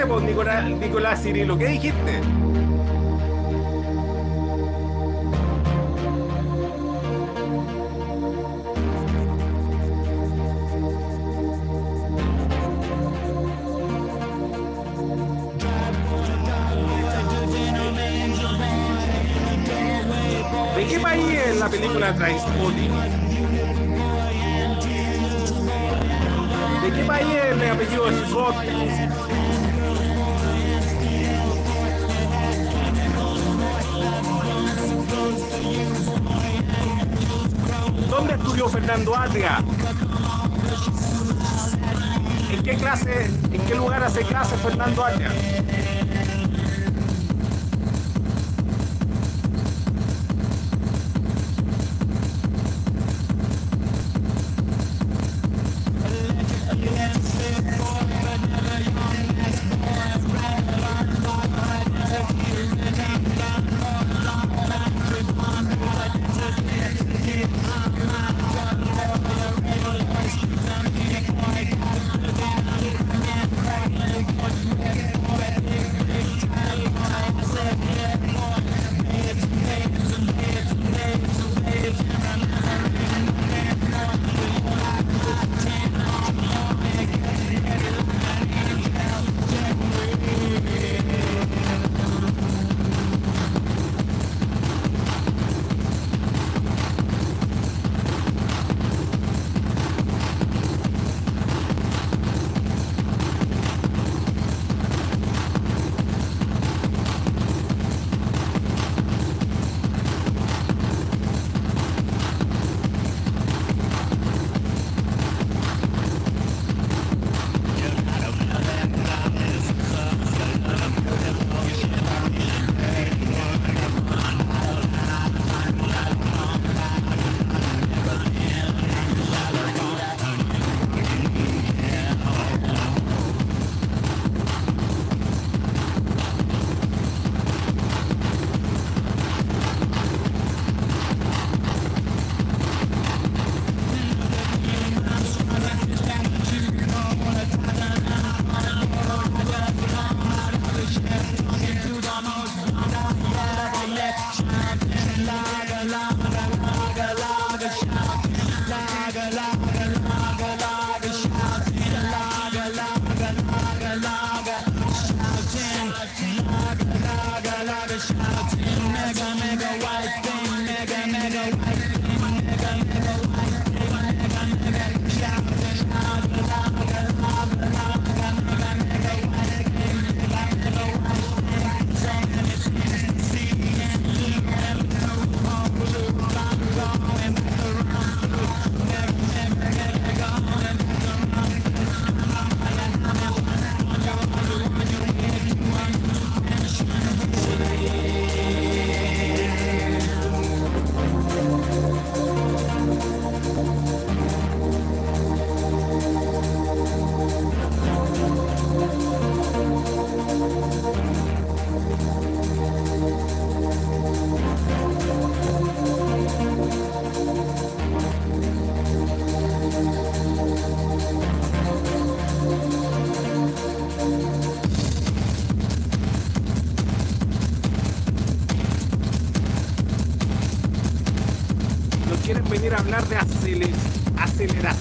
[0.06, 1.58] Nicolás, Cirilo?
[1.58, 2.20] ¿Qué dijiste?
[20.76, 22.92] ¿De qué país es la película Trainspotting?
[26.82, 29.49] ¿De qué país es el apellido Scott?
[38.70, 39.58] Fernando Atria?
[42.52, 45.30] ¿En qué clase, en qué lugar hace clase Fernando Atria?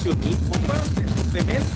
[0.10, 1.69] Aceleracionismo, weón,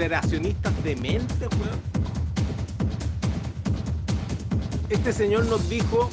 [0.00, 1.80] de, mente, aceleracionistas de mente, weón.
[4.88, 6.10] Este señor nos dijo,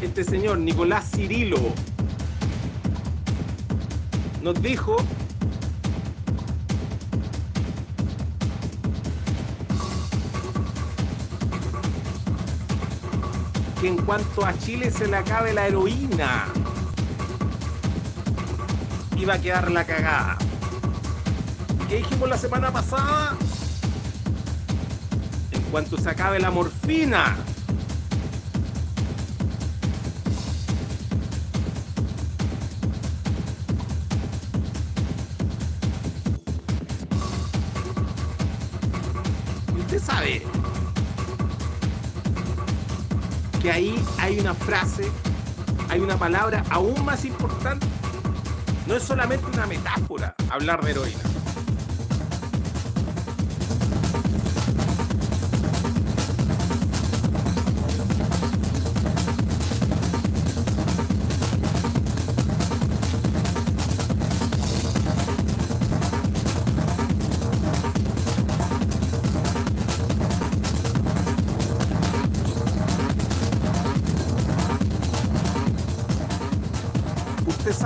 [0.00, 1.58] este señor Nicolás Cirilo,
[4.42, 4.96] nos dijo
[13.80, 16.46] que en cuanto a Chile se le acabe la heroína,
[19.16, 20.38] iba a quedar la cagada.
[21.92, 23.36] ¿Qué dijimos la semana pasada?
[25.50, 27.36] En cuanto se acabe la morfina.
[39.78, 40.42] Usted sabe
[43.60, 45.10] que ahí hay una frase,
[45.90, 47.86] hay una palabra aún más importante
[48.86, 51.31] no es solamente una metáfora hablar de heroína.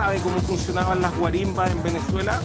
[0.06, 2.40] Sabe cómo funcionaban las guarimbas en Venezuela?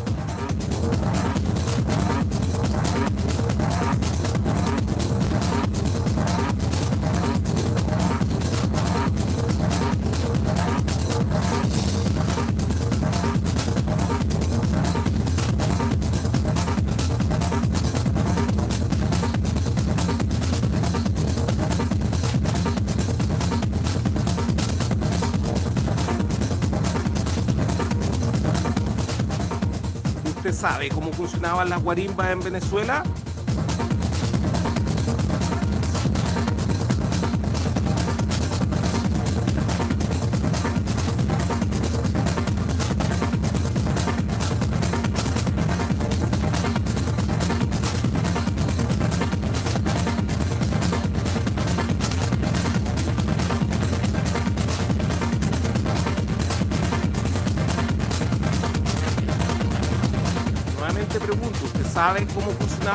[31.42, 33.04] Funcionaban las guarimbas en Venezuela?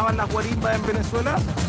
[0.06, 1.65] Funcionaban las guarimbas en Venezuela?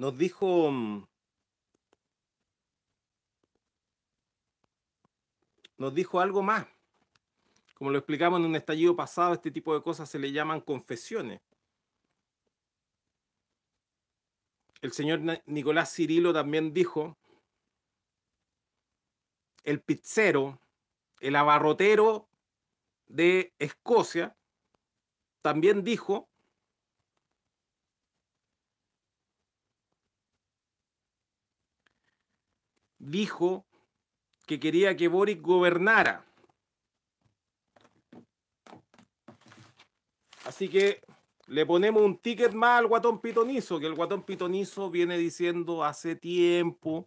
[0.00, 1.06] Nos dijo mm,
[5.76, 6.66] nos dijo algo más.
[7.74, 11.42] Como lo explicamos en un estallido pasado, este tipo de cosas se le llaman confesiones.
[14.80, 17.18] El señor Nicolás Cirilo también dijo
[19.64, 20.58] el pizzero,
[21.20, 22.26] el abarrotero
[23.06, 24.34] de Escocia,
[25.42, 26.29] también dijo
[33.00, 33.64] dijo
[34.46, 36.24] que quería que Boric gobernara.
[40.44, 41.02] Así que
[41.46, 46.14] le ponemos un ticket más al guatón pitonizo, que el guatón pitonizo viene diciendo hace
[46.14, 47.06] tiempo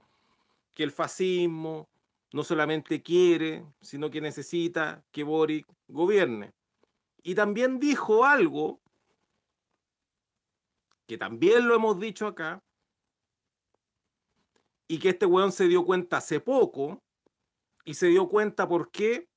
[0.73, 1.87] que el fascismo
[2.33, 6.51] no solamente quiere, sino que necesita que Boric gobierne.
[7.21, 8.81] Y también dijo algo
[11.05, 12.63] que también lo hemos dicho acá,
[14.87, 17.01] y que este weón se dio cuenta hace poco,
[17.85, 19.27] y se dio cuenta por qué,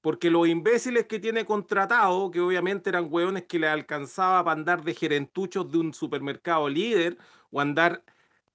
[0.00, 4.84] porque los imbéciles que tiene contratado, que obviamente eran weones que le alcanzaba para andar
[4.84, 7.18] de gerentuchos de un supermercado líder,
[7.50, 8.04] o andar,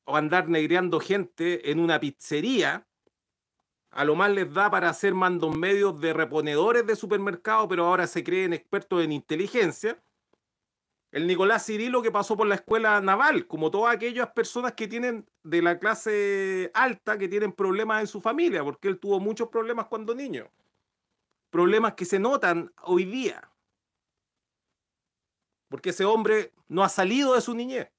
[0.05, 2.87] o andar negreando gente en una pizzería,
[3.91, 8.07] a lo más les da para hacer mandos medios de reponedores de supermercado, pero ahora
[8.07, 10.01] se creen expertos en inteligencia.
[11.11, 15.29] El Nicolás Cirilo que pasó por la escuela naval, como todas aquellas personas que tienen
[15.43, 19.87] de la clase alta, que tienen problemas en su familia, porque él tuvo muchos problemas
[19.87, 20.49] cuando niño.
[21.49, 23.51] Problemas que se notan hoy día.
[25.67, 27.91] Porque ese hombre no ha salido de su niñez.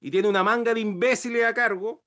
[0.00, 2.02] Y tiene una manga de imbéciles a cargo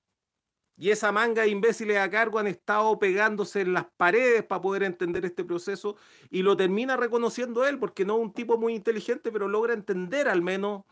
[0.80, 4.84] y esa manga de imbéciles a cargo han estado pegándose en las paredes para poder
[4.84, 5.98] entender este proceso
[6.30, 10.30] y lo termina reconociendo él, porque no es un tipo muy inteligente, pero logra entender
[10.30, 10.86] al menos,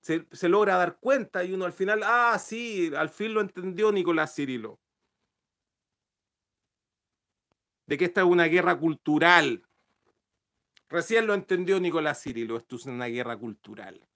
[0.00, 3.92] se, se, logra dar cuenta y uno al final, ah, sí, al fin lo entendió
[3.92, 4.80] Nicolás Cirilo.
[7.84, 9.62] De que esta es una guerra cultural.
[10.88, 14.08] Recién lo entendió Nicolás Cirilo, esto es una guerra cultural.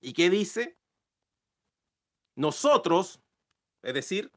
[0.00, 0.77] ¿Y qué dice?
[2.38, 3.20] Nosotros,
[3.82, 4.30] es decir,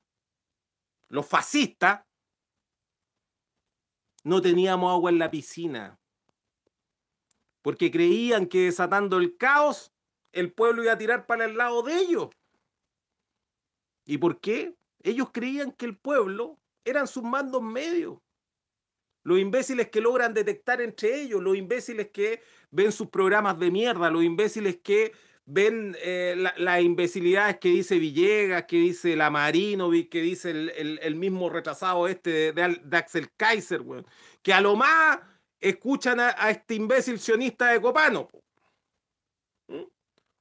[1.08, 2.04] los fascistas,
[4.24, 6.00] no teníamos agua en la piscina,
[7.62, 9.94] porque creían que desatando el caos,
[10.32, 12.30] el pueblo iba a tirar para el lado de ellos.
[14.06, 14.76] ¿Y por qué?
[15.04, 18.18] Ellos creían que el pueblo eran sus mandos medios.
[19.22, 22.42] Los imbéciles que logran detectar entre ellos, los imbéciles que
[22.72, 25.14] ven sus programas de mierda, los imbéciles que
[25.54, 31.50] ven eh, las imbecilidades que dice Villegas, que dice la Marinovic, que dice el, mismo
[31.50, 33.82] retrasado este de, Axel Kaiser,
[34.42, 35.20] que a lo más
[35.60, 38.30] escuchan a, este imbécil sionista de Copano.
[39.68, 39.84] ¿Mm?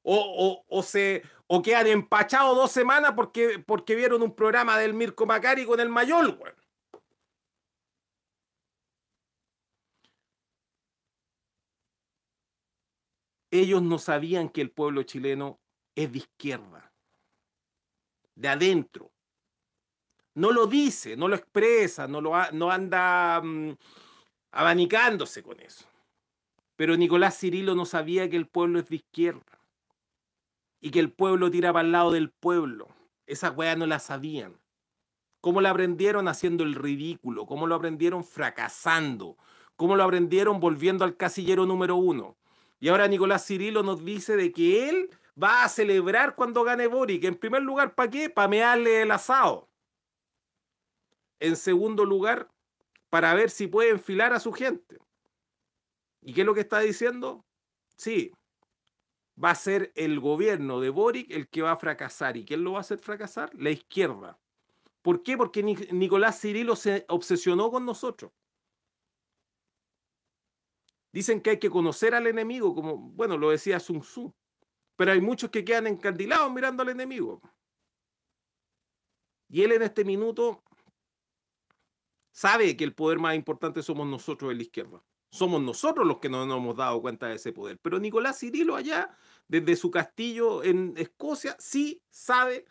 [0.03, 5.27] O, o, se, o quedan empachados dos semanas porque, porque vieron un programa del Mirko
[5.27, 6.39] Macari con el Mayol,
[13.51, 15.61] ellos no sabían que el pueblo chileno
[15.95, 16.93] es de izquierda,
[18.35, 19.13] de adentro.
[20.35, 23.77] No lo dice, no lo expresa, no, lo no anda mm,
[24.53, 25.87] abanicándose con eso.
[26.77, 29.61] Pero Nicolás Cirilo no sabía que el pueblo es de izquierda
[30.81, 32.89] y que el pueblo tira para el lado del pueblo.
[33.27, 34.59] Esas weas no la sabían.
[35.41, 37.47] ¿Cómo lo aprendieron haciendo el ridículo?
[37.47, 39.37] ¿Cómo lo aprendieron fracasando?
[39.77, 42.37] ¿Cómo lo aprendieron volviendo al casillero número uno?
[42.81, 47.25] Y ahora Nicolás Cirilo nos dice de que él va a celebrar cuando gane Boric.
[47.25, 48.31] En primer lugar, ¿para qué?
[48.31, 49.69] Para mearle el asado.
[51.39, 52.49] En segundo lugar,
[53.11, 54.99] para ver si puede enfilar a su gente.
[56.23, 57.45] ¿Y qué es lo que está diciendo?
[57.97, 58.33] Sí,
[59.43, 62.37] va a ser el gobierno de Boric el que va a fracasar.
[62.37, 63.51] ¿Y quién lo va a hacer fracasar?
[63.55, 64.39] La izquierda.
[65.03, 65.37] ¿Por qué?
[65.37, 68.33] Porque Nicolás Cirilo se obsesionó con nosotros.
[71.13, 74.33] Dicen que hay que conocer al enemigo, como, bueno, lo decía Sun Tzu.
[74.97, 77.41] Pero hay muchos que quedan encandilados mirando al enemigo.
[79.49, 80.63] Y él en este minuto
[82.31, 85.03] sabe que el poder más importante somos nosotros de la izquierda.
[85.33, 87.79] Somos nosotros los que no nos hemos dado cuenta de ese poder.
[87.81, 89.17] Pero Nicolás Cirilo allá,
[89.49, 92.67] desde su castillo en Escocia, sí sabe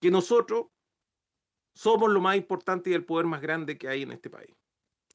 [0.00, 0.66] que nosotros
[1.74, 4.54] somos lo más importante y el poder más grande que hay en este país.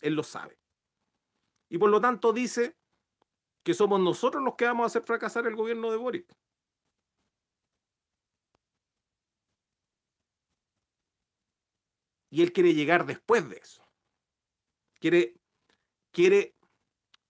[0.01, 0.57] Él lo sabe.
[1.69, 2.75] Y por lo tanto dice
[3.63, 6.35] que somos nosotros los que vamos a hacer fracasar el gobierno de Boric.
[12.29, 13.87] Y él quiere llegar después de eso.
[14.99, 15.35] Quiere,
[16.11, 16.55] quiere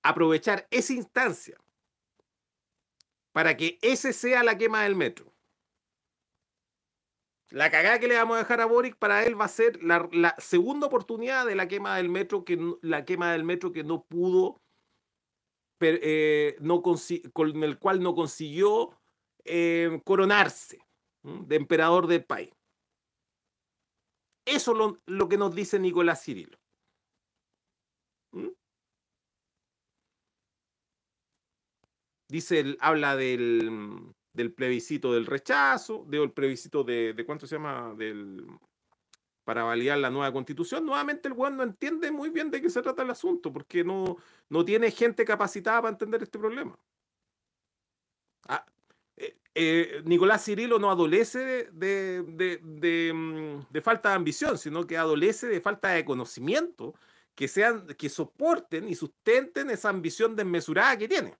[0.02, 1.58] aprovechar esa instancia
[3.32, 5.35] para que ese sea la quema del metro.
[7.56, 10.36] La cagada que le vamos a dejar a Boric para él va a ser la,
[10.40, 14.62] segunda oportunidad de la quema del metro que la quema del metro que no pudo
[15.80, 16.58] eh,
[17.32, 19.00] con el cual no consiguió
[19.46, 20.80] eh, coronarse
[21.24, 22.52] de emperador del país.
[24.46, 26.58] Eso es lo, que nos dice Nicolás Cirilo.
[28.34, 28.50] ¿Mm?
[32.28, 37.94] Dice, habla del, del, plebiscito del rechazo, del plebiscito de, de, ¿cuánto se llama?
[37.98, 38.46] Del,
[39.46, 40.86] para validar la nueva constitución.
[40.86, 44.18] Nuevamente el weón no entiende muy bien de qué se trata el asunto, porque no,
[44.50, 46.78] no tiene gente capacitada para entender este problema.
[48.48, 48.66] Ah,
[49.16, 54.98] eh, eh, Nicolás Cirilo no adolece de, de, mm, de, falta de ambición, sino que
[54.98, 56.96] adolece de falta de conocimiento
[57.36, 61.38] que, sean, que soporten y sustenten esa ambición desmesurada que tiene.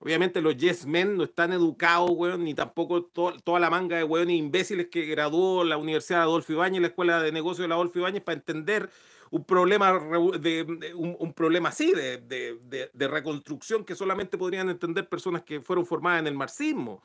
[0.00, 4.36] Obviamente los yes men no están educados, weón, ni tampoco toda la manga de weones
[4.36, 8.22] imbéciles que graduó la Universidad de Adolfo Ibáñez, la Escuela de Negocios de Adolfo Ibáñez,
[8.22, 8.90] para entender
[9.30, 9.92] un problema,
[10.38, 16.28] de, un, problema así, de, reconstrucción que solamente podrían entender personas que fueron formadas en
[16.28, 17.02] el marxismo.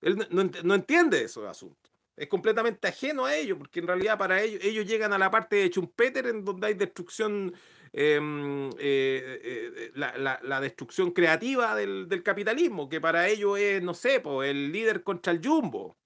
[0.00, 1.92] Él no, no entiende esos asuntos.
[2.16, 5.56] Es completamente ajeno a ellos, porque en realidad para ellos, ellos llegan a la parte
[5.56, 7.52] de Schumpeter, en donde hay destrucción
[7.96, 15.04] eh, eh, la, destrucción creativa del, capitalismo, que para ellos es, no sé, el líder
[15.04, 15.96] contra el jumbo,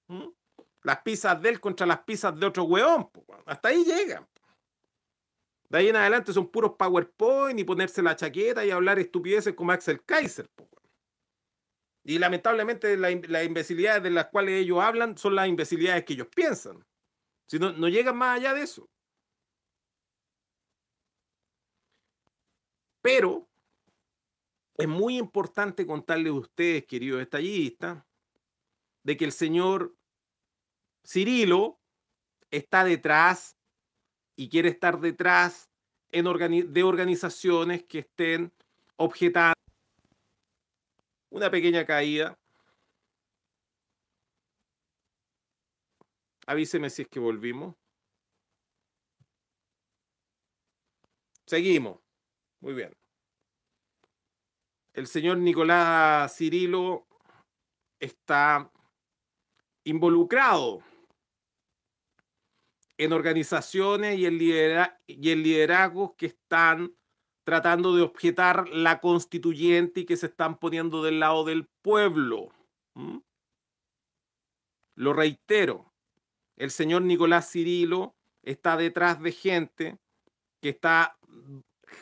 [0.83, 3.09] las pizzas de él contra las pizzas de otro weón,
[3.47, 4.29] hasta ahí llegan.
[5.71, 9.73] De ahí en adelante son puros PowerPoint y ponerse la chaqueta y hablar estupideces como
[9.73, 10.47] Axel Kaiser.
[12.05, 16.85] Y lamentablemente las imbecilidades de las cuales ellos hablan son las imbecilidades que ellos piensan.
[17.47, 18.89] Si no, no llegan más allá de eso.
[23.09, 23.49] Pero
[24.77, 28.05] es muy importante contarles a ustedes, queridos estallistas,
[29.03, 29.97] de que el señor
[31.07, 31.81] Cirilo
[32.51, 33.57] está detrás
[34.37, 35.71] y quiere estar detrás
[36.11, 38.53] de organizaciones que estén
[38.97, 39.55] objetando
[41.31, 42.39] una pequeña caída.
[46.47, 47.75] Avíseme si es que volvimos.
[51.47, 52.08] Seguimos.
[52.61, 52.95] Muy bien.
[54.93, 57.07] El señor Nicolás Cirilo
[58.01, 58.71] está
[59.85, 60.83] involucrado
[62.97, 64.39] en organizaciones y en,
[65.07, 66.93] y liderazgos que están
[67.45, 72.49] tratando de objetar la constituyente y que se están poniendo del lado del pueblo.
[74.97, 75.93] Lo reitero,
[76.57, 79.99] el señor Nicolás Cirilo está detrás de gente
[80.61, 81.17] que está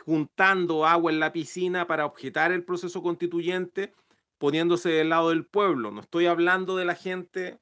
[0.05, 3.93] juntando agua en la piscina para objetar el proceso constituyente,
[4.39, 5.91] poniéndose del lado del pueblo.
[5.91, 7.61] No estoy hablando de la gente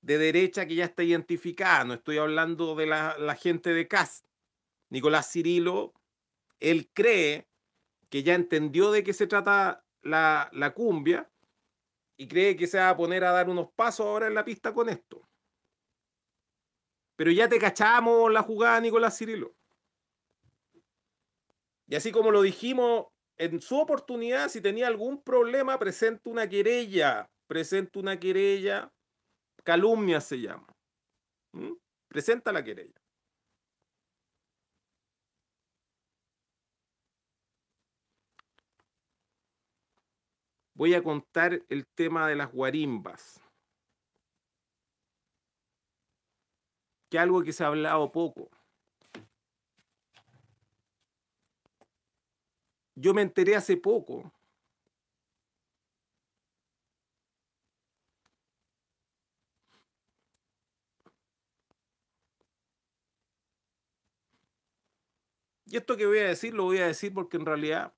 [0.00, 4.24] de derecha que ya está identificada, no estoy hablando de la, gente de CAS.
[4.90, 5.92] Nicolás Cirilo,
[6.60, 7.46] él cree
[8.08, 11.30] que ya entendió de qué se trata la, la cumbia
[12.16, 14.72] y cree que se va a poner a dar unos pasos ahora en la pista
[14.72, 15.28] con esto.
[17.16, 19.57] Pero ya te cachamos la jugada, Nicolás Cirilo.
[21.88, 23.06] Y así como lo dijimos,
[23.38, 27.26] en su oportunidad, si tenía algún problema, presenta una querella.
[27.46, 28.92] Presenta una querella.
[29.64, 30.66] Calumnia se llama.
[32.08, 33.00] Presenta la querella.
[40.74, 43.40] Voy a contar el tema de las guarimbas.
[47.10, 48.50] Que algo que se ha hablado poco.
[53.00, 54.32] Yo me enteré hace poco.
[65.66, 67.94] Y esto que voy a decir lo voy a decir porque en realidad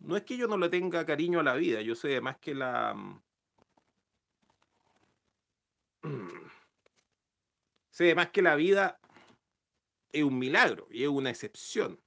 [0.00, 2.54] no es que yo no le tenga cariño a la vida, yo sé más que
[2.54, 2.94] la...
[7.90, 9.00] sé más que la vida
[10.12, 12.03] es un milagro y es una excepción.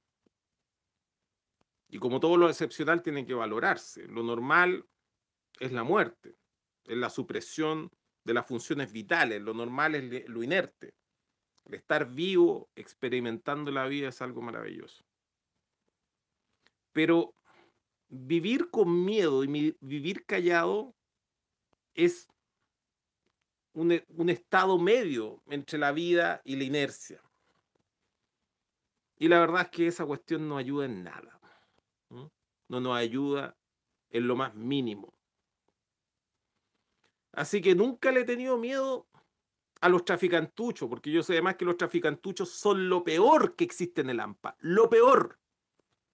[1.88, 4.06] Y como todo lo excepcional tiene que valorarse.
[4.08, 4.86] Lo normal
[5.58, 6.36] es la muerte,
[6.84, 7.90] es la supresión
[8.24, 9.40] de las funciones vitales.
[9.40, 10.94] Lo normal es lo inerte.
[11.64, 15.04] El estar vivo, experimentando la vida es algo maravilloso.
[16.92, 17.34] Pero
[18.08, 20.94] vivir con miedo y vivir callado
[21.94, 22.28] es
[23.72, 27.22] un, un, estado medio entre la vida y la inercia.
[29.16, 31.37] Y la verdad es que esa cuestión no ayuda en nada
[32.68, 33.56] no nos ayuda
[34.10, 35.14] en lo más mínimo.
[37.32, 39.08] Así que nunca le he tenido miedo
[39.80, 44.00] a los traficantuchos, porque yo sé además que los traficantuchos son lo peor que existe
[44.00, 44.56] en el AMPA.
[44.60, 45.38] Lo peor.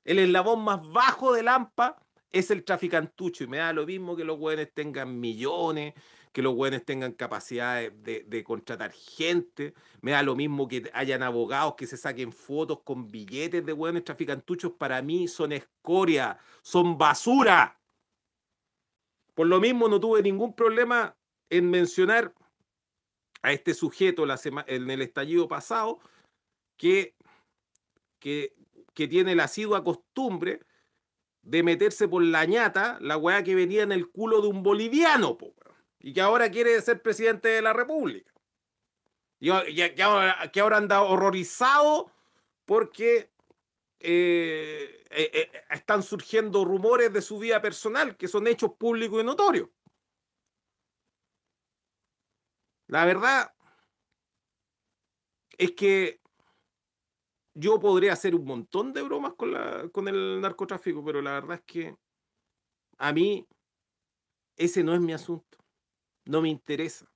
[0.05, 1.97] El eslabón más bajo del AMPA
[2.31, 5.95] es el traficantucho y me da lo mismo que los jóvenes tengan millones,
[6.35, 9.73] que los buenos tengan capacidad de, contratar gente.
[10.01, 14.03] Me da lo mismo que hayan abogados que se saquen fotos con billetes de buenos
[14.03, 14.73] traficantuchos.
[14.73, 17.79] Para mí son escoria, son basura.
[19.35, 21.17] Por lo mismo no tuve ningún problema
[21.51, 22.35] en mencionar
[23.43, 24.27] a este sujeto
[24.67, 26.01] en el estallido pasado
[26.77, 27.15] que,
[28.19, 28.57] que,
[28.93, 30.63] que tiene la asidua costumbre
[31.43, 35.39] de meterse por la ñata la weá que venía en el culo de un boliviano,
[35.39, 35.55] po,
[36.05, 38.31] y que ahora quiere ser presidente de la República.
[39.41, 42.13] Y, que, ahora, anda horrorizado
[42.67, 43.31] porque
[44.01, 49.25] eh, eh, eh, están surgiendo rumores de su vida personal que son hechos públicos y
[49.25, 49.71] notorios.
[52.87, 53.55] La verdad
[55.57, 56.21] es que
[57.55, 61.57] yo podría hacer un montón de bromas con, la, con el narcotráfico, pero la verdad
[61.57, 61.97] es que
[62.99, 63.49] a mí
[64.57, 65.64] ese no es mi asunto
[66.25, 67.11] no me interesa.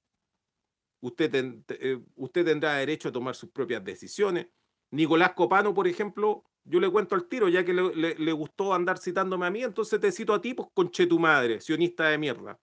[1.01, 4.49] Usted, eh, usted tendrá derecho a tomar sus propias decisiones.
[4.91, 9.47] Nicolás Copano, por ejemplo, yo le cuento al tiro, ya que le, gustó andar citándome
[9.47, 12.59] a mí, entonces te cito a ti, pues conche tu madre, sionista de mierda.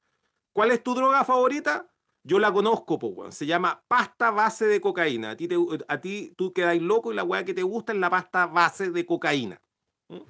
[0.54, 1.90] ¿Cuál es tu droga favorita?
[2.24, 5.32] Yo la conozco, pues, Se llama pasta base de cocaína.
[5.32, 5.56] A ti, te,
[5.88, 8.90] a ti tú quedáis loco y la weá que te gusta es la pasta base
[8.92, 9.62] de cocaína.
[10.10, 10.22] ¿Mm?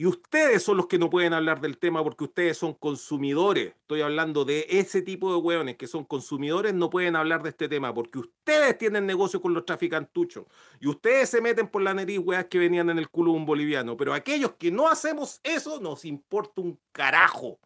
[0.00, 3.74] Y ustedes son los que no pueden hablar del tema porque ustedes son consumidores.
[3.82, 7.68] Estoy hablando de ese tipo de hueones que son consumidores, no pueden hablar de este
[7.68, 10.46] tema porque ustedes tienen negocio con los traficantuchos.
[10.80, 13.44] Y ustedes se meten por la nariz, weas que venían en el culo de un
[13.44, 13.94] boliviano.
[13.94, 17.60] Pero aquellos que no hacemos eso, nos importa un carajo.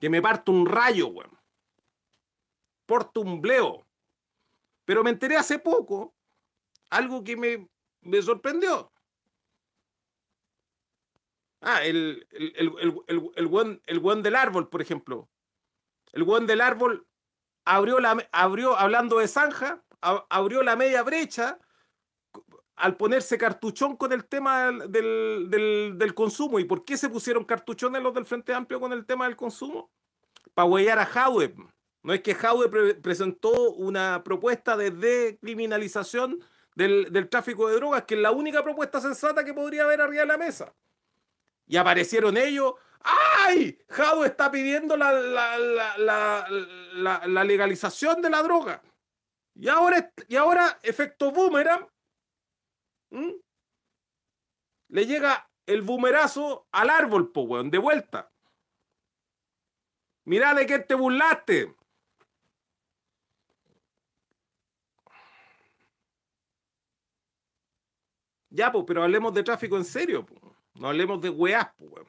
[0.00, 1.38] Que me parto un rayo, weón.
[2.84, 3.86] Porto un bleo.
[4.84, 6.12] Pero me enteré hace poco
[6.90, 7.68] algo que me,
[8.00, 8.90] me sorprendió.
[11.66, 12.72] Ah, el, el,
[13.36, 15.30] el, buen, el buen del árbol, por ejemplo.
[16.12, 17.06] El buen del árbol
[17.64, 21.58] abrió, la, abrió hablando de zanja, abrió la media brecha
[22.76, 26.58] al ponerse cartuchón con el tema del, del, del, consumo.
[26.58, 29.90] ¿Y por qué se pusieron cartuchones los del Frente Amplio con el tema del consumo?
[30.52, 31.54] Para huellar a Jaude.
[32.02, 38.16] No es que Jaude presentó una propuesta de decriminalización del, del tráfico de drogas, que
[38.16, 40.74] es la única propuesta sensata que podría haber arriba de la mesa.
[41.66, 42.74] Y aparecieron ellos.
[43.00, 43.78] ¡Ay!
[43.88, 45.12] Jado está pidiendo la,
[45.96, 48.82] la, legalización de la droga.
[49.54, 51.86] Y ahora, y ahora efecto boomerang.
[54.88, 58.30] Le llega el boomerazo al árbol, po, weón, de vuelta.
[60.24, 61.74] Mira de qué te burlaste.
[68.50, 70.24] Ya, pues, pero hablemos de tráfico en serio.
[70.24, 70.43] Po.
[70.74, 72.06] No hablemos de weas, pues,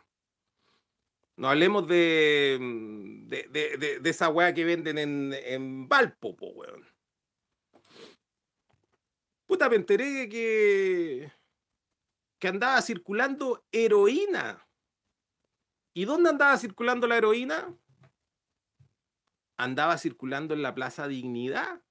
[1.37, 6.85] No hablemos de, mm, de, de, esa wea que venden en, en Valpo, po, weón.
[9.45, 11.31] Puta, me enteré que,
[12.39, 14.67] que andaba circulando heroína.
[15.93, 17.73] ¿Y dónde andaba circulando la heroína?
[19.57, 21.81] Andaba circulando en la Plaza Dignidad.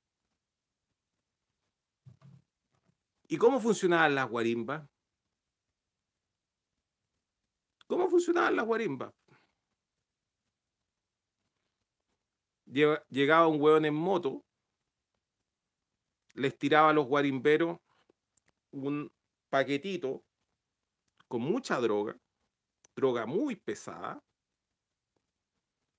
[3.29, 4.89] ¿Y cómo funcionaban las guarimbas?
[7.95, 9.15] ¿Cómo funcionaban las guarimbas?
[12.65, 14.45] Llegaba un hueón en moto,
[16.33, 17.79] les tiraba a los guarimberos
[18.73, 19.13] un
[19.49, 20.25] paquetito
[21.29, 22.19] con mucha droga,
[22.97, 24.21] droga muy pesada,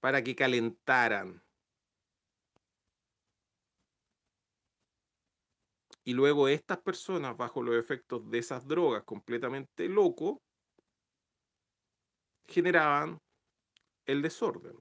[0.02, 1.42] para que calentaran.
[6.04, 10.40] Y luego estas personas, bajo los efectos de esas drogas completamente locos,
[12.48, 13.20] generaban
[14.06, 14.78] el desorden.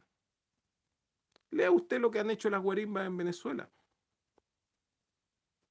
[1.50, 3.70] Lea usted lo que han hecho las guarimbas en Venezuela.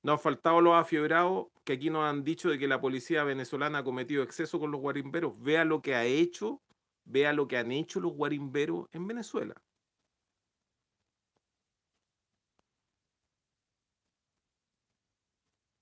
[0.01, 3.79] Nos han faltado los afiebrados que aquí nos han dicho de que la policía venezolana
[3.79, 5.33] ha cometido exceso con los guarimberos.
[5.41, 6.61] Vea lo que ha hecho,
[7.05, 9.55] vea lo que han hecho los guarimberos en Venezuela.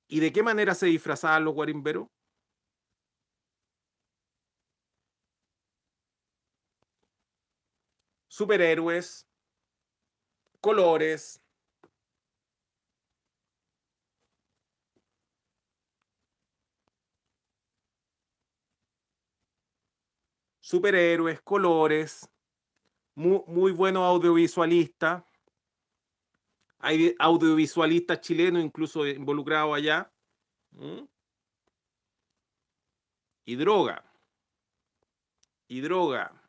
[0.07, 2.07] ¿Y de qué manera se disfrazaban los guarimberos?
[8.31, 9.27] Superhéroes,
[10.61, 11.41] colores.
[20.61, 22.29] Superhéroes, colores,
[23.15, 25.25] muy, muy buenos audiovisualistas.
[26.79, 30.09] Hay audiovisualistas chilenos incluso involucrados allá.
[33.43, 34.01] Y droga.
[35.67, 36.40] Y droga.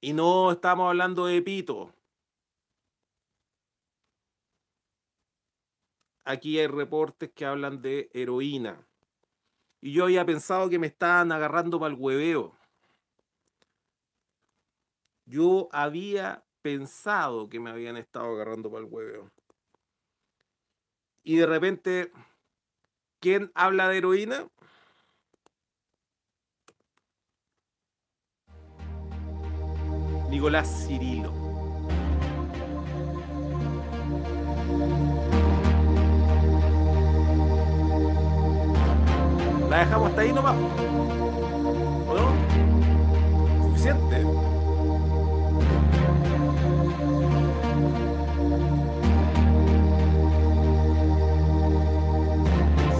[0.00, 1.92] Y no estamos hablando de pito.
[6.24, 8.86] Aquí hay reportes que hablan de heroína.
[9.82, 12.56] Y yo había pensado que me estaban agarrando para el hueveo.
[15.26, 19.30] Yo había pensado que me habían estado agarrando para el hueveo.
[21.22, 22.12] Y de repente,
[23.20, 24.48] ¿quién habla de heroína?
[30.30, 31.32] Nicolás Cirilo.
[39.68, 40.54] La dejamos hasta ahí nomás.
[42.08, 43.64] ¿O no?
[43.64, 44.22] Suficiente.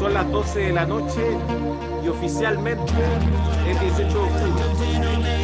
[0.00, 1.36] Son las 12 de la noche
[2.04, 2.92] y oficialmente
[3.68, 5.39] es 18 de octubre.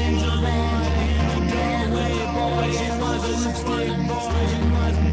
[3.26, 5.05] Always playing boy, you might